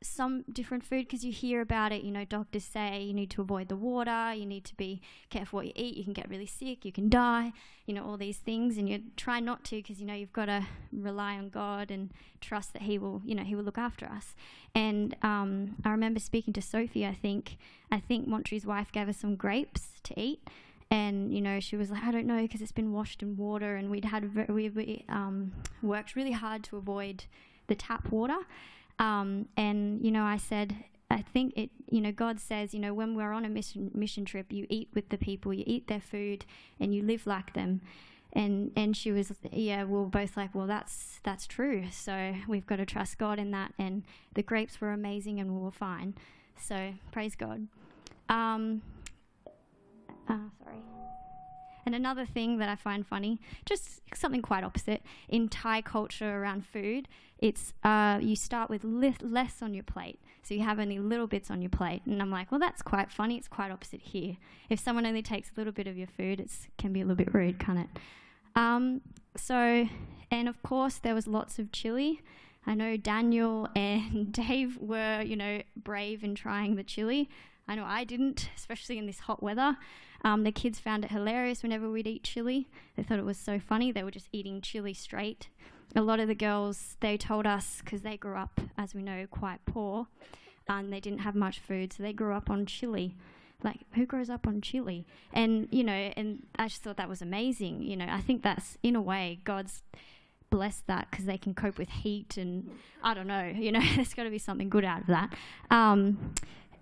some 0.02 0.44
different 0.52 0.84
food 0.84 1.06
because 1.06 1.24
you 1.24 1.32
hear 1.32 1.60
about 1.60 1.92
it. 1.92 2.02
You 2.02 2.12
know, 2.12 2.24
doctors 2.24 2.64
say 2.64 3.02
you 3.02 3.12
need 3.12 3.30
to 3.30 3.40
avoid 3.40 3.68
the 3.68 3.76
water, 3.76 4.32
you 4.32 4.46
need 4.46 4.64
to 4.66 4.74
be 4.76 5.00
careful 5.30 5.58
what 5.58 5.66
you 5.66 5.72
eat. 5.74 5.96
You 5.96 6.04
can 6.04 6.12
get 6.12 6.28
really 6.28 6.46
sick, 6.46 6.84
you 6.84 6.92
can 6.92 7.08
die. 7.08 7.52
You 7.86 7.94
know, 7.94 8.04
all 8.04 8.16
these 8.16 8.36
things, 8.36 8.76
and 8.76 8.88
you 8.88 9.02
try 9.16 9.40
not 9.40 9.64
to 9.64 9.76
because 9.76 10.00
you 10.00 10.06
know 10.06 10.14
you've 10.14 10.32
got 10.32 10.46
to 10.46 10.66
rely 10.92 11.34
on 11.34 11.48
God 11.48 11.90
and 11.90 12.10
trust 12.40 12.72
that 12.74 12.82
He 12.82 12.98
will, 12.98 13.22
you 13.24 13.34
know, 13.34 13.42
He 13.42 13.54
will 13.54 13.64
look 13.64 13.78
after 13.78 14.06
us. 14.06 14.34
And 14.74 15.16
um, 15.22 15.76
I 15.84 15.90
remember 15.90 16.20
speaking 16.20 16.52
to 16.54 16.62
Sophie. 16.62 17.06
I 17.06 17.14
think 17.14 17.56
I 17.90 17.98
think 17.98 18.28
Montre's 18.28 18.66
wife 18.66 18.92
gave 18.92 19.08
us 19.08 19.16
some 19.16 19.36
grapes 19.36 20.00
to 20.04 20.20
eat. 20.20 20.46
And 20.90 21.34
you 21.34 21.40
know, 21.40 21.60
she 21.60 21.76
was 21.76 21.90
like, 21.90 22.04
"I 22.04 22.10
don't 22.10 22.26
know," 22.26 22.42
because 22.42 22.62
it's 22.62 22.72
been 22.72 22.92
washed 22.92 23.22
in 23.22 23.36
water, 23.36 23.76
and 23.76 23.90
we'd 23.90 24.06
had 24.06 24.48
we, 24.48 24.68
we 24.68 25.04
um, 25.08 25.52
worked 25.82 26.14
really 26.14 26.32
hard 26.32 26.62
to 26.64 26.76
avoid 26.76 27.24
the 27.66 27.74
tap 27.74 28.10
water. 28.10 28.38
Um, 28.98 29.48
and, 29.56 30.04
you 30.04 30.10
know, 30.10 30.24
I 30.24 30.36
said, 30.36 30.76
I 31.10 31.22
think 31.22 31.54
it, 31.56 31.70
you 31.90 32.00
know, 32.00 32.12
God 32.12 32.40
says, 32.40 32.74
you 32.74 32.80
know, 32.80 32.92
when 32.92 33.14
we're 33.14 33.32
on 33.32 33.44
a 33.44 33.48
mission, 33.48 33.90
mission 33.94 34.24
trip, 34.24 34.52
you 34.52 34.66
eat 34.68 34.88
with 34.94 35.08
the 35.08 35.18
people, 35.18 35.54
you 35.54 35.64
eat 35.66 35.86
their 35.86 36.00
food, 36.00 36.44
and 36.78 36.94
you 36.94 37.02
live 37.02 37.26
like 37.26 37.54
them. 37.54 37.80
And 38.34 38.72
and 38.76 38.94
she 38.94 39.10
was, 39.10 39.32
yeah, 39.52 39.84
we 39.84 39.98
are 39.98 40.04
both 40.04 40.36
like, 40.36 40.54
well, 40.54 40.66
that's 40.66 41.18
that's 41.22 41.46
true. 41.46 41.84
So 41.90 42.34
we've 42.46 42.66
got 42.66 42.76
to 42.76 42.84
trust 42.84 43.16
God 43.16 43.38
in 43.38 43.52
that. 43.52 43.72
And 43.78 44.02
the 44.34 44.42
grapes 44.42 44.80
were 44.82 44.90
amazing, 44.92 45.40
and 45.40 45.54
we 45.56 45.62
were 45.62 45.70
fine. 45.70 46.14
So 46.60 46.92
praise 47.10 47.34
God. 47.34 47.68
Um, 48.28 48.82
uh, 50.28 50.34
sorry. 50.62 50.76
and 51.86 51.94
another 51.94 52.26
thing 52.26 52.58
that 52.58 52.68
I 52.68 52.76
find 52.76 53.06
funny, 53.06 53.40
just 53.64 54.02
something 54.14 54.42
quite 54.42 54.62
opposite 54.62 55.02
in 55.28 55.48
Thai 55.48 55.80
culture 55.80 56.42
around 56.42 56.66
food, 56.66 57.08
it's 57.38 57.72
uh, 57.84 58.18
you 58.20 58.34
start 58.34 58.68
with 58.68 58.84
less 58.84 59.62
on 59.62 59.74
your 59.74 59.84
plate, 59.84 60.20
so 60.42 60.54
you 60.54 60.62
have 60.62 60.78
only 60.78 60.98
little 60.98 61.26
bits 61.26 61.50
on 61.50 61.62
your 61.62 61.70
plate. 61.70 62.02
And 62.04 62.20
I'm 62.20 62.30
like, 62.30 62.50
well, 62.50 62.60
that's 62.60 62.82
quite 62.82 63.10
funny. 63.10 63.36
It's 63.36 63.48
quite 63.48 63.70
opposite 63.70 64.00
here. 64.00 64.36
If 64.68 64.80
someone 64.80 65.06
only 65.06 65.22
takes 65.22 65.50
a 65.50 65.52
little 65.56 65.72
bit 65.72 65.86
of 65.86 65.96
your 65.96 66.08
food, 66.08 66.40
it 66.40 66.50
can 66.78 66.92
be 66.92 67.00
a 67.00 67.04
little 67.04 67.16
bit 67.16 67.32
rude, 67.32 67.58
can't 67.58 67.78
it? 67.78 67.88
Um, 68.56 69.02
so, 69.36 69.88
and 70.30 70.48
of 70.48 70.62
course, 70.62 70.98
there 70.98 71.14
was 71.14 71.26
lots 71.26 71.58
of 71.58 71.70
chili. 71.70 72.20
I 72.66 72.74
know 72.74 72.96
Daniel 72.96 73.68
and 73.76 74.32
Dave 74.32 74.76
were, 74.78 75.22
you 75.22 75.36
know, 75.36 75.62
brave 75.76 76.24
in 76.24 76.34
trying 76.34 76.74
the 76.74 76.82
chili. 76.82 77.28
I 77.68 77.74
know 77.74 77.84
I 77.84 78.04
didn't, 78.04 78.48
especially 78.56 78.98
in 78.98 79.06
this 79.06 79.20
hot 79.20 79.42
weather. 79.42 79.76
Um, 80.24 80.42
the 80.42 80.50
kids 80.50 80.80
found 80.80 81.04
it 81.04 81.12
hilarious 81.12 81.62
whenever 81.62 81.88
we'd 81.88 82.06
eat 82.06 82.24
chili. 82.24 82.66
They 82.96 83.02
thought 83.02 83.18
it 83.18 83.24
was 83.24 83.38
so 83.38 83.60
funny. 83.60 83.92
They 83.92 84.02
were 84.02 84.10
just 84.10 84.28
eating 84.32 84.60
chili 84.60 84.94
straight. 84.94 85.48
A 85.96 86.02
lot 86.02 86.20
of 86.20 86.28
the 86.28 86.34
girls, 86.34 86.96
they 87.00 87.16
told 87.16 87.46
us, 87.46 87.80
because 87.82 88.02
they 88.02 88.16
grew 88.16 88.36
up, 88.36 88.60
as 88.76 88.94
we 88.94 89.02
know, 89.02 89.26
quite 89.30 89.64
poor, 89.64 90.06
and 90.68 90.92
they 90.92 91.00
didn't 91.00 91.20
have 91.20 91.34
much 91.34 91.58
food, 91.60 91.92
so 91.92 92.02
they 92.02 92.12
grew 92.12 92.34
up 92.34 92.50
on 92.50 92.66
chili. 92.66 93.16
Like, 93.62 93.80
who 93.94 94.06
grows 94.06 94.30
up 94.30 94.46
on 94.46 94.60
chili? 94.60 95.06
And, 95.32 95.66
you 95.70 95.82
know, 95.82 95.92
and 95.92 96.46
I 96.58 96.68
just 96.68 96.82
thought 96.82 96.96
that 96.98 97.08
was 97.08 97.22
amazing. 97.22 97.82
You 97.82 97.96
know, 97.96 98.06
I 98.08 98.20
think 98.20 98.42
that's, 98.42 98.76
in 98.82 98.94
a 98.94 99.02
way, 99.02 99.40
God's 99.44 99.82
blessed 100.50 100.86
that 100.86 101.08
because 101.10 101.24
they 101.24 101.38
can 101.38 101.54
cope 101.54 101.78
with 101.78 101.88
heat 101.88 102.36
and 102.36 102.70
I 103.02 103.14
don't 103.14 103.26
know, 103.26 103.44
you 103.44 103.72
know, 103.72 103.82
there's 103.96 104.14
got 104.14 104.24
to 104.24 104.30
be 104.30 104.38
something 104.38 104.68
good 104.68 104.84
out 104.84 105.02
of 105.02 105.06
that. 105.08 105.34
Um, 105.70 106.34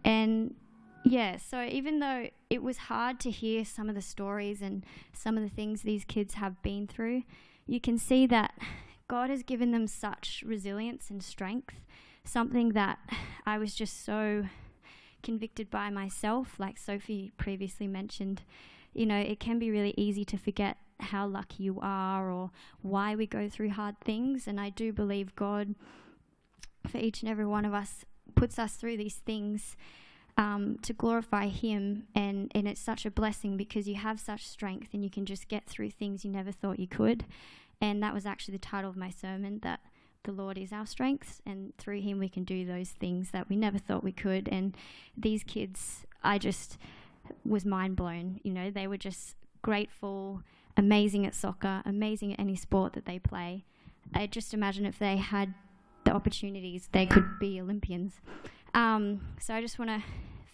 and 0.05 0.55
yeah, 1.05 1.37
so 1.37 1.63
even 1.63 2.01
though 2.01 2.29
it 2.51 2.63
was 2.63 2.77
hard 2.77 3.21
to 3.21 3.31
hear 3.31 3.65
some 3.65 3.89
of 3.89 3.95
the 3.95 4.03
stories 4.03 4.61
and 4.63 4.85
some 5.13 5.37
of 5.37 5.43
the 5.43 5.49
things 5.49 5.83
these 5.83 6.05
kids 6.05 6.35
have 6.35 6.61
been 6.63 6.87
through, 6.87 7.23
you 7.67 7.81
can 7.81 7.99
see 7.99 8.27
that 8.27 8.53
God 9.09 9.31
has 9.31 9.43
given 9.43 9.71
them 9.71 9.87
such 9.87 10.43
resilience 10.47 11.11
and 11.11 11.23
strength, 11.23 11.75
something 12.25 12.71
that 12.71 12.99
I 13.47 13.59
was 13.59 13.75
just 13.75 14.05
so 14.05 14.45
convicted 15.23 15.71
by 15.71 15.91
myself, 15.91 16.55
like 16.59 16.79
Sophie 16.79 17.33
previously 17.37 17.87
mentioned. 17.87 18.43
You 18.93 19.07
know, 19.07 19.19
it 19.19 19.41
can 19.41 19.59
be 19.59 19.71
really 19.71 19.95
easy 19.97 20.25
to 20.25 20.37
forget 20.37 20.79
how 20.99 21.27
lucky 21.27 21.65
you 21.65 21.79
are 21.83 22.31
or 22.31 22.51
why 22.81 23.15
we 23.15 23.27
go 23.27 23.49
through 23.49 23.71
hard 23.71 24.01
things. 24.01 24.47
And 24.47 24.61
I 24.61 24.71
do 24.71 24.93
believe 24.93 25.37
God, 25.37 25.75
for 26.89 26.99
each 26.99 27.21
and 27.23 27.31
every 27.31 27.47
one 27.47 27.65
of 27.65 27.75
us, 27.75 28.05
puts 28.35 28.59
us 28.59 28.75
through 28.75 28.97
these 28.97 29.17
things 29.17 29.77
um, 30.39 30.79
to 30.83 30.93
glorify 30.93 31.49
Him, 31.49 32.05
and, 32.15 32.53
and 32.55 32.69
it's 32.69 32.81
such 32.81 33.07
a 33.07 33.11
blessing 33.11 33.57
because 33.57 33.89
you 33.89 33.95
have 33.95 34.21
such 34.21 34.47
strength 34.47 34.93
and 34.93 35.03
you 35.03 35.11
can 35.11 35.25
just 35.25 35.49
get 35.49 35.67
through 35.67 35.91
things 35.91 36.25
you 36.25 36.31
never 36.31 36.53
thought 36.53 36.79
you 36.79 36.89
could. 36.89 37.25
And 37.81 38.03
that 38.03 38.15
was 38.15 38.27
actually 38.27 38.53
the 38.53 38.59
title 38.67 38.91
of 38.91 38.97
my 38.97 39.11
sermon 39.11 39.61
that 39.63 39.81
the 40.25 40.33
Lord 40.33 40.59
is 40.59 40.73
our 40.73 40.87
strength, 40.87 41.41
and 41.47 41.77
through 41.79 42.01
Him 42.01 42.19
we 42.19 42.29
can 42.29 42.45
do 42.45 42.67
those 42.67 42.91
things 42.91 43.31
that 43.31 43.49
we 43.49 43.57
never 43.57 43.79
thought 43.79 44.03
we 44.03 44.13
could. 44.13 44.49
And 44.49 44.77
these 45.17 45.45
kids, 45.45 46.05
I 46.23 46.39
just 46.39 46.79
was 47.45 47.65
mind 47.65 47.97
blown. 47.97 48.41
You 48.43 48.53
know, 48.53 48.71
they 48.71 48.87
were 48.87 48.97
just 48.97 49.37
grateful, 49.63 50.43
amazing 50.77 51.27
at 51.27 51.35
soccer, 51.35 51.83
amazing 51.87 52.33
at 52.33 52.41
any 52.41 52.57
sport 52.57 52.93
that 52.95 53.05
they 53.05 53.19
play. 53.19 53.65
I 54.15 54.27
just 54.27 54.53
imagine 54.53 54.85
if 54.87 54.99
they 54.99 55.17
had 55.17 55.55
the 56.05 56.13
opportunities, 56.13 56.89
they 56.93 57.07
could 57.07 57.39
be 57.39 57.61
Olympians. 57.61 58.21
Um, 58.75 59.21
so 59.41 59.55
I 59.55 59.61
just 59.61 59.79
want 59.79 59.91
to 59.91 60.03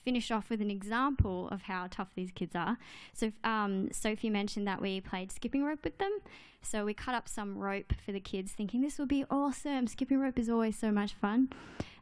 finish 0.04 0.30
off 0.30 0.50
with 0.50 0.60
an 0.60 0.70
example 0.70 1.48
of 1.50 1.62
how 1.62 1.86
tough 1.90 2.08
these 2.14 2.30
kids 2.30 2.54
are. 2.54 2.78
So 3.12 3.32
um, 3.44 3.90
Sophie 3.92 4.30
mentioned 4.30 4.66
that 4.66 4.80
we 4.80 5.00
played 5.00 5.32
skipping 5.32 5.64
rope 5.64 5.84
with 5.84 5.98
them. 5.98 6.18
So 6.62 6.84
we 6.84 6.94
cut 6.94 7.14
up 7.14 7.28
some 7.28 7.58
rope 7.58 7.92
for 8.04 8.12
the 8.12 8.20
kids, 8.20 8.52
thinking 8.52 8.82
this 8.82 8.98
will 8.98 9.06
be 9.06 9.24
awesome. 9.30 9.86
Skipping 9.86 10.20
rope 10.20 10.38
is 10.38 10.48
always 10.48 10.78
so 10.78 10.92
much 10.92 11.12
fun. 11.14 11.50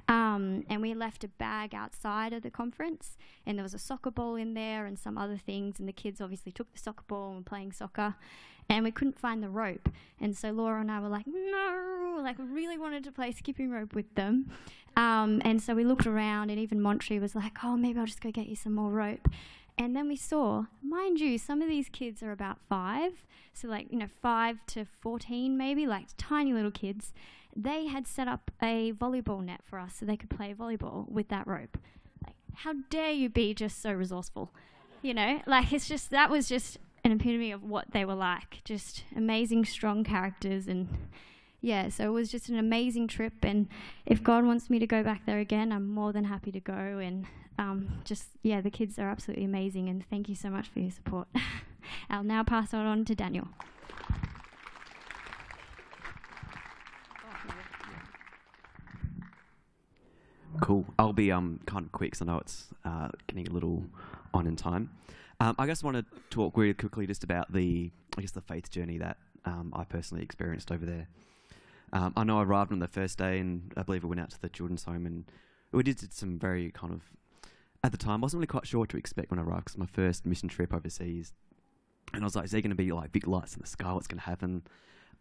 Um, 0.08 0.64
and 0.68 0.82
we 0.82 0.92
left 0.92 1.22
a 1.24 1.28
bag 1.28 1.74
outside 1.74 2.32
of 2.32 2.42
the 2.42 2.50
conference, 2.50 3.16
and 3.46 3.56
there 3.56 3.62
was 3.62 3.74
a 3.74 3.78
soccer 3.78 4.10
ball 4.10 4.34
in 4.34 4.54
there 4.54 4.84
and 4.86 4.98
some 4.98 5.16
other 5.16 5.36
things. 5.38 5.78
And 5.78 5.88
the 5.88 5.92
kids 5.92 6.20
obviously 6.20 6.52
took 6.52 6.72
the 6.72 6.78
soccer 6.78 7.04
ball 7.06 7.28
and 7.28 7.38
were 7.38 7.44
playing 7.44 7.72
soccer, 7.72 8.16
and 8.70 8.84
we 8.84 8.92
couldn't 8.92 9.18
find 9.18 9.42
the 9.42 9.48
rope. 9.48 9.88
And 10.20 10.36
so 10.36 10.52
Laura 10.52 10.80
and 10.80 10.90
I 10.90 11.00
were 11.00 11.08
like, 11.08 11.26
no, 11.26 12.20
like 12.22 12.38
we 12.38 12.44
really 12.44 12.78
wanted 12.78 13.04
to 13.04 13.12
play 13.12 13.32
skipping 13.32 13.70
rope 13.70 13.94
with 13.94 14.14
them. 14.14 14.50
Um, 14.96 15.42
and 15.44 15.60
so 15.60 15.74
we 15.74 15.84
looked 15.84 16.06
around, 16.06 16.50
and 16.50 16.58
even 16.58 16.80
Montre 16.80 17.18
was 17.18 17.34
like, 17.34 17.58
oh, 17.64 17.76
maybe 17.76 17.98
I'll 17.98 18.06
just 18.06 18.20
go 18.20 18.30
get 18.30 18.48
you 18.48 18.56
some 18.56 18.74
more 18.74 18.90
rope. 18.90 19.28
And 19.76 19.96
then 19.96 20.08
we 20.08 20.16
saw, 20.16 20.64
mind 20.82 21.20
you, 21.20 21.36
some 21.38 21.62
of 21.62 21.68
these 21.68 21.88
kids 21.88 22.22
are 22.22 22.32
about 22.32 22.58
five, 22.68 23.12
so 23.52 23.66
like, 23.66 23.90
you 23.90 23.98
know, 23.98 24.08
five 24.22 24.58
to 24.68 24.84
14 24.84 25.56
maybe, 25.56 25.86
like 25.86 26.06
tiny 26.16 26.52
little 26.52 26.70
kids. 26.70 27.12
They 27.56 27.86
had 27.86 28.06
set 28.06 28.28
up 28.28 28.50
a 28.62 28.92
volleyball 28.92 29.44
net 29.44 29.60
for 29.64 29.78
us 29.78 29.96
so 29.96 30.06
they 30.06 30.16
could 30.16 30.30
play 30.30 30.54
volleyball 30.54 31.08
with 31.10 31.28
that 31.28 31.46
rope. 31.46 31.78
Like, 32.24 32.36
how 32.54 32.74
dare 32.90 33.10
you 33.10 33.28
be 33.28 33.54
just 33.54 33.82
so 33.82 33.92
resourceful? 33.92 34.52
You 35.02 35.14
know, 35.14 35.40
like 35.46 35.72
it's 35.72 35.88
just, 35.88 36.10
that 36.10 36.30
was 36.30 36.48
just 36.48 36.78
an 37.04 37.12
epitome 37.12 37.52
of 37.52 37.62
what 37.62 37.92
they 37.92 38.04
were 38.04 38.14
like. 38.14 38.62
Just 38.64 39.04
amazing, 39.16 39.64
strong 39.64 40.04
characters 40.04 40.66
and 40.66 40.88
yeah, 41.62 41.90
so 41.90 42.04
it 42.04 42.12
was 42.12 42.30
just 42.30 42.48
an 42.48 42.58
amazing 42.58 43.06
trip. 43.06 43.34
And 43.42 43.68
if 44.06 44.22
God 44.22 44.44
wants 44.44 44.70
me 44.70 44.78
to 44.78 44.86
go 44.86 45.02
back 45.02 45.26
there 45.26 45.38
again, 45.38 45.72
I'm 45.72 45.88
more 45.88 46.12
than 46.12 46.24
happy 46.24 46.50
to 46.52 46.60
go. 46.60 46.72
And 46.72 47.26
um, 47.58 48.00
just, 48.04 48.28
yeah, 48.42 48.60
the 48.60 48.70
kids 48.70 48.98
are 48.98 49.10
absolutely 49.10 49.44
amazing. 49.44 49.88
And 49.88 50.04
thank 50.08 50.28
you 50.28 50.34
so 50.34 50.48
much 50.48 50.68
for 50.68 50.80
your 50.80 50.90
support. 50.90 51.28
I'll 52.10 52.24
now 52.24 52.42
pass 52.44 52.72
it 52.72 52.76
on 52.76 53.04
to 53.04 53.14
Daniel. 53.14 53.48
Cool. 60.60 60.84
I'll 60.98 61.12
be 61.12 61.32
um 61.32 61.60
kind 61.66 61.86
of 61.86 61.92
quick 61.92 62.12
because 62.12 62.22
I 62.22 62.26
know 62.26 62.38
it's 62.38 62.66
uh, 62.84 63.08
getting 63.26 63.48
a 63.48 63.50
little 63.50 63.84
on 64.34 64.46
in 64.46 64.56
time. 64.56 64.90
Um, 65.40 65.54
I 65.58 65.66
just 65.66 65.82
want 65.82 65.96
to 65.96 66.04
talk 66.28 66.56
really 66.56 66.74
quickly 66.74 67.06
just 67.06 67.24
about 67.24 67.50
the 67.50 67.90
I 68.16 68.20
guess 68.20 68.32
the 68.32 68.42
faith 68.42 68.70
journey 68.70 68.98
that 68.98 69.16
um, 69.46 69.72
I 69.74 69.84
personally 69.84 70.22
experienced 70.22 70.70
over 70.70 70.84
there. 70.84 71.08
Um, 71.94 72.12
I 72.14 72.24
know 72.24 72.38
I 72.38 72.42
arrived 72.42 72.72
on 72.72 72.78
the 72.78 72.86
first 72.86 73.18
day, 73.18 73.38
and 73.38 73.72
I 73.76 73.82
believe 73.82 74.02
we 74.02 74.10
went 74.10 74.20
out 74.20 74.30
to 74.30 74.40
the 74.40 74.50
children's 74.50 74.84
home, 74.84 75.06
and 75.06 75.24
we 75.72 75.82
did 75.82 76.12
some 76.12 76.38
very 76.38 76.70
kind 76.70 76.92
of. 76.92 77.02
At 77.82 77.92
the 77.92 77.98
time, 77.98 78.22
I 78.22 78.26
wasn't 78.26 78.40
really 78.40 78.48
quite 78.48 78.66
sure 78.66 78.80
what 78.80 78.90
to 78.90 78.98
expect 78.98 79.30
when 79.30 79.40
I 79.40 79.42
arrived. 79.42 79.64
Cause 79.64 79.78
my 79.78 79.86
first 79.86 80.26
mission 80.26 80.50
trip 80.50 80.74
overseas, 80.74 81.32
and 82.12 82.22
I 82.22 82.26
was 82.26 82.36
like, 82.36 82.44
"Is 82.44 82.50
there 82.50 82.60
going 82.60 82.70
to 82.70 82.76
be 82.76 82.92
like 82.92 83.10
big 83.10 83.26
lights 83.26 83.54
in 83.54 83.62
the 83.62 83.66
sky? 83.66 83.92
What's 83.94 84.06
going 84.06 84.20
to 84.20 84.26
happen?" 84.26 84.62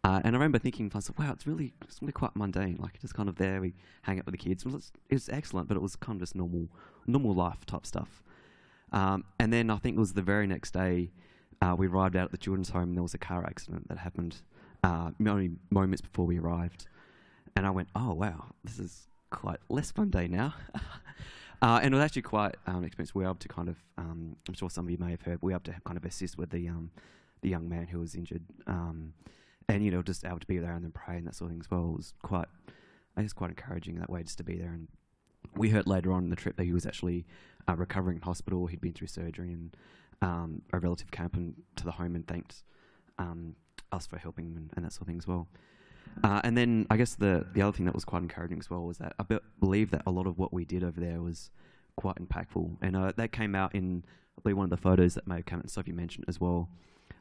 Uh, 0.04 0.20
and 0.22 0.34
I 0.34 0.38
remember 0.38 0.58
thinking 0.58 0.90
to 0.90 0.96
myself, 0.96 1.18
"Wow, 1.18 1.32
it's 1.32 1.46
really, 1.46 1.72
it's 1.82 2.02
really 2.02 2.12
quite 2.12 2.36
mundane. 2.36 2.76
Like 2.78 3.00
just 3.00 3.14
kind 3.14 3.30
of 3.30 3.36
there, 3.36 3.62
we 3.62 3.72
hang 4.02 4.18
out 4.18 4.26
with 4.26 4.34
the 4.34 4.38
kids. 4.38 4.66
It 4.66 4.72
was, 4.72 4.92
it 5.08 5.14
was 5.14 5.30
excellent, 5.30 5.68
but 5.68 5.78
it 5.78 5.82
was 5.82 5.96
kind 5.96 6.16
of 6.16 6.20
just 6.20 6.36
normal, 6.36 6.68
normal 7.06 7.34
life 7.34 7.64
type 7.64 7.86
stuff." 7.86 8.22
Um, 8.92 9.24
and 9.38 9.52
then 9.52 9.70
I 9.70 9.76
think 9.76 9.96
it 9.96 10.00
was 10.00 10.14
the 10.14 10.22
very 10.22 10.46
next 10.46 10.72
day, 10.72 11.10
uh, 11.62 11.74
we 11.78 11.86
arrived 11.86 12.16
out 12.16 12.26
at 12.26 12.30
the 12.30 12.38
children's 12.38 12.70
home, 12.70 12.84
and 12.84 12.96
there 12.96 13.02
was 13.02 13.14
a 13.14 13.18
car 13.18 13.44
accident 13.44 13.88
that 13.88 13.98
happened 13.98 14.36
uh, 14.82 15.10
only 15.26 15.50
moments 15.70 16.00
before 16.00 16.26
we 16.26 16.38
arrived. 16.38 16.86
And 17.56 17.66
I 17.66 17.70
went, 17.70 17.88
oh, 17.94 18.14
wow, 18.14 18.46
this 18.64 18.78
is 18.78 19.08
quite 19.30 19.58
less 19.68 19.90
fun 19.90 20.10
day 20.10 20.28
now. 20.28 20.54
uh, 21.62 21.80
and 21.82 21.92
it 21.92 21.96
was 21.96 22.04
actually 22.04 22.22
quite 22.22 22.56
um, 22.66 22.84
experience. 22.84 23.14
We 23.14 23.22
were 23.22 23.28
able 23.30 23.38
to 23.40 23.48
kind 23.48 23.68
of, 23.68 23.76
um, 23.98 24.36
I'm 24.48 24.54
sure 24.54 24.70
some 24.70 24.86
of 24.86 24.90
you 24.90 24.98
may 24.98 25.10
have 25.10 25.22
heard, 25.22 25.38
we 25.42 25.52
were 25.52 25.56
able 25.56 25.72
to 25.72 25.80
kind 25.84 25.96
of 25.96 26.04
assist 26.04 26.38
with 26.38 26.50
the 26.50 26.68
um, 26.68 26.90
the 27.42 27.48
young 27.48 27.68
man 27.68 27.86
who 27.86 27.98
was 27.98 28.14
injured. 28.14 28.42
Um, 28.66 29.14
and, 29.68 29.84
you 29.84 29.90
know, 29.90 30.02
just 30.02 30.24
able 30.24 30.40
to 30.40 30.46
be 30.46 30.58
there 30.58 30.72
and 30.72 30.84
then 30.84 30.92
pray 30.92 31.16
and 31.16 31.26
that 31.26 31.34
sort 31.34 31.50
of 31.50 31.52
thing 31.52 31.62
as 31.64 31.70
well 31.70 31.90
it 31.92 31.96
was 31.96 32.14
quite, 32.22 32.48
I 33.16 33.22
guess, 33.22 33.32
quite 33.32 33.50
encouraging 33.50 33.96
that 33.96 34.10
way 34.10 34.22
just 34.22 34.38
to 34.38 34.44
be 34.44 34.56
there. 34.56 34.70
And 34.70 34.88
we 35.54 35.70
heard 35.70 35.86
later 35.86 36.12
on 36.12 36.24
in 36.24 36.30
the 36.30 36.36
trip 36.36 36.56
that 36.56 36.64
he 36.64 36.72
was 36.72 36.86
actually 36.86 37.24
uh, 37.70 37.76
recovering 37.76 38.16
in 38.16 38.22
hospital. 38.22 38.66
He'd 38.66 38.80
been 38.80 38.92
through 38.92 39.08
surgery 39.08 39.52
and 39.52 39.76
um, 40.22 40.62
a 40.72 40.78
relative 40.78 41.10
came 41.10 41.26
up 41.26 41.34
to 41.76 41.84
the 41.84 41.92
home 41.92 42.14
and 42.14 42.26
thanked 42.26 42.62
um, 43.18 43.54
us 43.92 44.06
for 44.06 44.18
helping 44.18 44.56
and, 44.56 44.70
and 44.76 44.84
that 44.84 44.92
sort 44.92 45.02
of 45.02 45.06
thing 45.08 45.18
as 45.18 45.26
well. 45.26 45.48
Uh, 46.24 46.40
and 46.42 46.56
then 46.56 46.86
I 46.90 46.96
guess 46.96 47.14
the 47.14 47.46
the 47.52 47.62
other 47.62 47.72
thing 47.76 47.86
that 47.86 47.94
was 47.94 48.04
quite 48.04 48.22
encouraging 48.22 48.58
as 48.58 48.68
well 48.68 48.82
was 48.82 48.98
that 48.98 49.14
I 49.18 49.22
be- 49.22 49.38
believe 49.60 49.90
that 49.92 50.02
a 50.06 50.10
lot 50.10 50.26
of 50.26 50.38
what 50.38 50.52
we 50.52 50.64
did 50.64 50.82
over 50.82 51.00
there 51.00 51.22
was 51.22 51.50
quite 51.96 52.16
impactful, 52.16 52.78
and 52.82 52.96
uh, 52.96 53.12
that 53.16 53.30
came 53.30 53.54
out 53.54 53.74
in 53.74 54.04
I 54.36 54.42
believe 54.42 54.56
one 54.56 54.64
of 54.64 54.70
the 54.70 54.76
photos 54.76 55.14
that 55.14 55.26
may 55.26 55.36
have 55.36 55.46
come 55.46 55.58
out. 55.58 55.64
And 55.64 55.70
Sophie 55.70 55.92
mentioned 55.92 56.24
as 56.26 56.40
well. 56.40 56.68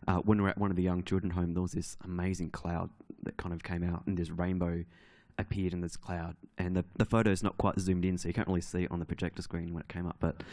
Uh, 0.07 0.17
when 0.17 0.39
we 0.39 0.43
were 0.43 0.49
at 0.49 0.57
one 0.57 0.71
of 0.71 0.77
the 0.77 0.83
young 0.83 1.03
children 1.03 1.31
home, 1.31 1.53
there 1.53 1.61
was 1.61 1.73
this 1.73 1.97
amazing 2.03 2.49
cloud 2.49 2.89
that 3.23 3.37
kind 3.37 3.53
of 3.53 3.63
came 3.63 3.83
out, 3.83 4.07
and 4.07 4.17
this 4.17 4.31
rainbow 4.31 4.83
appeared 5.39 5.73
in 5.73 5.81
this 5.81 5.97
cloud. 5.97 6.35
And 6.57 6.75
the 6.75 6.85
the 6.97 7.05
photo 7.05 7.31
is 7.31 7.41
not 7.41 7.57
quite 7.57 7.79
zoomed 7.79 8.05
in, 8.05 8.17
so 8.17 8.27
you 8.27 8.33
can't 8.33 8.47
really 8.47 8.61
see 8.61 8.83
it 8.83 8.91
on 8.91 8.99
the 8.99 9.05
projector 9.05 9.41
screen 9.41 9.73
when 9.73 9.81
it 9.81 9.89
came 9.89 10.05
up, 10.05 10.17
but 10.19 10.43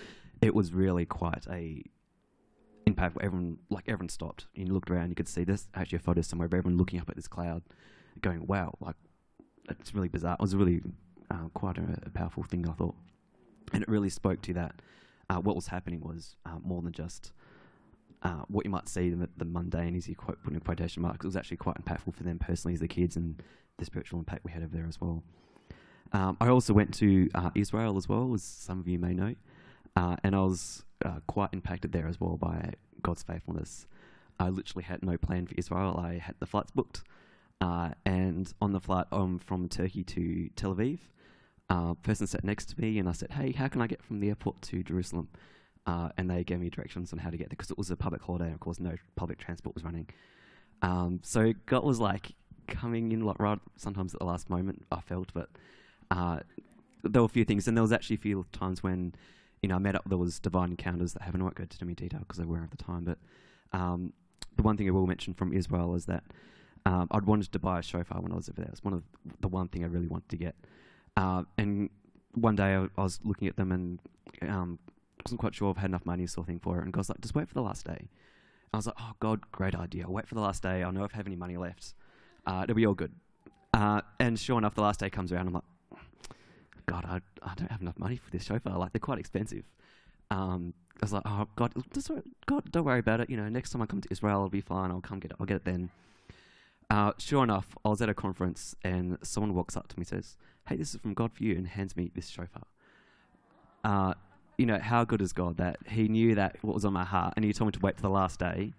it 0.41 0.55
was 0.55 0.73
really 0.73 1.05
quite 1.05 1.47
a 1.51 1.83
impact 2.87 3.17
where 3.17 3.25
everyone 3.25 3.59
like 3.69 3.83
everyone 3.89 4.09
stopped 4.09 4.47
you 4.55 4.65
looked 4.67 4.89
around 4.89 5.09
you 5.09 5.17
could 5.17 5.27
see 5.27 5.43
this 5.43 5.67
actually 5.75 5.97
a 5.97 5.99
photo 5.99 6.21
somewhere 6.21 6.47
of 6.47 6.55
everyone 6.55 6.79
looking 6.79 7.01
up 7.01 7.11
at 7.11 7.17
this 7.17 7.27
cloud 7.27 7.61
going 8.21 8.47
wow 8.47 8.73
like 8.79 8.95
it's 9.69 9.93
really 9.93 10.07
bizarre 10.07 10.35
it 10.35 10.41
was 10.41 10.55
really 10.55 10.81
uh, 11.33 11.49
quite 11.53 11.79
a, 11.79 11.99
a, 12.05 12.11
powerful 12.11 12.45
thing 12.45 12.65
i 12.69 12.73
thought 12.73 12.95
and 13.73 13.83
it 13.83 13.89
really 13.89 14.09
spoke 14.09 14.41
to 14.41 14.53
that 14.53 14.81
uh, 15.29 15.39
what 15.39 15.57
was 15.57 15.67
happening 15.67 16.01
was 16.01 16.37
uh, 16.47 16.59
more 16.63 16.81
than 16.81 16.93
just 16.93 17.33
uh, 18.23 18.43
what 18.49 18.65
you 18.65 18.71
might 18.71 18.89
see 18.89 19.11
the, 19.11 19.29
the 19.37 19.45
mundane 19.45 19.95
is 19.95 20.09
you 20.09 20.15
quote 20.15 20.43
put 20.43 20.53
in 20.53 20.61
quotation 20.61 21.03
marks. 21.03 21.25
It 21.25 21.29
was 21.29 21.37
actually 21.37 21.59
quite 21.59 21.77
impactful 21.77 22.15
for 22.15 22.23
them 22.23 22.39
personally 22.39 22.75
as 22.75 22.81
the 22.81 22.89
kids 22.89 23.17
and 23.17 23.43
the 23.79 23.85
spiritual 23.85 24.19
impact 24.19 24.45
we 24.45 24.53
had 24.53 24.63
over 24.63 24.75
there 24.77 24.87
as 24.87 25.01
well. 25.01 25.23
Um, 26.13 26.37
I 26.41 26.49
also 26.49 26.73
went 26.73 26.95
to 26.95 27.29
uh, 27.35 27.51
Israel 27.55 27.97
as 27.97 28.09
well, 28.09 28.33
as 28.35 28.43
some 28.43 28.81
of 28.81 28.89
you 28.89 28.99
may 28.99 29.13
know, 29.13 29.35
uh, 29.97 30.17
and 30.23 30.35
I 30.35 30.41
was 30.41 30.85
uh, 31.05 31.21
quite 31.27 31.51
impacted 31.53 31.93
there 31.93 32.07
as 32.07 32.21
well 32.21 32.37
by 32.37 32.73
God's 33.03 33.23
faithfulness. 33.23 33.87
I 34.39 34.49
literally 34.51 34.85
had 34.85 35.03
no 35.03 35.17
plan 35.17 35.47
for 35.47 35.55
Israel. 35.57 35.99
I 35.99 36.19
had 36.19 36.37
the 36.39 36.47
flights 36.47 36.71
booked, 36.71 37.03
uh, 37.61 37.91
and 38.05 38.53
on 38.61 38.73
the 38.73 38.81
flight 38.81 39.07
um, 39.13 39.39
from 39.39 39.69
Turkey 39.69 40.05
to 40.05 40.49
Tel 40.57 40.75
Aviv, 40.75 40.99
uh, 41.69 41.95
person 41.95 42.27
sat 42.27 42.45
next 42.45 42.67
to 42.71 42.81
me, 42.81 42.99
and 42.99 43.09
I 43.09 43.13
said, 43.13 43.33
"Hey, 43.33 43.53
how 43.53 43.69
can 43.69 43.81
I 43.83 43.87
get 43.87 44.03
from 44.03 44.21
the 44.21 44.29
airport 44.29 44.63
to 44.63 44.83
Jerusalem?" 44.83 45.29
Uh, 45.87 46.09
and 46.17 46.29
they 46.29 46.43
gave 46.43 46.61
me 46.61 46.69
directions 46.69 47.13
on 47.13 47.21
how 47.21 47.31
to 47.31 47.37
get 47.37 47.45
there 47.49 47.57
because 47.57 47.71
it 47.71 47.79
was 47.79 47.91
a 47.91 47.97
public 47.97 48.23
holiday, 48.23 48.47
and 48.47 48.55
of 48.55 48.61
course, 48.61 48.79
no 48.79 48.97
public 49.17 49.39
transport 49.39 49.75
was 49.75 49.85
running. 49.85 50.09
Um, 50.83 51.21
so 51.23 51.53
God 51.65 51.85
was 51.85 51.99
like 52.01 52.35
coming 52.67 53.13
in 53.13 53.25
like 53.25 53.39
right 53.39 53.59
sometimes 53.77 54.15
at 54.15 54.21
the 54.21 54.27
last 54.27 54.51
moment. 54.51 54.87
I 54.91 55.01
felt, 55.01 55.33
but 55.33 55.49
uh, 56.11 56.41
there 57.03 57.23
were 57.23 57.27
a 57.27 57.29
few 57.29 57.45
things, 57.45 57.69
and 57.69 57.77
there 57.77 57.83
was 57.83 57.93
actually 57.93 58.17
a 58.17 58.21
few 58.21 58.47
times 58.53 58.83
when 58.83 59.15
you 59.63 59.69
know 59.69 59.77
I 59.77 59.79
met 59.79 59.95
up. 59.95 60.03
There 60.07 60.19
was 60.19 60.39
divine 60.39 60.71
encounters 60.71 61.13
that 61.15 61.23
haven't. 61.23 61.41
Go 61.41 61.63
into 61.63 61.85
many 61.85 61.95
detail 61.95 62.21
because 62.21 62.39
they 62.39 62.45
weren't 62.45 62.65
at 62.65 62.77
the 62.77 62.83
time, 62.83 63.05
but 63.05 63.19
um, 63.73 64.13
the 64.57 64.63
one 64.63 64.77
thing 64.77 64.89
I 64.89 64.93
will 64.93 65.07
mention 65.07 65.35
from 65.35 65.53
Israel 65.53 65.95
is 65.95 66.07
that 66.07 66.25
um, 66.85 67.09
I'd 67.11 67.25
wanted 67.25 67.53
to 67.53 67.59
buy 67.59 67.79
a 67.79 67.83
shofar 67.83 68.21
when 68.21 68.33
I 68.33 68.37
was 68.37 68.49
over 68.49 68.61
there. 68.61 68.69
It 68.69 68.73
was 68.73 68.85
one 68.85 68.95
of 68.95 69.03
the 69.41 69.49
one 69.49 69.69
thing 69.69 69.85
I 69.85 69.89
really 69.89 70.07
wanted 70.07 70.29
to 70.31 70.37
get. 70.37 70.55
Uh, 71.17 71.45
and 71.59 71.91
one 72.35 72.57
day 72.57 72.75
I, 72.75 72.85
I, 72.97 73.03
was 73.03 73.19
looking 73.25 73.49
at 73.49 73.57
them 73.57 73.73
and 73.73 73.99
um, 74.43 74.79
wasn't 75.25 75.41
quite 75.41 75.55
sure 75.55 75.71
if 75.71 75.79
I 75.79 75.83
had 75.83 75.91
enough 75.91 76.05
money 76.05 76.27
sort 76.27 76.45
of 76.45 76.49
thing 76.49 76.61
for 76.61 76.79
it. 76.79 76.85
And 76.85 76.93
God's 76.93 77.09
like, 77.09 77.21
just 77.21 77.35
wait 77.35 77.49
for 77.49 77.55
the 77.55 77.63
last 77.63 77.87
day. 77.87 78.09
I 78.73 78.77
was 78.77 78.87
like, 78.87 78.97
oh, 79.01 79.13
God, 79.21 79.51
great 79.51 79.75
idea. 79.75 80.05
I'll 80.05 80.13
wait 80.13 80.29
for 80.29 80.35
the 80.35 80.41
last 80.41 80.63
day. 80.63 80.83
I'll 80.83 80.93
know 80.93 81.05
if 81.05 81.15
I 81.15 81.17
have 81.17 81.27
any 81.27 81.37
money 81.37 81.57
left. 81.57 81.95
Uh, 82.47 82.61
it'll 82.65 82.77
be 82.77 82.87
all 82.87 82.95
good. 82.95 83.13
Uh, 83.75 84.01
and 84.21 84.39
sure 84.39 84.59
enough, 84.59 84.75
the 84.75 84.83
last 84.83 85.01
day 85.01 85.11
comes 85.11 85.33
around. 85.33 85.49
I'm 85.49 85.55
like, 85.55 85.65
God, 86.87 87.05
I, 87.05 87.21
I 87.43 87.55
don't 87.57 87.71
have 87.71 87.83
enough 87.83 87.99
money 87.99 88.17
for 88.17 88.31
this 88.31 88.45
shofar. 88.45 88.79
Like, 88.79 88.93
they're 88.93 89.01
quite 89.01 89.19
expensive. 89.19 89.65
Um, 90.31 90.73
I 90.95 91.05
was 91.05 91.13
like, 91.13 91.25
oh, 91.27 91.47
God, 91.57 91.73
just, 91.93 92.11
God, 92.47 92.71
don't 92.71 92.85
worry 92.85 93.01
about 93.01 93.21
it. 93.21 93.29
You 93.29 93.37
know, 93.37 93.49
next 93.49 93.71
time 93.71 93.83
I 93.83 93.87
come 93.87 94.01
to 94.01 94.09
Israel, 94.11 94.41
I'll 94.41 94.49
be 94.49 94.61
fine. 94.61 94.91
I'll 94.91 95.01
come 95.01 95.21
get 95.21 95.33
it. 95.33 95.37
I'll 95.39 95.47
get 95.47 95.57
it 95.57 95.65
then. 95.65 95.91
Uh, 96.89 97.13
sure 97.19 97.43
enough, 97.43 97.77
I 97.85 97.89
was 97.89 98.01
at 98.01 98.09
a 98.09 98.15
conference 98.15 98.77
and 98.83 99.19
someone 99.23 99.55
walks 99.55 99.77
up 99.77 99.89
to 99.89 99.99
me 99.99 100.03
and 100.03 100.09
says, 100.09 100.37
Hey, 100.69 100.77
this 100.77 100.95
is 100.95 101.01
from 101.01 101.15
God 101.15 101.33
for 101.33 101.43
you, 101.43 101.55
and 101.57 101.67
hands 101.67 101.97
me 101.97 102.11
this 102.15 102.29
shofar. 102.29 102.63
Uh, 103.85 104.15
you 104.59 104.67
know, 104.67 104.79
how 104.79 105.05
good 105.05 105.21
is 105.21 105.33
God 105.33 105.59
that 105.59 105.79
He 105.89 106.09
knew 106.09 106.35
that 106.35 106.57
what 106.63 106.75
was 106.75 106.85
on 106.85 106.93
my 106.93 107.05
heart, 107.05 107.35
and 107.37 107.45
He 107.45 107.53
told 107.53 107.69
me 107.69 107.73
to 107.73 107.81
wait 107.81 107.97
for 107.97 108.03
the 108.03 108.11
last 108.11 108.41
day, 108.41 108.73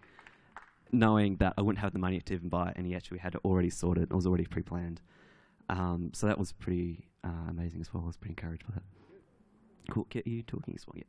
knowing 0.92 1.38
that 1.38 1.54
I 1.58 1.62
wouldn't 1.62 1.80
have 1.80 1.94
the 1.94 2.00
money 2.00 2.20
to 2.20 2.34
even 2.34 2.50
buy 2.50 2.70
it, 2.70 2.78
and 2.78 2.86
He 2.86 2.96
actually 2.96 3.20
had 3.20 3.36
it 3.36 3.42
already 3.44 3.70
sorted, 3.70 4.04
it 4.04 4.14
was 4.14 4.26
already 4.26 4.46
pre 4.46 4.62
planned. 4.62 5.02
Um, 5.70 6.12
so 6.14 6.28
that 6.28 6.38
was 6.38 6.54
pretty 6.54 7.10
uh, 7.24 7.50
amazing 7.50 7.82
as 7.82 7.94
well. 7.94 8.04
I 8.04 8.08
was 8.08 8.18
pretty 8.18 8.32
encouraged 8.32 8.66
by 8.68 8.76
that. 8.76 8.84
Cool. 9.90 10.08
Get 10.10 10.28
you 10.28 10.44
talking 10.44 10.74
as 10.76 10.86
well. 10.88 10.96
Yeah. 10.96 11.04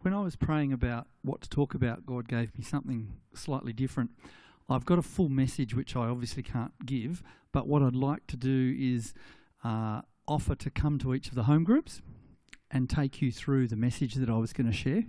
When 0.00 0.12
I 0.12 0.20
was 0.20 0.36
praying 0.36 0.72
about 0.72 1.06
what 1.22 1.40
to 1.42 1.48
talk 1.48 1.72
about, 1.72 2.04
God 2.04 2.28
gave 2.28 2.56
me 2.58 2.62
something 2.62 3.14
slightly 3.32 3.72
different. 3.72 4.10
I've 4.68 4.84
got 4.84 4.98
a 4.98 5.02
full 5.02 5.30
message 5.30 5.74
which 5.74 5.96
I 5.96 6.08
obviously 6.08 6.42
can't 6.42 6.72
give, 6.84 7.22
but 7.52 7.66
what 7.66 7.82
I'd 7.82 7.96
like 7.96 8.26
to 8.26 8.36
do 8.36 8.76
is 8.78 9.14
uh, 9.64 10.02
offer 10.28 10.54
to 10.56 10.70
come 10.70 10.98
to 10.98 11.14
each 11.14 11.28
of 11.28 11.34
the 11.34 11.44
home 11.44 11.64
groups 11.64 12.02
and 12.74 12.90
take 12.90 13.22
you 13.22 13.30
through 13.30 13.68
the 13.68 13.76
message 13.76 14.14
that 14.16 14.28
I 14.28 14.36
was 14.36 14.52
going 14.52 14.66
to 14.66 14.76
share 14.76 15.04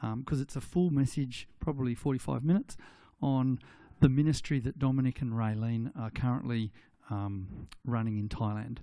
because 0.00 0.38
um, 0.38 0.42
it's 0.42 0.56
a 0.56 0.60
full 0.60 0.90
message, 0.90 1.46
probably 1.60 1.94
45 1.94 2.42
minutes, 2.42 2.76
on 3.22 3.60
the 4.00 4.08
ministry 4.08 4.58
that 4.60 4.78
Dominic 4.78 5.20
and 5.20 5.32
Raylene 5.32 5.92
are 5.98 6.10
currently 6.10 6.72
um, 7.10 7.68
running 7.84 8.18
in 8.18 8.28
Thailand. 8.28 8.78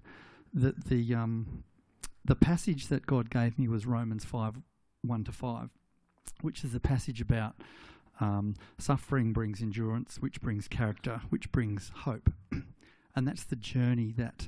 The, 0.53 0.73
the, 0.87 1.15
um, 1.15 1.63
the 2.23 2.35
passage 2.35 2.87
that 2.87 3.05
God 3.05 3.29
gave 3.29 3.57
me 3.59 3.67
was 3.67 3.85
Romans 3.85 4.23
5 4.23 4.61
1 5.05 5.23
to 5.25 5.31
5, 5.31 5.69
which 6.41 6.63
is 6.63 6.73
a 6.73 6.79
passage 6.79 7.19
about 7.19 7.55
um, 8.21 8.55
suffering 8.77 9.33
brings 9.33 9.61
endurance, 9.61 10.17
which 10.19 10.39
brings 10.39 10.67
character, 10.67 11.21
which 11.29 11.51
brings 11.51 11.91
hope. 11.93 12.31
and 13.15 13.27
that's 13.27 13.43
the 13.43 13.57
journey 13.57 14.13
that 14.17 14.47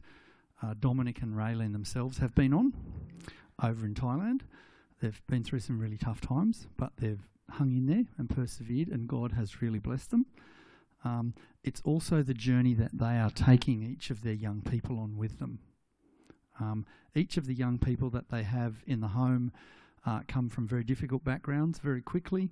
uh, 0.63 0.76
Dominic 0.80 1.22
and 1.22 1.36
Raylene 1.36 1.74
themselves 1.74 2.20
have 2.20 2.34
been 2.34 2.53
on 2.53 2.74
over 3.62 3.86
in 3.86 3.93
Thailand. 3.93 4.41
They've 5.01 5.22
been 5.28 5.43
through 5.43 5.60
some 5.60 5.80
really 5.80 5.97
tough 5.97 6.22
times, 6.22 6.68
but 6.78 6.93
they've 6.97 7.28
hung 7.51 7.76
in 7.76 7.86
there 7.86 8.06
and 8.18 8.30
persevered, 8.30 8.88
and 8.88 9.08
God 9.08 9.34
has 9.34 9.62
really 9.62 9.80
blessed 9.80 10.12
them. 10.12 10.26
Um, 11.03 11.34
it's 11.64 11.82
also 11.84 12.24
the 12.24 12.34
journey 12.34 12.74
that 12.74 12.97
they 12.97 13.18
are 13.18 13.30
taking 13.30 13.84
each 13.84 14.10
of 14.10 14.24
their 14.24 14.34
young 14.34 14.62
people 14.62 14.99
on 14.99 15.18
with 15.18 15.39
them. 15.39 15.60
Um, 16.60 16.86
each 17.14 17.38
of 17.38 17.45
the 17.45 17.53
young 17.53 17.78
people 17.78 18.10
that 18.12 18.30
they 18.30 18.43
have 18.43 18.84
in 18.88 19.01
the 19.01 19.10
home 19.10 19.51
uh, 20.06 20.22
come 20.28 20.49
from 20.49 20.68
very 20.68 20.84
difficult 20.84 21.24
backgrounds 21.24 21.80
very 21.80 22.01
quickly 22.01 22.49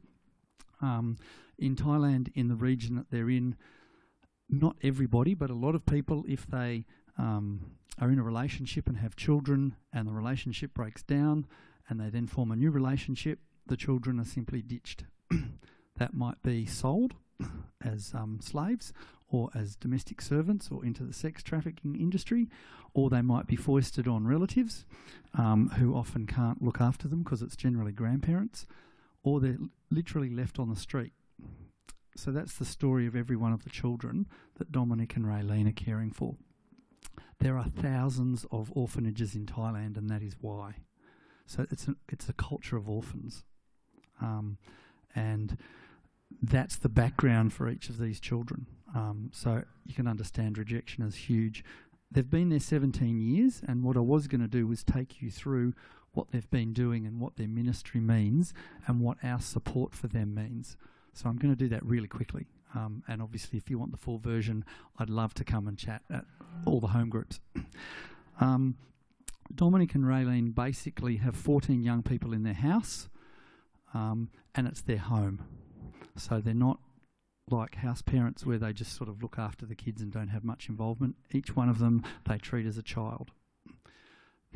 um, 0.81 1.17
in 1.57 1.75
Thailand, 1.75 2.31
in 2.35 2.47
the 2.47 2.55
region 2.55 2.95
that 2.95 3.09
they're 3.09 3.29
in, 3.29 3.55
not 4.49 4.75
everybody, 4.83 5.33
but 5.33 5.49
a 5.49 5.55
lot 5.55 5.75
of 5.75 5.85
people, 5.85 6.23
if 6.27 6.45
they 6.47 6.85
um, 7.17 7.61
are 7.99 8.09
in 8.09 8.19
a 8.19 8.23
relationship 8.23 8.87
and 8.87 8.97
have 8.97 9.15
children 9.15 9.75
and 9.91 10.07
the 10.07 10.13
relationship 10.13 10.73
breaks 10.73 11.03
down 11.03 11.45
and 11.89 11.99
they 11.99 12.09
then 12.09 12.27
form 12.27 12.51
a 12.51 12.55
new 12.55 12.71
relationship, 12.71 13.39
the 13.67 13.77
children 13.77 14.19
are 14.19 14.25
simply 14.25 14.61
ditched. 14.61 15.05
that 15.97 16.13
might 16.13 16.41
be 16.41 16.65
sold 16.65 17.13
as 17.83 18.13
um, 18.13 18.39
slaves 18.41 18.93
or 19.27 19.49
as 19.55 19.75
domestic 19.75 20.21
servants 20.21 20.69
or 20.71 20.85
into 20.85 21.03
the 21.03 21.13
sex 21.13 21.41
trafficking 21.41 21.95
industry, 21.95 22.47
or 22.93 23.09
they 23.09 23.21
might 23.21 23.47
be 23.47 23.55
foisted 23.55 24.07
on 24.07 24.27
relatives 24.27 24.85
um, 25.35 25.69
who 25.79 25.95
often 25.95 26.27
can't 26.27 26.61
look 26.61 26.79
after 26.79 27.07
them 27.07 27.23
because 27.23 27.41
it's 27.41 27.55
generally 27.55 27.91
grandparents 27.91 28.67
or 29.23 29.39
they're 29.39 29.57
literally 29.89 30.29
left 30.29 30.59
on 30.59 30.69
the 30.69 30.75
street. 30.75 31.13
So 32.15 32.31
that's 32.31 32.53
the 32.53 32.65
story 32.65 33.07
of 33.07 33.15
every 33.15 33.35
one 33.35 33.53
of 33.53 33.63
the 33.63 33.69
children 33.69 34.27
that 34.57 34.71
Dominic 34.71 35.15
and 35.15 35.25
Raylene 35.25 35.67
are 35.67 35.73
caring 35.73 36.11
for. 36.11 36.35
There 37.43 37.57
are 37.57 37.65
thousands 37.65 38.45
of 38.51 38.71
orphanages 38.73 39.35
in 39.35 39.45
Thailand, 39.45 39.97
and 39.97 40.09
that 40.09 40.23
is 40.23 40.37
why. 40.39 40.75
So 41.45 41.65
it's 41.69 41.89
a, 41.89 41.95
it's 42.07 42.29
a 42.29 42.33
culture 42.33 42.77
of 42.77 42.87
orphans. 42.87 43.43
Um, 44.21 44.57
and 45.13 45.57
that's 46.41 46.77
the 46.77 46.87
background 46.87 47.51
for 47.51 47.67
each 47.67 47.89
of 47.89 47.97
these 47.97 48.21
children. 48.21 48.67
Um, 48.95 49.29
so 49.33 49.63
you 49.85 49.93
can 49.93 50.07
understand 50.07 50.57
rejection 50.57 51.03
is 51.03 51.15
huge. 51.15 51.65
They've 52.09 52.29
been 52.29 52.47
there 52.47 52.61
17 52.61 53.19
years, 53.19 53.61
and 53.67 53.83
what 53.83 53.97
I 53.97 53.99
was 53.99 54.27
going 54.27 54.39
to 54.39 54.47
do 54.47 54.65
was 54.65 54.81
take 54.81 55.21
you 55.21 55.29
through 55.29 55.73
what 56.13 56.31
they've 56.31 56.49
been 56.49 56.71
doing 56.71 57.05
and 57.05 57.19
what 57.19 57.35
their 57.35 57.49
ministry 57.49 57.99
means 57.99 58.53
and 58.87 59.01
what 59.01 59.17
our 59.21 59.41
support 59.41 59.93
for 59.93 60.07
them 60.07 60.33
means. 60.33 60.77
So 61.11 61.27
I'm 61.27 61.35
going 61.35 61.53
to 61.53 61.59
do 61.59 61.67
that 61.67 61.85
really 61.85 62.07
quickly. 62.07 62.47
Um, 62.73 63.03
and 63.05 63.21
obviously, 63.21 63.57
if 63.57 63.69
you 63.69 63.77
want 63.77 63.91
the 63.91 63.97
full 63.97 64.17
version, 64.17 64.63
I'd 64.97 65.09
love 65.09 65.33
to 65.33 65.43
come 65.43 65.67
and 65.67 65.77
chat 65.77 66.03
at 66.09 66.23
all 66.65 66.79
the 66.79 66.87
home 66.87 67.09
groups. 67.09 67.39
um, 68.39 68.75
Dominic 69.53 69.93
and 69.95 70.03
Raylene 70.03 70.53
basically 70.55 71.17
have 71.17 71.35
14 71.35 71.83
young 71.83 72.01
people 72.01 72.33
in 72.33 72.43
their 72.43 72.53
house, 72.53 73.09
um, 73.93 74.29
and 74.55 74.67
it's 74.67 74.81
their 74.81 74.97
home. 74.97 75.43
So 76.15 76.39
they're 76.39 76.53
not 76.53 76.79
like 77.49 77.75
house 77.75 78.01
parents 78.01 78.45
where 78.45 78.57
they 78.57 78.71
just 78.73 78.95
sort 78.95 79.09
of 79.09 79.21
look 79.21 79.37
after 79.37 79.65
the 79.65 79.75
kids 79.75 80.01
and 80.01 80.11
don't 80.11 80.29
have 80.29 80.43
much 80.43 80.69
involvement. 80.69 81.15
Each 81.31 81.55
one 81.55 81.69
of 81.69 81.79
them 81.79 82.03
they 82.27 82.37
treat 82.37 82.65
as 82.65 82.77
a 82.77 82.83
child. 82.83 83.31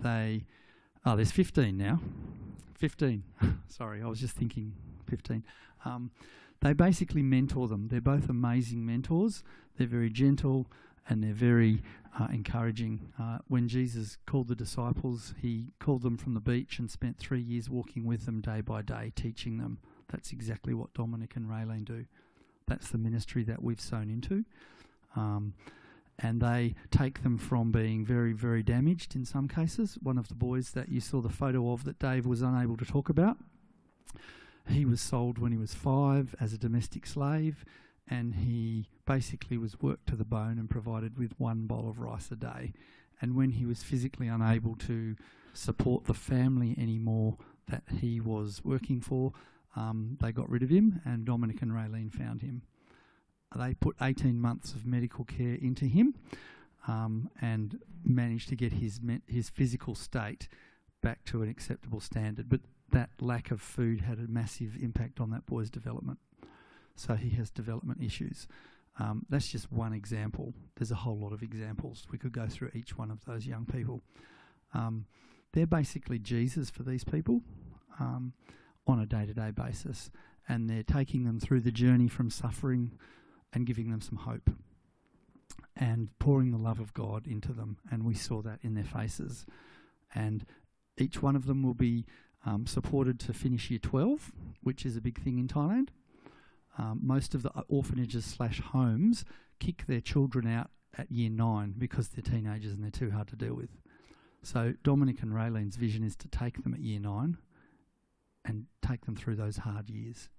They 0.01 0.45
Oh, 1.05 1.15
there's 1.15 1.31
15 1.31 1.77
now. 1.77 2.01
15. 2.77 3.23
Sorry, 3.69 4.01
I 4.01 4.07
was 4.07 4.19
just 4.19 4.35
thinking 4.35 4.73
15. 5.09 5.43
Um, 5.85 6.11
they 6.61 6.73
basically 6.73 7.23
mentor 7.23 7.69
them. 7.69 7.87
They're 7.87 8.01
both 8.01 8.29
amazing 8.29 8.85
mentors. 8.85 9.41
They're 9.77 9.87
very 9.87 10.09
gentle 10.09 10.67
and 11.09 11.23
they're 11.23 11.33
very 11.33 11.81
uh, 12.19 12.27
encouraging. 12.31 13.13
Uh, 13.19 13.39
when 13.47 13.67
Jesus 13.67 14.17
called 14.25 14.47
the 14.47 14.55
disciples, 14.55 15.33
he 15.41 15.71
called 15.79 16.01
them 16.01 16.17
from 16.17 16.33
the 16.33 16.39
beach 16.39 16.79
and 16.79 16.89
spent 16.89 17.17
three 17.17 17.41
years 17.41 17.69
walking 17.69 18.05
with 18.05 18.25
them 18.25 18.41
day 18.41 18.61
by 18.61 18.81
day, 18.81 19.11
teaching 19.15 19.57
them. 19.57 19.79
That's 20.11 20.31
exactly 20.31 20.73
what 20.73 20.93
Dominic 20.93 21.35
and 21.35 21.47
Raylene 21.49 21.85
do. 21.85 22.05
That's 22.67 22.89
the 22.89 22.97
ministry 22.97 23.43
that 23.43 23.61
we've 23.61 23.79
sown 23.79 24.09
into. 24.09 24.45
Um, 25.15 25.53
and 26.19 26.41
they 26.41 26.75
take 26.89 27.21
them 27.21 27.37
from 27.37 27.71
being 27.71 28.03
very, 28.03 28.33
very 28.33 28.63
damaged 28.63 29.15
in 29.15 29.23
some 29.23 29.47
cases. 29.47 29.97
One 30.01 30.17
of 30.17 30.29
the 30.29 30.35
boys 30.35 30.71
that 30.71 30.89
you 30.89 30.99
saw 30.99 31.21
the 31.21 31.29
photo 31.29 31.71
of 31.71 31.83
that 31.83 31.99
Dave 31.99 32.25
was 32.25 32.41
unable 32.41 32.75
to 32.77 32.85
talk 32.85 33.09
about, 33.09 33.37
he 34.67 34.83
was 34.83 34.99
sold 34.99 35.37
when 35.37 35.51
he 35.51 35.57
was 35.57 35.73
five 35.73 36.35
as 36.39 36.53
a 36.53 36.57
domestic 36.57 37.05
slave, 37.05 37.63
and 38.09 38.35
he 38.35 38.89
basically 39.05 39.57
was 39.57 39.81
worked 39.81 40.07
to 40.07 40.15
the 40.15 40.25
bone 40.25 40.57
and 40.57 40.69
provided 40.69 41.17
with 41.17 41.33
one 41.39 41.67
bowl 41.67 41.89
of 41.89 41.99
rice 41.99 42.31
a 42.31 42.35
day. 42.35 42.73
And 43.21 43.35
when 43.35 43.51
he 43.51 43.65
was 43.65 43.83
physically 43.83 44.27
unable 44.27 44.75
to 44.75 45.15
support 45.53 46.05
the 46.05 46.13
family 46.13 46.75
anymore 46.77 47.37
that 47.67 47.83
he 47.99 48.19
was 48.19 48.61
working 48.63 49.01
for, 49.01 49.33
um, 49.75 50.17
they 50.21 50.31
got 50.31 50.49
rid 50.49 50.63
of 50.63 50.69
him, 50.69 51.01
and 51.05 51.25
Dominic 51.25 51.61
and 51.61 51.71
Raylene 51.71 52.11
found 52.11 52.41
him. 52.41 52.63
They 53.55 53.73
put 53.73 53.95
18 54.01 54.39
months 54.39 54.73
of 54.73 54.85
medical 54.85 55.23
care 55.23 55.55
into 55.55 55.85
him 55.85 56.15
um, 56.87 57.29
and 57.41 57.79
managed 58.03 58.49
to 58.49 58.55
get 58.55 58.73
his 58.73 58.99
his 59.27 59.49
physical 59.49 59.95
state 59.95 60.47
back 61.01 61.23
to 61.25 61.41
an 61.41 61.49
acceptable 61.49 61.99
standard. 61.99 62.49
But 62.49 62.61
that 62.91 63.09
lack 63.19 63.51
of 63.51 63.61
food 63.61 64.01
had 64.01 64.19
a 64.19 64.27
massive 64.27 64.77
impact 64.81 65.19
on 65.19 65.29
that 65.31 65.45
boy's 65.45 65.69
development. 65.69 66.19
So 66.99 67.15
he 67.15 67.29
has 67.31 67.49
development 67.49 68.01
issues. 68.01 68.47
Um, 68.99 69.25
that's 69.29 69.47
just 69.47 69.71
one 69.71 69.93
example. 69.93 70.53
There's 70.75 70.91
a 70.91 70.95
whole 70.95 71.17
lot 71.17 71.31
of 71.31 71.43
examples. 71.43 72.07
We 72.11 72.17
could 72.17 72.31
go 72.31 72.47
through 72.47 72.71
each 72.73 72.97
one 72.97 73.11
of 73.11 73.23
those 73.25 73.45
young 73.45 73.65
people. 73.65 74.01
Um, 74.73 75.05
they're 75.53 75.67
basically 75.67 76.19
Jesus 76.19 76.69
for 76.69 76.83
these 76.83 77.03
people 77.03 77.41
um, 77.99 78.33
on 78.87 78.99
a 78.99 79.05
day 79.05 79.25
to 79.25 79.33
day 79.33 79.51
basis, 79.51 80.09
and 80.49 80.69
they're 80.69 80.83
taking 80.83 81.25
them 81.25 81.39
through 81.39 81.61
the 81.61 81.71
journey 81.71 82.07
from 82.07 82.29
suffering 82.29 82.93
and 83.53 83.65
giving 83.65 83.91
them 83.91 84.01
some 84.01 84.17
hope 84.17 84.49
and 85.75 86.09
pouring 86.19 86.51
the 86.51 86.57
love 86.57 86.79
of 86.79 86.93
God 86.93 87.27
into 87.27 87.53
them. 87.53 87.77
And 87.91 88.03
we 88.03 88.15
saw 88.15 88.41
that 88.41 88.59
in 88.63 88.73
their 88.73 88.83
faces. 88.83 89.45
And 90.13 90.45
each 90.97 91.21
one 91.21 91.35
of 91.35 91.45
them 91.45 91.63
will 91.63 91.75
be 91.75 92.05
um, 92.45 92.65
supported 92.65 93.19
to 93.21 93.33
finish 93.33 93.69
year 93.69 93.79
12, 93.79 94.31
which 94.63 94.85
is 94.85 94.97
a 94.97 95.01
big 95.01 95.21
thing 95.21 95.37
in 95.37 95.47
Thailand. 95.47 95.89
Um, 96.77 96.99
most 97.01 97.33
of 97.33 97.43
the 97.43 97.51
orphanages 97.67 98.25
slash 98.25 98.61
homes 98.61 99.25
kick 99.59 99.85
their 99.87 100.01
children 100.01 100.47
out 100.47 100.69
at 100.97 101.11
year 101.11 101.29
nine 101.29 101.73
because 101.77 102.09
they're 102.09 102.21
teenagers 102.21 102.71
and 102.71 102.83
they're 102.83 102.91
too 102.91 103.11
hard 103.11 103.27
to 103.29 103.35
deal 103.35 103.55
with. 103.55 103.69
So 104.43 104.73
Dominic 104.83 105.21
and 105.21 105.33
Raylene's 105.33 105.75
vision 105.75 106.03
is 106.03 106.15
to 106.17 106.27
take 106.27 106.63
them 106.63 106.73
at 106.73 106.79
year 106.79 106.99
nine 106.99 107.37
and 108.45 108.65
take 108.85 109.05
them 109.05 109.15
through 109.15 109.35
those 109.35 109.57
hard 109.57 109.89
years. 109.89 110.29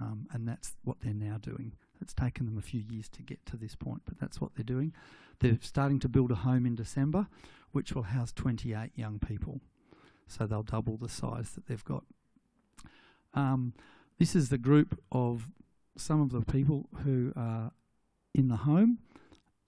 Um, 0.00 0.26
and 0.32 0.48
that's 0.48 0.74
what 0.82 0.98
they're 1.00 1.14
now 1.14 1.38
doing. 1.38 1.72
It's 2.00 2.14
taken 2.14 2.46
them 2.46 2.58
a 2.58 2.62
few 2.62 2.80
years 2.80 3.08
to 3.10 3.22
get 3.22 3.44
to 3.46 3.56
this 3.56 3.76
point, 3.76 4.02
but 4.04 4.18
that's 4.18 4.40
what 4.40 4.54
they're 4.54 4.64
doing. 4.64 4.92
They're 5.40 5.58
starting 5.60 6.00
to 6.00 6.08
build 6.08 6.32
a 6.32 6.36
home 6.36 6.66
in 6.66 6.74
December, 6.74 7.28
which 7.70 7.92
will 7.92 8.02
house 8.02 8.32
28 8.32 8.90
young 8.96 9.18
people. 9.18 9.60
So 10.26 10.46
they'll 10.46 10.62
double 10.62 10.96
the 10.96 11.08
size 11.08 11.52
that 11.52 11.66
they've 11.66 11.84
got. 11.84 12.04
Um, 13.34 13.74
this 14.18 14.34
is 14.34 14.48
the 14.48 14.58
group 14.58 14.98
of 15.12 15.48
some 15.96 16.20
of 16.20 16.30
the 16.30 16.40
people 16.40 16.88
who 17.04 17.32
are 17.36 17.72
in 18.34 18.48
the 18.48 18.56
home, 18.56 18.98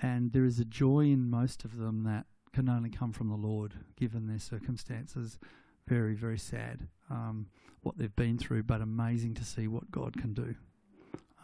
and 0.00 0.32
there 0.32 0.44
is 0.44 0.58
a 0.58 0.64
joy 0.64 1.00
in 1.00 1.30
most 1.30 1.64
of 1.64 1.76
them 1.76 2.04
that 2.04 2.26
can 2.52 2.68
only 2.68 2.90
come 2.90 3.12
from 3.12 3.28
the 3.28 3.34
Lord, 3.34 3.74
given 3.96 4.26
their 4.26 4.38
circumstances. 4.38 5.38
Very, 5.86 6.14
very 6.14 6.38
sad 6.38 6.88
um, 7.10 7.46
what 7.82 7.98
they've 7.98 8.16
been 8.16 8.38
through, 8.38 8.64
but 8.64 8.80
amazing 8.80 9.34
to 9.34 9.44
see 9.44 9.68
what 9.68 9.90
God 9.90 10.16
can 10.20 10.34
do. 10.34 10.54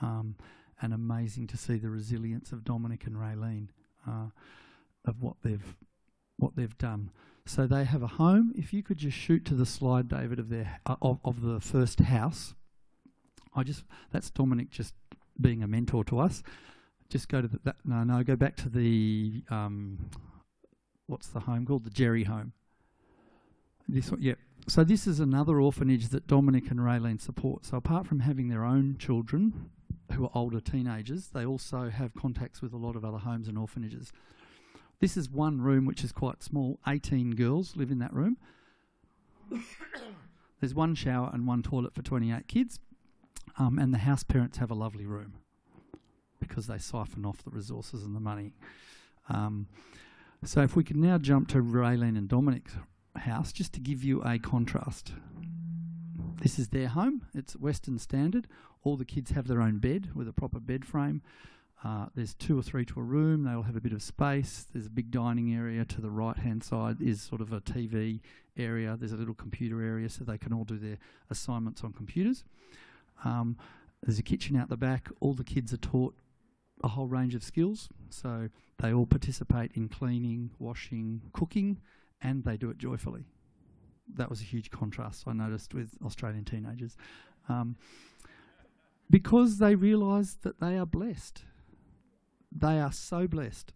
Um, 0.00 0.36
and 0.80 0.92
amazing 0.92 1.46
to 1.48 1.56
see 1.56 1.76
the 1.76 1.90
resilience 1.90 2.50
of 2.50 2.64
Dominic 2.64 3.06
and 3.06 3.14
Raylene 3.14 3.68
uh, 4.08 4.30
of 5.04 5.22
what 5.22 5.36
they've 5.42 5.76
what 6.38 6.56
they've 6.56 6.76
done. 6.78 7.10
So 7.46 7.66
they 7.66 7.84
have 7.84 8.02
a 8.02 8.08
home. 8.08 8.52
If 8.56 8.72
you 8.72 8.82
could 8.82 8.98
just 8.98 9.16
shoot 9.16 9.44
to 9.44 9.54
the 9.54 9.66
slide, 9.66 10.08
David, 10.08 10.40
of 10.40 10.48
their 10.48 10.80
uh, 10.86 10.96
of, 11.00 11.20
of 11.24 11.42
the 11.42 11.60
first 11.60 12.00
house. 12.00 12.54
I 13.54 13.62
just 13.62 13.84
that's 14.10 14.30
Dominic 14.30 14.70
just 14.70 14.94
being 15.40 15.62
a 15.62 15.66
mentor 15.66 16.04
to 16.04 16.18
us. 16.18 16.42
Just 17.08 17.28
go 17.28 17.42
to 17.42 17.48
the, 17.48 17.60
that. 17.64 17.76
No, 17.84 18.04
no, 18.04 18.22
go 18.22 18.36
back 18.36 18.56
to 18.56 18.68
the 18.68 19.42
um, 19.50 20.10
what's 21.06 21.28
the 21.28 21.40
home 21.40 21.66
called? 21.66 21.84
The 21.84 21.90
Jerry 21.90 22.24
home. 22.24 22.52
This 23.88 24.10
one, 24.10 24.22
yeah. 24.22 24.34
So 24.68 24.84
this 24.84 25.06
is 25.06 25.20
another 25.20 25.60
orphanage 25.60 26.08
that 26.08 26.26
Dominic 26.26 26.70
and 26.70 26.80
Raylene 26.80 27.20
support. 27.20 27.66
So 27.66 27.76
apart 27.76 28.06
from 28.06 28.20
having 28.20 28.48
their 28.48 28.64
own 28.64 28.96
children 28.98 29.70
who 30.12 30.24
are 30.24 30.30
older 30.34 30.60
teenagers, 30.60 31.28
they 31.28 31.44
also 31.44 31.90
have 31.90 32.14
contacts 32.14 32.62
with 32.62 32.72
a 32.72 32.76
lot 32.76 32.96
of 32.96 33.04
other 33.04 33.18
homes 33.18 33.48
and 33.48 33.58
orphanages. 33.58 34.12
This 35.00 35.16
is 35.16 35.28
one 35.28 35.60
room 35.60 35.84
which 35.84 36.04
is 36.04 36.12
quite 36.12 36.42
small. 36.42 36.78
18 36.86 37.34
girls 37.34 37.76
live 37.76 37.90
in 37.90 37.98
that 37.98 38.14
room. 38.14 38.36
There's 40.60 40.74
one 40.74 40.94
shower 40.94 41.28
and 41.32 41.46
one 41.46 41.62
toilet 41.62 41.92
for 41.92 42.02
28 42.02 42.46
kids. 42.46 42.78
Um, 43.58 43.78
and 43.78 43.92
the 43.92 43.98
house 43.98 44.22
parents 44.22 44.58
have 44.58 44.70
a 44.70 44.74
lovely 44.74 45.06
room 45.06 45.34
because 46.40 46.66
they 46.66 46.78
siphon 46.78 47.24
off 47.24 47.42
the 47.44 47.50
resources 47.50 48.02
and 48.02 48.16
the 48.16 48.20
money. 48.20 48.52
Um, 49.28 49.68
so 50.44 50.62
if 50.62 50.74
we 50.74 50.84
could 50.84 50.96
now 50.96 51.18
jump 51.18 51.48
to 51.48 51.62
Raylene 51.62 52.18
and 52.18 52.28
Dominic's 52.28 52.74
house, 53.16 53.52
just 53.52 53.72
to 53.74 53.80
give 53.80 54.02
you 54.02 54.22
a 54.22 54.38
contrast. 54.38 55.12
This 56.40 56.58
is 56.58 56.68
their 56.68 56.88
home. 56.88 57.22
It's 57.34 57.54
Western 57.54 57.98
Standard. 57.98 58.48
All 58.82 58.96
the 58.96 59.04
kids 59.04 59.30
have 59.30 59.46
their 59.46 59.62
own 59.62 59.78
bed 59.78 60.10
with 60.14 60.26
a 60.26 60.32
proper 60.32 60.58
bed 60.58 60.84
frame. 60.84 61.22
Uh, 61.84 62.06
there's 62.14 62.34
two 62.34 62.58
or 62.58 62.62
three 62.62 62.84
to 62.86 63.00
a 63.00 63.02
room. 63.02 63.44
They 63.44 63.52
all 63.52 63.62
have 63.62 63.76
a 63.76 63.80
bit 63.80 63.92
of 63.92 64.02
space. 64.02 64.66
There's 64.72 64.86
a 64.86 64.90
big 64.90 65.10
dining 65.10 65.54
area. 65.54 65.84
To 65.84 66.00
the 66.00 66.10
right 66.10 66.36
hand 66.36 66.62
side 66.64 67.00
is 67.00 67.20
sort 67.20 67.40
of 67.40 67.52
a 67.52 67.60
TV 67.60 68.20
area. 68.56 68.96
There's 68.98 69.12
a 69.12 69.16
little 69.16 69.34
computer 69.34 69.82
area 69.82 70.08
so 70.08 70.24
they 70.24 70.38
can 70.38 70.52
all 70.52 70.64
do 70.64 70.78
their 70.78 70.98
assignments 71.30 71.82
on 71.82 71.92
computers. 71.92 72.44
Um, 73.24 73.56
there's 74.02 74.18
a 74.18 74.22
kitchen 74.22 74.56
out 74.56 74.68
the 74.68 74.76
back. 74.76 75.08
All 75.20 75.34
the 75.34 75.44
kids 75.44 75.72
are 75.72 75.78
taught 75.78 76.14
a 76.82 76.88
whole 76.88 77.06
range 77.06 77.34
of 77.34 77.44
skills. 77.44 77.88
So 78.10 78.48
they 78.80 78.92
all 78.92 79.06
participate 79.06 79.72
in 79.74 79.88
cleaning, 79.88 80.50
washing, 80.58 81.22
cooking, 81.32 81.78
and 82.20 82.44
they 82.44 82.56
do 82.56 82.70
it 82.70 82.78
joyfully. 82.78 83.24
That 84.14 84.28
was 84.28 84.40
a 84.40 84.44
huge 84.44 84.70
contrast 84.70 85.24
I 85.26 85.32
noticed 85.32 85.74
with 85.74 85.90
Australian 86.04 86.44
teenagers. 86.44 86.96
Um, 87.48 87.76
because 89.08 89.58
they 89.58 89.74
realise 89.74 90.34
that 90.42 90.60
they 90.60 90.76
are 90.76 90.86
blessed. 90.86 91.44
They 92.50 92.80
are 92.80 92.92
so 92.92 93.26
blessed. 93.28 93.72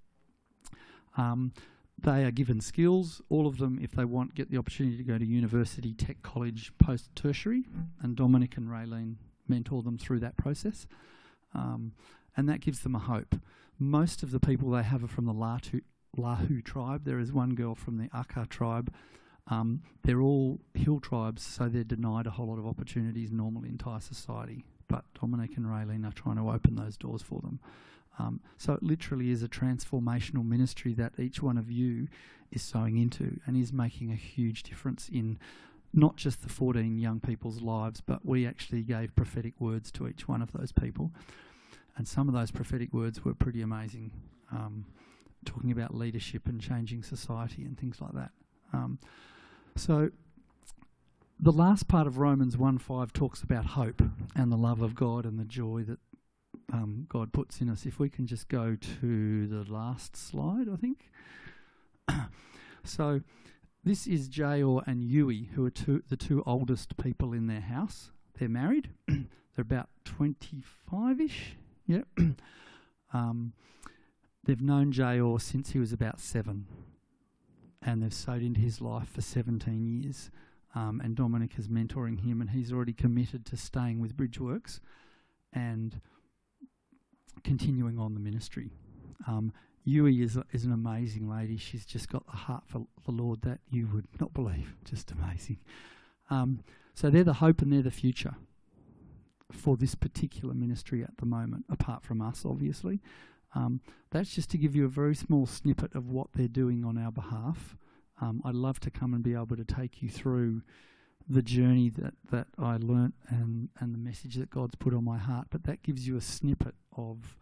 Um, 1.16 1.52
they 1.98 2.24
are 2.24 2.30
given 2.30 2.60
skills. 2.60 3.22
All 3.28 3.46
of 3.46 3.58
them, 3.58 3.78
if 3.80 3.92
they 3.92 4.04
want, 4.04 4.34
get 4.34 4.50
the 4.50 4.58
opportunity 4.58 4.96
to 4.98 5.02
go 5.02 5.16
to 5.18 5.24
university, 5.24 5.94
tech 5.94 6.22
college, 6.22 6.72
post 6.78 7.14
tertiary. 7.14 7.64
And 8.02 8.16
Dominic 8.16 8.56
and 8.56 8.68
Raylene 8.68 9.16
mentor 9.48 9.82
them 9.82 9.98
through 9.98 10.20
that 10.20 10.36
process. 10.36 10.86
Um, 11.54 11.92
and 12.36 12.48
that 12.48 12.60
gives 12.60 12.80
them 12.80 12.94
a 12.94 13.00
hope. 13.00 13.36
Most 13.78 14.22
of 14.22 14.30
the 14.30 14.40
people 14.40 14.70
they 14.70 14.82
have 14.82 15.04
are 15.04 15.08
from 15.08 15.26
the 15.26 15.32
Lahu, 15.32 15.82
Lahu 16.16 16.64
tribe. 16.64 17.04
There 17.04 17.18
is 17.18 17.32
one 17.32 17.54
girl 17.54 17.74
from 17.74 17.98
the 17.98 18.08
Akha 18.08 18.48
tribe. 18.48 18.92
Um, 19.48 19.82
they're 20.02 20.20
all 20.20 20.60
hill 20.74 21.00
tribes, 21.00 21.42
so 21.42 21.68
they're 21.68 21.84
denied 21.84 22.26
a 22.26 22.30
whole 22.30 22.48
lot 22.48 22.58
of 22.58 22.66
opportunities 22.66 23.30
normally 23.30 23.68
in 23.68 23.78
Thai 23.78 24.00
society. 24.00 24.64
But 24.88 25.04
Dominic 25.20 25.56
and 25.56 25.66
Raylene 25.66 26.06
are 26.06 26.12
trying 26.12 26.36
to 26.36 26.50
open 26.50 26.76
those 26.76 26.96
doors 26.96 27.22
for 27.22 27.40
them. 27.40 27.60
Um, 28.18 28.40
so 28.56 28.72
it 28.72 28.82
literally 28.82 29.30
is 29.30 29.42
a 29.42 29.48
transformational 29.48 30.44
ministry 30.44 30.94
that 30.94 31.12
each 31.18 31.42
one 31.42 31.58
of 31.58 31.70
you 31.70 32.08
is 32.50 32.62
sowing 32.62 32.96
into 32.96 33.38
and 33.46 33.56
is 33.56 33.72
making 33.72 34.10
a 34.10 34.16
huge 34.16 34.62
difference 34.62 35.08
in 35.08 35.38
not 35.92 36.16
just 36.16 36.42
the 36.42 36.48
14 36.48 36.98
young 36.98 37.20
people's 37.20 37.60
lives, 37.60 38.00
but 38.00 38.24
we 38.24 38.46
actually 38.46 38.82
gave 38.82 39.14
prophetic 39.16 39.54
words 39.60 39.90
to 39.92 40.06
each 40.06 40.28
one 40.28 40.42
of 40.42 40.52
those 40.52 40.72
people. 40.72 41.12
And 41.96 42.06
some 42.06 42.28
of 42.28 42.34
those 42.34 42.50
prophetic 42.50 42.92
words 42.92 43.24
were 43.24 43.34
pretty 43.34 43.62
amazing, 43.62 44.10
um, 44.52 44.84
talking 45.44 45.70
about 45.70 45.94
leadership 45.94 46.46
and 46.46 46.60
changing 46.60 47.02
society 47.02 47.64
and 47.64 47.78
things 47.78 48.00
like 48.00 48.12
that. 48.12 48.30
Um, 48.72 48.98
so, 49.76 50.10
the 51.38 51.52
last 51.52 51.86
part 51.86 52.06
of 52.06 52.18
Romans 52.18 52.56
1 52.56 52.78
5 52.78 53.12
talks 53.12 53.42
about 53.42 53.66
hope 53.66 54.02
and 54.34 54.50
the 54.50 54.56
love 54.56 54.80
of 54.80 54.94
God 54.94 55.24
and 55.24 55.38
the 55.38 55.44
joy 55.44 55.84
that 55.86 55.98
um, 56.72 57.06
God 57.08 57.32
puts 57.32 57.60
in 57.60 57.68
us. 57.68 57.86
If 57.86 57.98
we 57.98 58.08
can 58.08 58.26
just 58.26 58.48
go 58.48 58.76
to 59.00 59.46
the 59.46 59.70
last 59.70 60.16
slide, 60.16 60.66
I 60.72 60.76
think. 60.76 61.10
so, 62.84 63.20
this 63.86 64.08
is 64.08 64.28
Jayor 64.28 64.82
and 64.84 65.04
Yui, 65.04 65.48
who 65.54 65.64
are 65.64 65.70
two, 65.70 66.02
the 66.08 66.16
two 66.16 66.42
oldest 66.44 66.96
people 66.96 67.32
in 67.32 67.46
their 67.46 67.60
house. 67.60 68.10
They're 68.36 68.48
married. 68.48 68.90
They're 69.06 69.26
about 69.58 69.88
25 70.04 71.20
ish. 71.20 71.56
Yep. 71.86 72.08
um, 73.14 73.52
they've 74.44 74.60
known 74.60 74.92
Jayor 74.92 75.40
since 75.40 75.70
he 75.70 75.78
was 75.78 75.92
about 75.92 76.18
seven, 76.18 76.66
and 77.80 78.02
they've 78.02 78.12
sowed 78.12 78.42
into 78.42 78.60
his 78.60 78.80
life 78.80 79.08
for 79.08 79.20
17 79.20 79.86
years. 79.86 80.32
Um, 80.74 81.00
and 81.02 81.14
Dominic 81.14 81.52
is 81.56 81.68
mentoring 81.68 82.20
him, 82.26 82.40
and 82.40 82.50
he's 82.50 82.72
already 82.72 82.92
committed 82.92 83.46
to 83.46 83.56
staying 83.56 84.00
with 84.00 84.16
Bridgeworks 84.16 84.80
and 85.52 86.00
continuing 87.44 88.00
on 88.00 88.14
the 88.14 88.20
ministry. 88.20 88.72
Um, 89.28 89.52
Yui 89.86 90.20
is, 90.20 90.36
is 90.50 90.64
an 90.64 90.72
amazing 90.72 91.30
lady. 91.30 91.56
She's 91.56 91.86
just 91.86 92.08
got 92.08 92.26
the 92.26 92.36
heart 92.36 92.64
for 92.66 92.86
the 93.04 93.12
Lord 93.12 93.42
that 93.42 93.60
you 93.70 93.86
would 93.92 94.08
not 94.20 94.34
believe. 94.34 94.74
Just 94.84 95.12
amazing. 95.12 95.58
Um, 96.28 96.64
so 96.92 97.08
they're 97.08 97.22
the 97.22 97.34
hope 97.34 97.62
and 97.62 97.72
they're 97.72 97.82
the 97.82 97.92
future 97.92 98.34
for 99.52 99.76
this 99.76 99.94
particular 99.94 100.54
ministry 100.54 101.04
at 101.04 101.16
the 101.18 101.24
moment, 101.24 101.66
apart 101.70 102.02
from 102.02 102.20
us, 102.20 102.42
obviously. 102.44 103.00
Um, 103.54 103.80
that's 104.10 104.34
just 104.34 104.50
to 104.50 104.58
give 104.58 104.74
you 104.74 104.84
a 104.84 104.88
very 104.88 105.14
small 105.14 105.46
snippet 105.46 105.94
of 105.94 106.10
what 106.10 106.28
they're 106.34 106.48
doing 106.48 106.84
on 106.84 106.98
our 106.98 107.12
behalf. 107.12 107.76
Um, 108.20 108.42
I'd 108.44 108.56
love 108.56 108.80
to 108.80 108.90
come 108.90 109.14
and 109.14 109.22
be 109.22 109.34
able 109.34 109.56
to 109.56 109.64
take 109.64 110.02
you 110.02 110.08
through 110.08 110.62
the 111.28 111.42
journey 111.42 111.90
that, 111.90 112.14
that 112.32 112.48
I 112.58 112.76
learnt 112.76 113.14
and, 113.28 113.68
and 113.78 113.94
the 113.94 113.98
message 113.98 114.34
that 114.34 114.50
God's 114.50 114.74
put 114.74 114.94
on 114.94 115.04
my 115.04 115.18
heart, 115.18 115.46
but 115.50 115.62
that 115.64 115.84
gives 115.84 116.08
you 116.08 116.16
a 116.16 116.20
snippet 116.20 116.74
of 116.96 117.36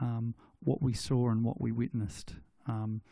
um, 0.00 0.34
what 0.64 0.82
we 0.82 0.92
saw 0.92 1.30
and 1.30 1.44
what 1.44 1.60
we 1.60 1.72
witnessed. 1.72 2.34
Um, 2.66 3.02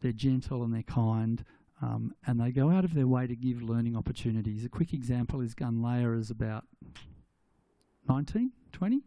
they're 0.00 0.12
gentle 0.12 0.62
and 0.62 0.74
they're 0.74 0.82
kind, 0.82 1.44
um, 1.80 2.14
and 2.26 2.40
they 2.40 2.50
go 2.50 2.70
out 2.70 2.84
of 2.84 2.94
their 2.94 3.06
way 3.06 3.26
to 3.26 3.36
give 3.36 3.62
learning 3.62 3.96
opportunities. 3.96 4.64
A 4.64 4.68
quick 4.68 4.92
example 4.92 5.40
is 5.40 5.54
Gunlaya 5.54 6.18
is 6.18 6.30
about 6.30 6.64
19, 8.08 8.52
20, 8.72 9.02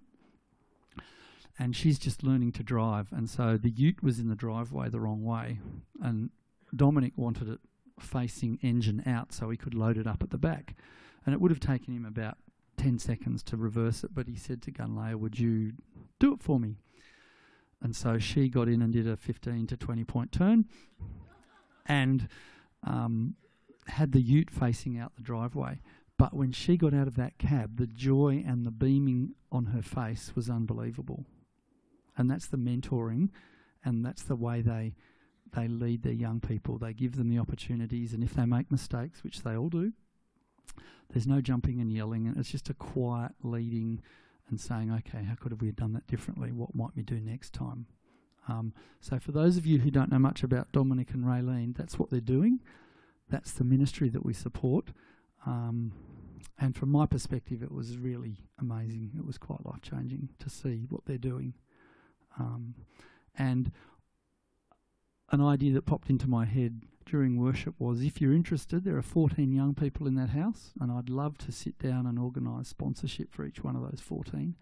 and 1.59 1.75
she's 1.75 1.99
just 1.99 2.23
learning 2.23 2.51
to 2.53 2.63
drive, 2.63 3.07
and 3.11 3.29
so 3.29 3.57
the 3.57 3.69
ute 3.69 4.01
was 4.03 4.19
in 4.19 4.27
the 4.27 4.35
driveway 4.35 4.89
the 4.89 4.99
wrong 4.99 5.23
way, 5.23 5.59
and 6.01 6.29
Dominic 6.75 7.13
wanted 7.15 7.49
it 7.49 7.59
facing 7.99 8.59
engine 8.61 9.03
out 9.05 9.33
so 9.33 9.49
he 9.49 9.57
could 9.57 9.73
load 9.73 9.97
it 9.97 10.07
up 10.07 10.21
at 10.21 10.29
the 10.29 10.37
back. 10.37 10.75
And 11.25 11.33
it 11.33 11.41
would 11.41 11.51
have 11.51 11.59
taken 11.59 11.93
him 11.93 12.05
about 12.05 12.37
10 12.77 12.99
seconds 12.99 13.43
to 13.43 13.57
reverse 13.57 14.03
it, 14.03 14.13
but 14.13 14.27
he 14.27 14.35
said 14.35 14.61
to 14.63 14.71
Gunlaya, 14.71 15.15
Would 15.15 15.39
you 15.39 15.73
do 16.19 16.33
it 16.33 16.41
for 16.41 16.59
me? 16.59 16.77
And 17.81 17.95
so 17.95 18.17
she 18.17 18.49
got 18.49 18.67
in 18.67 18.81
and 18.81 18.91
did 18.91 19.07
a 19.07 19.15
15 19.15 19.67
to 19.67 19.77
20 19.77 20.03
point 20.03 20.31
turn 20.31 20.65
and 21.85 22.27
um, 22.83 23.35
had 23.87 24.11
the 24.11 24.21
ute 24.21 24.49
facing 24.49 24.97
out 24.97 25.15
the 25.15 25.21
driveway. 25.21 25.81
But 26.17 26.33
when 26.33 26.51
she 26.51 26.77
got 26.77 26.93
out 26.93 27.07
of 27.07 27.15
that 27.15 27.37
cab, 27.37 27.77
the 27.77 27.87
joy 27.87 28.43
and 28.45 28.65
the 28.65 28.71
beaming 28.71 29.35
on 29.51 29.67
her 29.67 29.83
face 29.83 30.31
was 30.35 30.49
unbelievable. 30.49 31.25
And 32.17 32.29
that's 32.29 32.47
the 32.47 32.57
mentoring, 32.57 33.29
and 33.85 34.03
that's 34.03 34.23
the 34.23 34.35
way 34.35 34.61
they 34.61 34.95
they 35.53 35.67
lead 35.67 36.03
their 36.03 36.13
young 36.13 36.39
people. 36.41 36.77
They 36.77 36.93
give 36.93 37.15
them 37.15 37.29
the 37.29 37.37
opportunities, 37.37 38.11
and 38.11 38.23
if 38.23 38.33
they 38.33 38.45
make 38.45 38.71
mistakes, 38.71 39.23
which 39.23 39.43
they 39.43 39.55
all 39.55 39.69
do, 39.69 39.93
there's 41.09 41.27
no 41.27 41.39
jumping 41.39 41.79
and 41.79 41.93
yelling, 41.93 42.27
and 42.27 42.35
it's 42.37 42.51
just 42.51 42.69
a 42.69 42.73
quiet 42.73 43.33
leading 43.43 44.01
and 44.49 44.59
saying, 44.59 44.91
okay, 44.91 45.23
how 45.23 45.35
could 45.35 45.61
we 45.61 45.67
have 45.67 45.75
done 45.75 45.93
that 45.93 46.07
differently? 46.07 46.51
What 46.51 46.75
might 46.75 46.95
we 46.95 47.03
do 47.03 47.19
next 47.19 47.53
time? 47.53 47.87
Um, 48.47 48.73
so, 49.01 49.19
for 49.19 49.31
those 49.31 49.57
of 49.57 49.65
you 49.65 49.79
who 49.79 49.91
don't 49.91 50.11
know 50.11 50.19
much 50.19 50.43
about 50.43 50.71
Dominic 50.71 51.11
and 51.11 51.25
Raylene, 51.25 51.75
that's 51.75 51.99
what 51.99 52.09
they're 52.09 52.21
doing. 52.21 52.61
That's 53.29 53.51
the 53.51 53.65
ministry 53.65 54.09
that 54.09 54.25
we 54.25 54.33
support. 54.33 54.91
Um, 55.45 55.91
and 56.59 56.75
from 56.75 56.89
my 56.89 57.05
perspective, 57.05 57.61
it 57.61 57.71
was 57.71 57.97
really 57.97 58.37
amazing. 58.59 59.11
It 59.17 59.25
was 59.25 59.37
quite 59.37 59.65
life 59.65 59.81
changing 59.81 60.29
to 60.39 60.49
see 60.49 60.85
what 60.89 61.05
they're 61.05 61.17
doing. 61.17 61.53
Um, 62.39 62.73
and 63.37 63.71
an 65.31 65.41
idea 65.41 65.73
that 65.73 65.85
popped 65.85 66.09
into 66.09 66.27
my 66.27 66.45
head 66.45 66.81
during 67.09 67.37
worship 67.37 67.73
was 67.79 68.01
if 68.01 68.19
you're 68.19 68.33
interested, 68.33 68.83
there 68.83 68.97
are 68.97 69.01
14 69.01 69.51
young 69.51 69.73
people 69.73 70.07
in 70.07 70.15
that 70.15 70.29
house, 70.29 70.71
and 70.79 70.91
I'd 70.91 71.09
love 71.09 71.37
to 71.39 71.51
sit 71.51 71.79
down 71.79 72.05
and 72.05 72.19
organise 72.19 72.67
sponsorship 72.67 73.33
for 73.33 73.45
each 73.45 73.63
one 73.63 73.75
of 73.75 73.81
those 73.81 74.01
14 74.01 74.55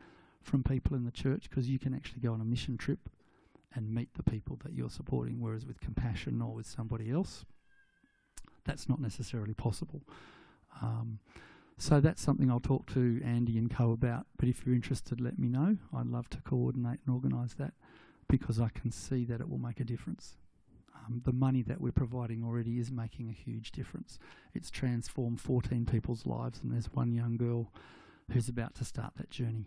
from 0.43 0.63
people 0.63 0.95
in 0.95 1.05
the 1.05 1.11
church 1.11 1.49
because 1.49 1.69
you 1.69 1.79
can 1.79 1.93
actually 1.93 2.21
go 2.21 2.33
on 2.33 2.41
a 2.41 2.45
mission 2.45 2.77
trip 2.77 3.09
and 3.73 3.93
meet 3.93 4.13
the 4.13 4.23
people 4.23 4.59
that 4.63 4.73
you're 4.73 4.89
supporting, 4.89 5.41
whereas 5.41 5.65
with 5.65 5.81
compassion 5.81 6.41
or 6.41 6.53
with 6.53 6.67
somebody 6.67 7.09
else, 7.09 7.45
that's 8.63 8.87
not 8.87 9.01
necessarily 9.01 9.53
possible. 9.53 10.03
Um, 10.81 11.19
so 11.77 11.99
that's 11.99 12.21
something 12.21 12.49
I'll 12.49 12.59
talk 12.59 12.85
to 12.93 13.21
Andy 13.25 13.57
and 13.57 13.69
Co 13.69 13.91
about. 13.91 14.27
But 14.37 14.47
if 14.47 14.65
you're 14.65 14.75
interested, 14.75 15.19
let 15.19 15.37
me 15.39 15.49
know. 15.49 15.77
I'd 15.93 16.07
love 16.07 16.29
to 16.29 16.41
coordinate 16.41 16.99
and 17.05 17.13
organise 17.13 17.55
that 17.55 17.73
because 18.29 18.59
I 18.59 18.69
can 18.69 18.91
see 18.91 19.25
that 19.25 19.41
it 19.41 19.49
will 19.49 19.57
make 19.57 19.79
a 19.79 19.83
difference 19.83 20.37
um, 21.05 21.21
the 21.25 21.33
money 21.33 21.61
that 21.63 21.81
we're 21.81 21.91
providing 21.91 22.43
already 22.43 22.79
is 22.79 22.91
making 22.91 23.29
a 23.29 23.33
huge 23.33 23.71
difference. 23.71 24.19
It's 24.53 24.69
transformed 24.69 25.41
14 25.41 25.85
people's 25.85 26.25
lives, 26.25 26.61
and 26.61 26.71
there's 26.71 26.91
one 26.91 27.11
young 27.11 27.37
girl 27.37 27.71
who's 28.31 28.49
about 28.49 28.75
to 28.75 28.85
start 28.85 29.13
that 29.17 29.29
journey. 29.29 29.65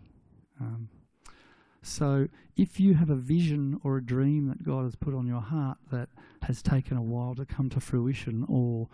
Um, 0.59 0.89
so, 1.81 2.27
if 2.57 2.79
you 2.79 2.95
have 2.95 3.09
a 3.09 3.15
vision 3.15 3.79
or 3.83 3.97
a 3.97 4.03
dream 4.03 4.47
that 4.47 4.63
God 4.63 4.83
has 4.83 4.95
put 4.95 5.13
on 5.13 5.27
your 5.27 5.41
heart 5.41 5.77
that 5.91 6.09
has 6.43 6.61
taken 6.61 6.97
a 6.97 7.01
while 7.01 7.35
to 7.35 7.45
come 7.45 7.69
to 7.69 7.79
fruition 7.79 8.45
or 8.49 8.89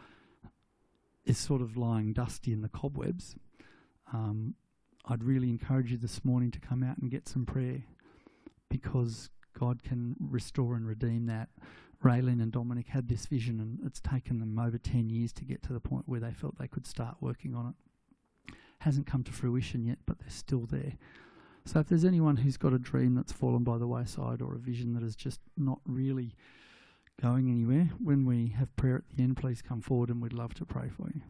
is 1.25 1.39
sort 1.39 1.61
of 1.61 1.75
lying 1.75 2.13
dusty 2.13 2.53
in 2.53 2.61
the 2.61 2.69
cobwebs, 2.69 3.35
um, 4.13 4.53
I'd 5.07 5.23
really 5.23 5.49
encourage 5.49 5.91
you 5.91 5.97
this 5.97 6.23
morning 6.23 6.51
to 6.51 6.59
come 6.59 6.83
out 6.83 6.97
and 6.99 7.09
get 7.09 7.27
some 7.27 7.45
prayer 7.45 7.83
because 8.69 9.31
God 9.57 9.81
can 9.83 10.15
restore 10.19 10.75
and 10.75 10.87
redeem 10.87 11.25
that 11.25 11.49
Raylene 12.03 12.41
and 12.41 12.51
Dominic 12.51 12.87
had 12.89 13.07
this 13.07 13.25
vision, 13.25 13.59
and 13.59 13.79
it's 13.85 13.99
taken 13.99 14.39
them 14.39 14.59
over 14.59 14.77
10 14.77 15.09
years 15.09 15.31
to 15.33 15.45
get 15.45 15.63
to 15.63 15.73
the 15.73 15.79
point 15.79 16.03
where 16.07 16.19
they 16.19 16.31
felt 16.31 16.57
they 16.57 16.67
could 16.67 16.85
start 16.85 17.17
working 17.19 17.55
on 17.55 17.67
it. 17.67 17.75
Hasn't 18.79 19.07
come 19.07 19.23
to 19.23 19.31
fruition 19.31 19.85
yet, 19.85 19.99
but 20.05 20.19
they're 20.19 20.29
still 20.29 20.65
there. 20.65 20.93
So 21.65 21.79
if 21.79 21.87
there's 21.87 22.05
anyone 22.05 22.37
who's 22.37 22.57
got 22.57 22.73
a 22.73 22.77
dream 22.77 23.15
that's 23.15 23.31
fallen 23.31 23.63
by 23.63 23.79
the 23.79 23.87
wayside 23.87 24.41
or 24.41 24.53
a 24.53 24.59
vision 24.59 24.93
that 24.93 25.01
is 25.01 25.15
just 25.15 25.39
not 25.57 25.79
really 25.85 26.35
going 27.19 27.49
anywhere, 27.49 27.89
when 28.03 28.25
we 28.25 28.49
have 28.49 28.75
prayer 28.75 28.97
at 28.97 29.17
the 29.17 29.23
end, 29.23 29.37
please 29.37 29.63
come 29.63 29.81
forward 29.81 30.09
and 30.09 30.21
we'd 30.21 30.33
love 30.33 30.53
to 30.55 30.65
pray 30.65 30.89
for 30.89 31.09
you. 31.13 31.21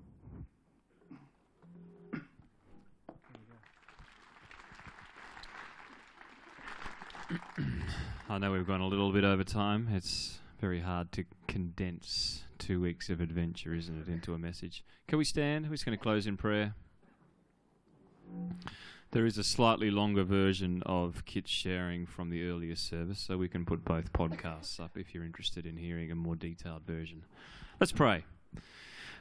I 8.27 8.37
know 8.39 8.51
we've 8.51 8.67
gone 8.67 8.81
a 8.81 8.87
little 8.87 9.11
bit 9.11 9.23
over 9.23 9.43
time. 9.43 9.87
It's 9.91 10.39
very 10.59 10.79
hard 10.79 11.11
to 11.13 11.25
condense 11.47 12.43
two 12.57 12.81
weeks 12.81 13.09
of 13.09 13.21
adventure, 13.21 13.73
isn't 13.73 14.01
it, 14.01 14.07
into 14.07 14.33
a 14.33 14.37
message. 14.37 14.83
Can 15.07 15.17
we 15.17 15.25
stand? 15.25 15.65
We're 15.65 15.73
just 15.73 15.85
going 15.85 15.97
to 15.97 16.01
close 16.01 16.27
in 16.27 16.37
prayer. 16.37 16.75
There 19.11 19.25
is 19.25 19.37
a 19.37 19.43
slightly 19.43 19.91
longer 19.91 20.23
version 20.23 20.81
of 20.85 21.25
Kit's 21.25 21.51
sharing 21.51 22.05
from 22.05 22.29
the 22.29 22.49
earlier 22.49 22.75
service, 22.75 23.19
so 23.19 23.37
we 23.37 23.47
can 23.47 23.65
put 23.65 23.85
both 23.85 24.11
podcasts 24.13 24.79
up 24.79 24.97
if 24.97 25.13
you're 25.13 25.23
interested 25.23 25.65
in 25.65 25.77
hearing 25.77 26.11
a 26.11 26.15
more 26.15 26.35
detailed 26.35 26.83
version. 26.85 27.23
Let's 27.79 27.91
pray. 27.91 28.25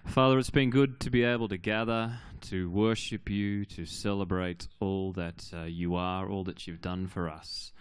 Father, 0.07 0.39
it's 0.39 0.51
been 0.51 0.70
good 0.70 1.01
to 1.01 1.11
be 1.11 1.24
able 1.24 1.49
to 1.49 1.57
gather, 1.57 2.18
to 2.43 2.70
worship 2.70 3.30
you, 3.30 3.64
to 3.66 3.87
celebrate 3.87 4.68
all 4.80 5.12
that 5.12 5.51
uh, 5.53 5.62
you 5.62 5.95
are, 5.95 6.28
all 6.28 6.45
that 6.45 6.66
you've 6.66 6.82
done 6.82 7.07
for 7.07 7.28
us 7.28 7.72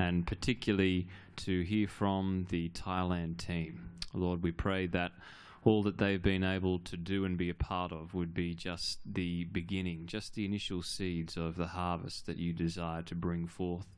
and 0.00 0.26
particularly 0.26 1.06
to 1.36 1.62
hear 1.62 1.86
from 1.86 2.46
the 2.48 2.70
Thailand 2.70 3.36
team. 3.36 3.90
Lord, 4.14 4.42
we 4.42 4.50
pray 4.50 4.86
that 4.86 5.12
all 5.62 5.82
that 5.82 5.98
they've 5.98 6.22
been 6.22 6.42
able 6.42 6.78
to 6.78 6.96
do 6.96 7.26
and 7.26 7.36
be 7.36 7.50
a 7.50 7.54
part 7.54 7.92
of 7.92 8.14
would 8.14 8.32
be 8.32 8.54
just 8.54 8.98
the 9.04 9.44
beginning, 9.44 10.06
just 10.06 10.34
the 10.34 10.46
initial 10.46 10.82
seeds 10.82 11.36
of 11.36 11.56
the 11.56 11.66
harvest 11.66 12.24
that 12.24 12.38
you 12.38 12.54
desire 12.54 13.02
to 13.02 13.14
bring 13.14 13.46
forth 13.46 13.88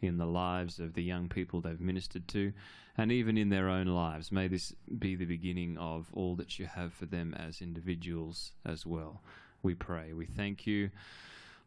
in 0.00 0.18
the 0.18 0.26
lives 0.26 0.80
of 0.80 0.94
the 0.94 1.02
young 1.02 1.28
people 1.28 1.60
they've 1.60 1.80
ministered 1.80 2.26
to, 2.26 2.52
and 2.98 3.12
even 3.12 3.38
in 3.38 3.48
their 3.48 3.68
own 3.68 3.86
lives. 3.86 4.32
May 4.32 4.48
this 4.48 4.74
be 4.98 5.14
the 5.14 5.24
beginning 5.26 5.78
of 5.78 6.08
all 6.12 6.34
that 6.36 6.58
you 6.58 6.66
have 6.66 6.92
for 6.92 7.06
them 7.06 7.34
as 7.34 7.62
individuals 7.62 8.50
as 8.66 8.84
well. 8.84 9.22
We 9.62 9.74
pray. 9.74 10.12
We 10.12 10.26
thank 10.26 10.66
you. 10.66 10.90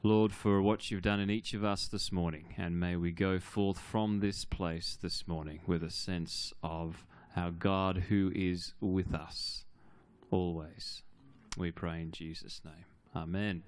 Lord, 0.05 0.31
for 0.31 0.61
what 0.61 0.91
you've 0.91 1.01
done 1.01 1.19
in 1.19 1.31
each 1.31 1.55
of 1.55 1.63
us 1.63 1.87
this 1.87 2.11
morning. 2.11 2.53
And 2.57 2.79
may 2.79 2.95
we 2.95 3.11
go 3.11 3.39
forth 3.39 3.79
from 3.79 4.19
this 4.19 4.45
place 4.45 4.95
this 5.01 5.27
morning 5.27 5.61
with 5.65 5.83
a 5.83 5.89
sense 5.89 6.53
of 6.61 7.07
our 7.35 7.49
God 7.49 8.05
who 8.09 8.31
is 8.35 8.75
with 8.79 9.15
us 9.15 9.65
always. 10.29 11.01
We 11.57 11.71
pray 11.71 12.01
in 12.01 12.11
Jesus' 12.11 12.61
name. 12.63 12.85
Amen. 13.15 13.63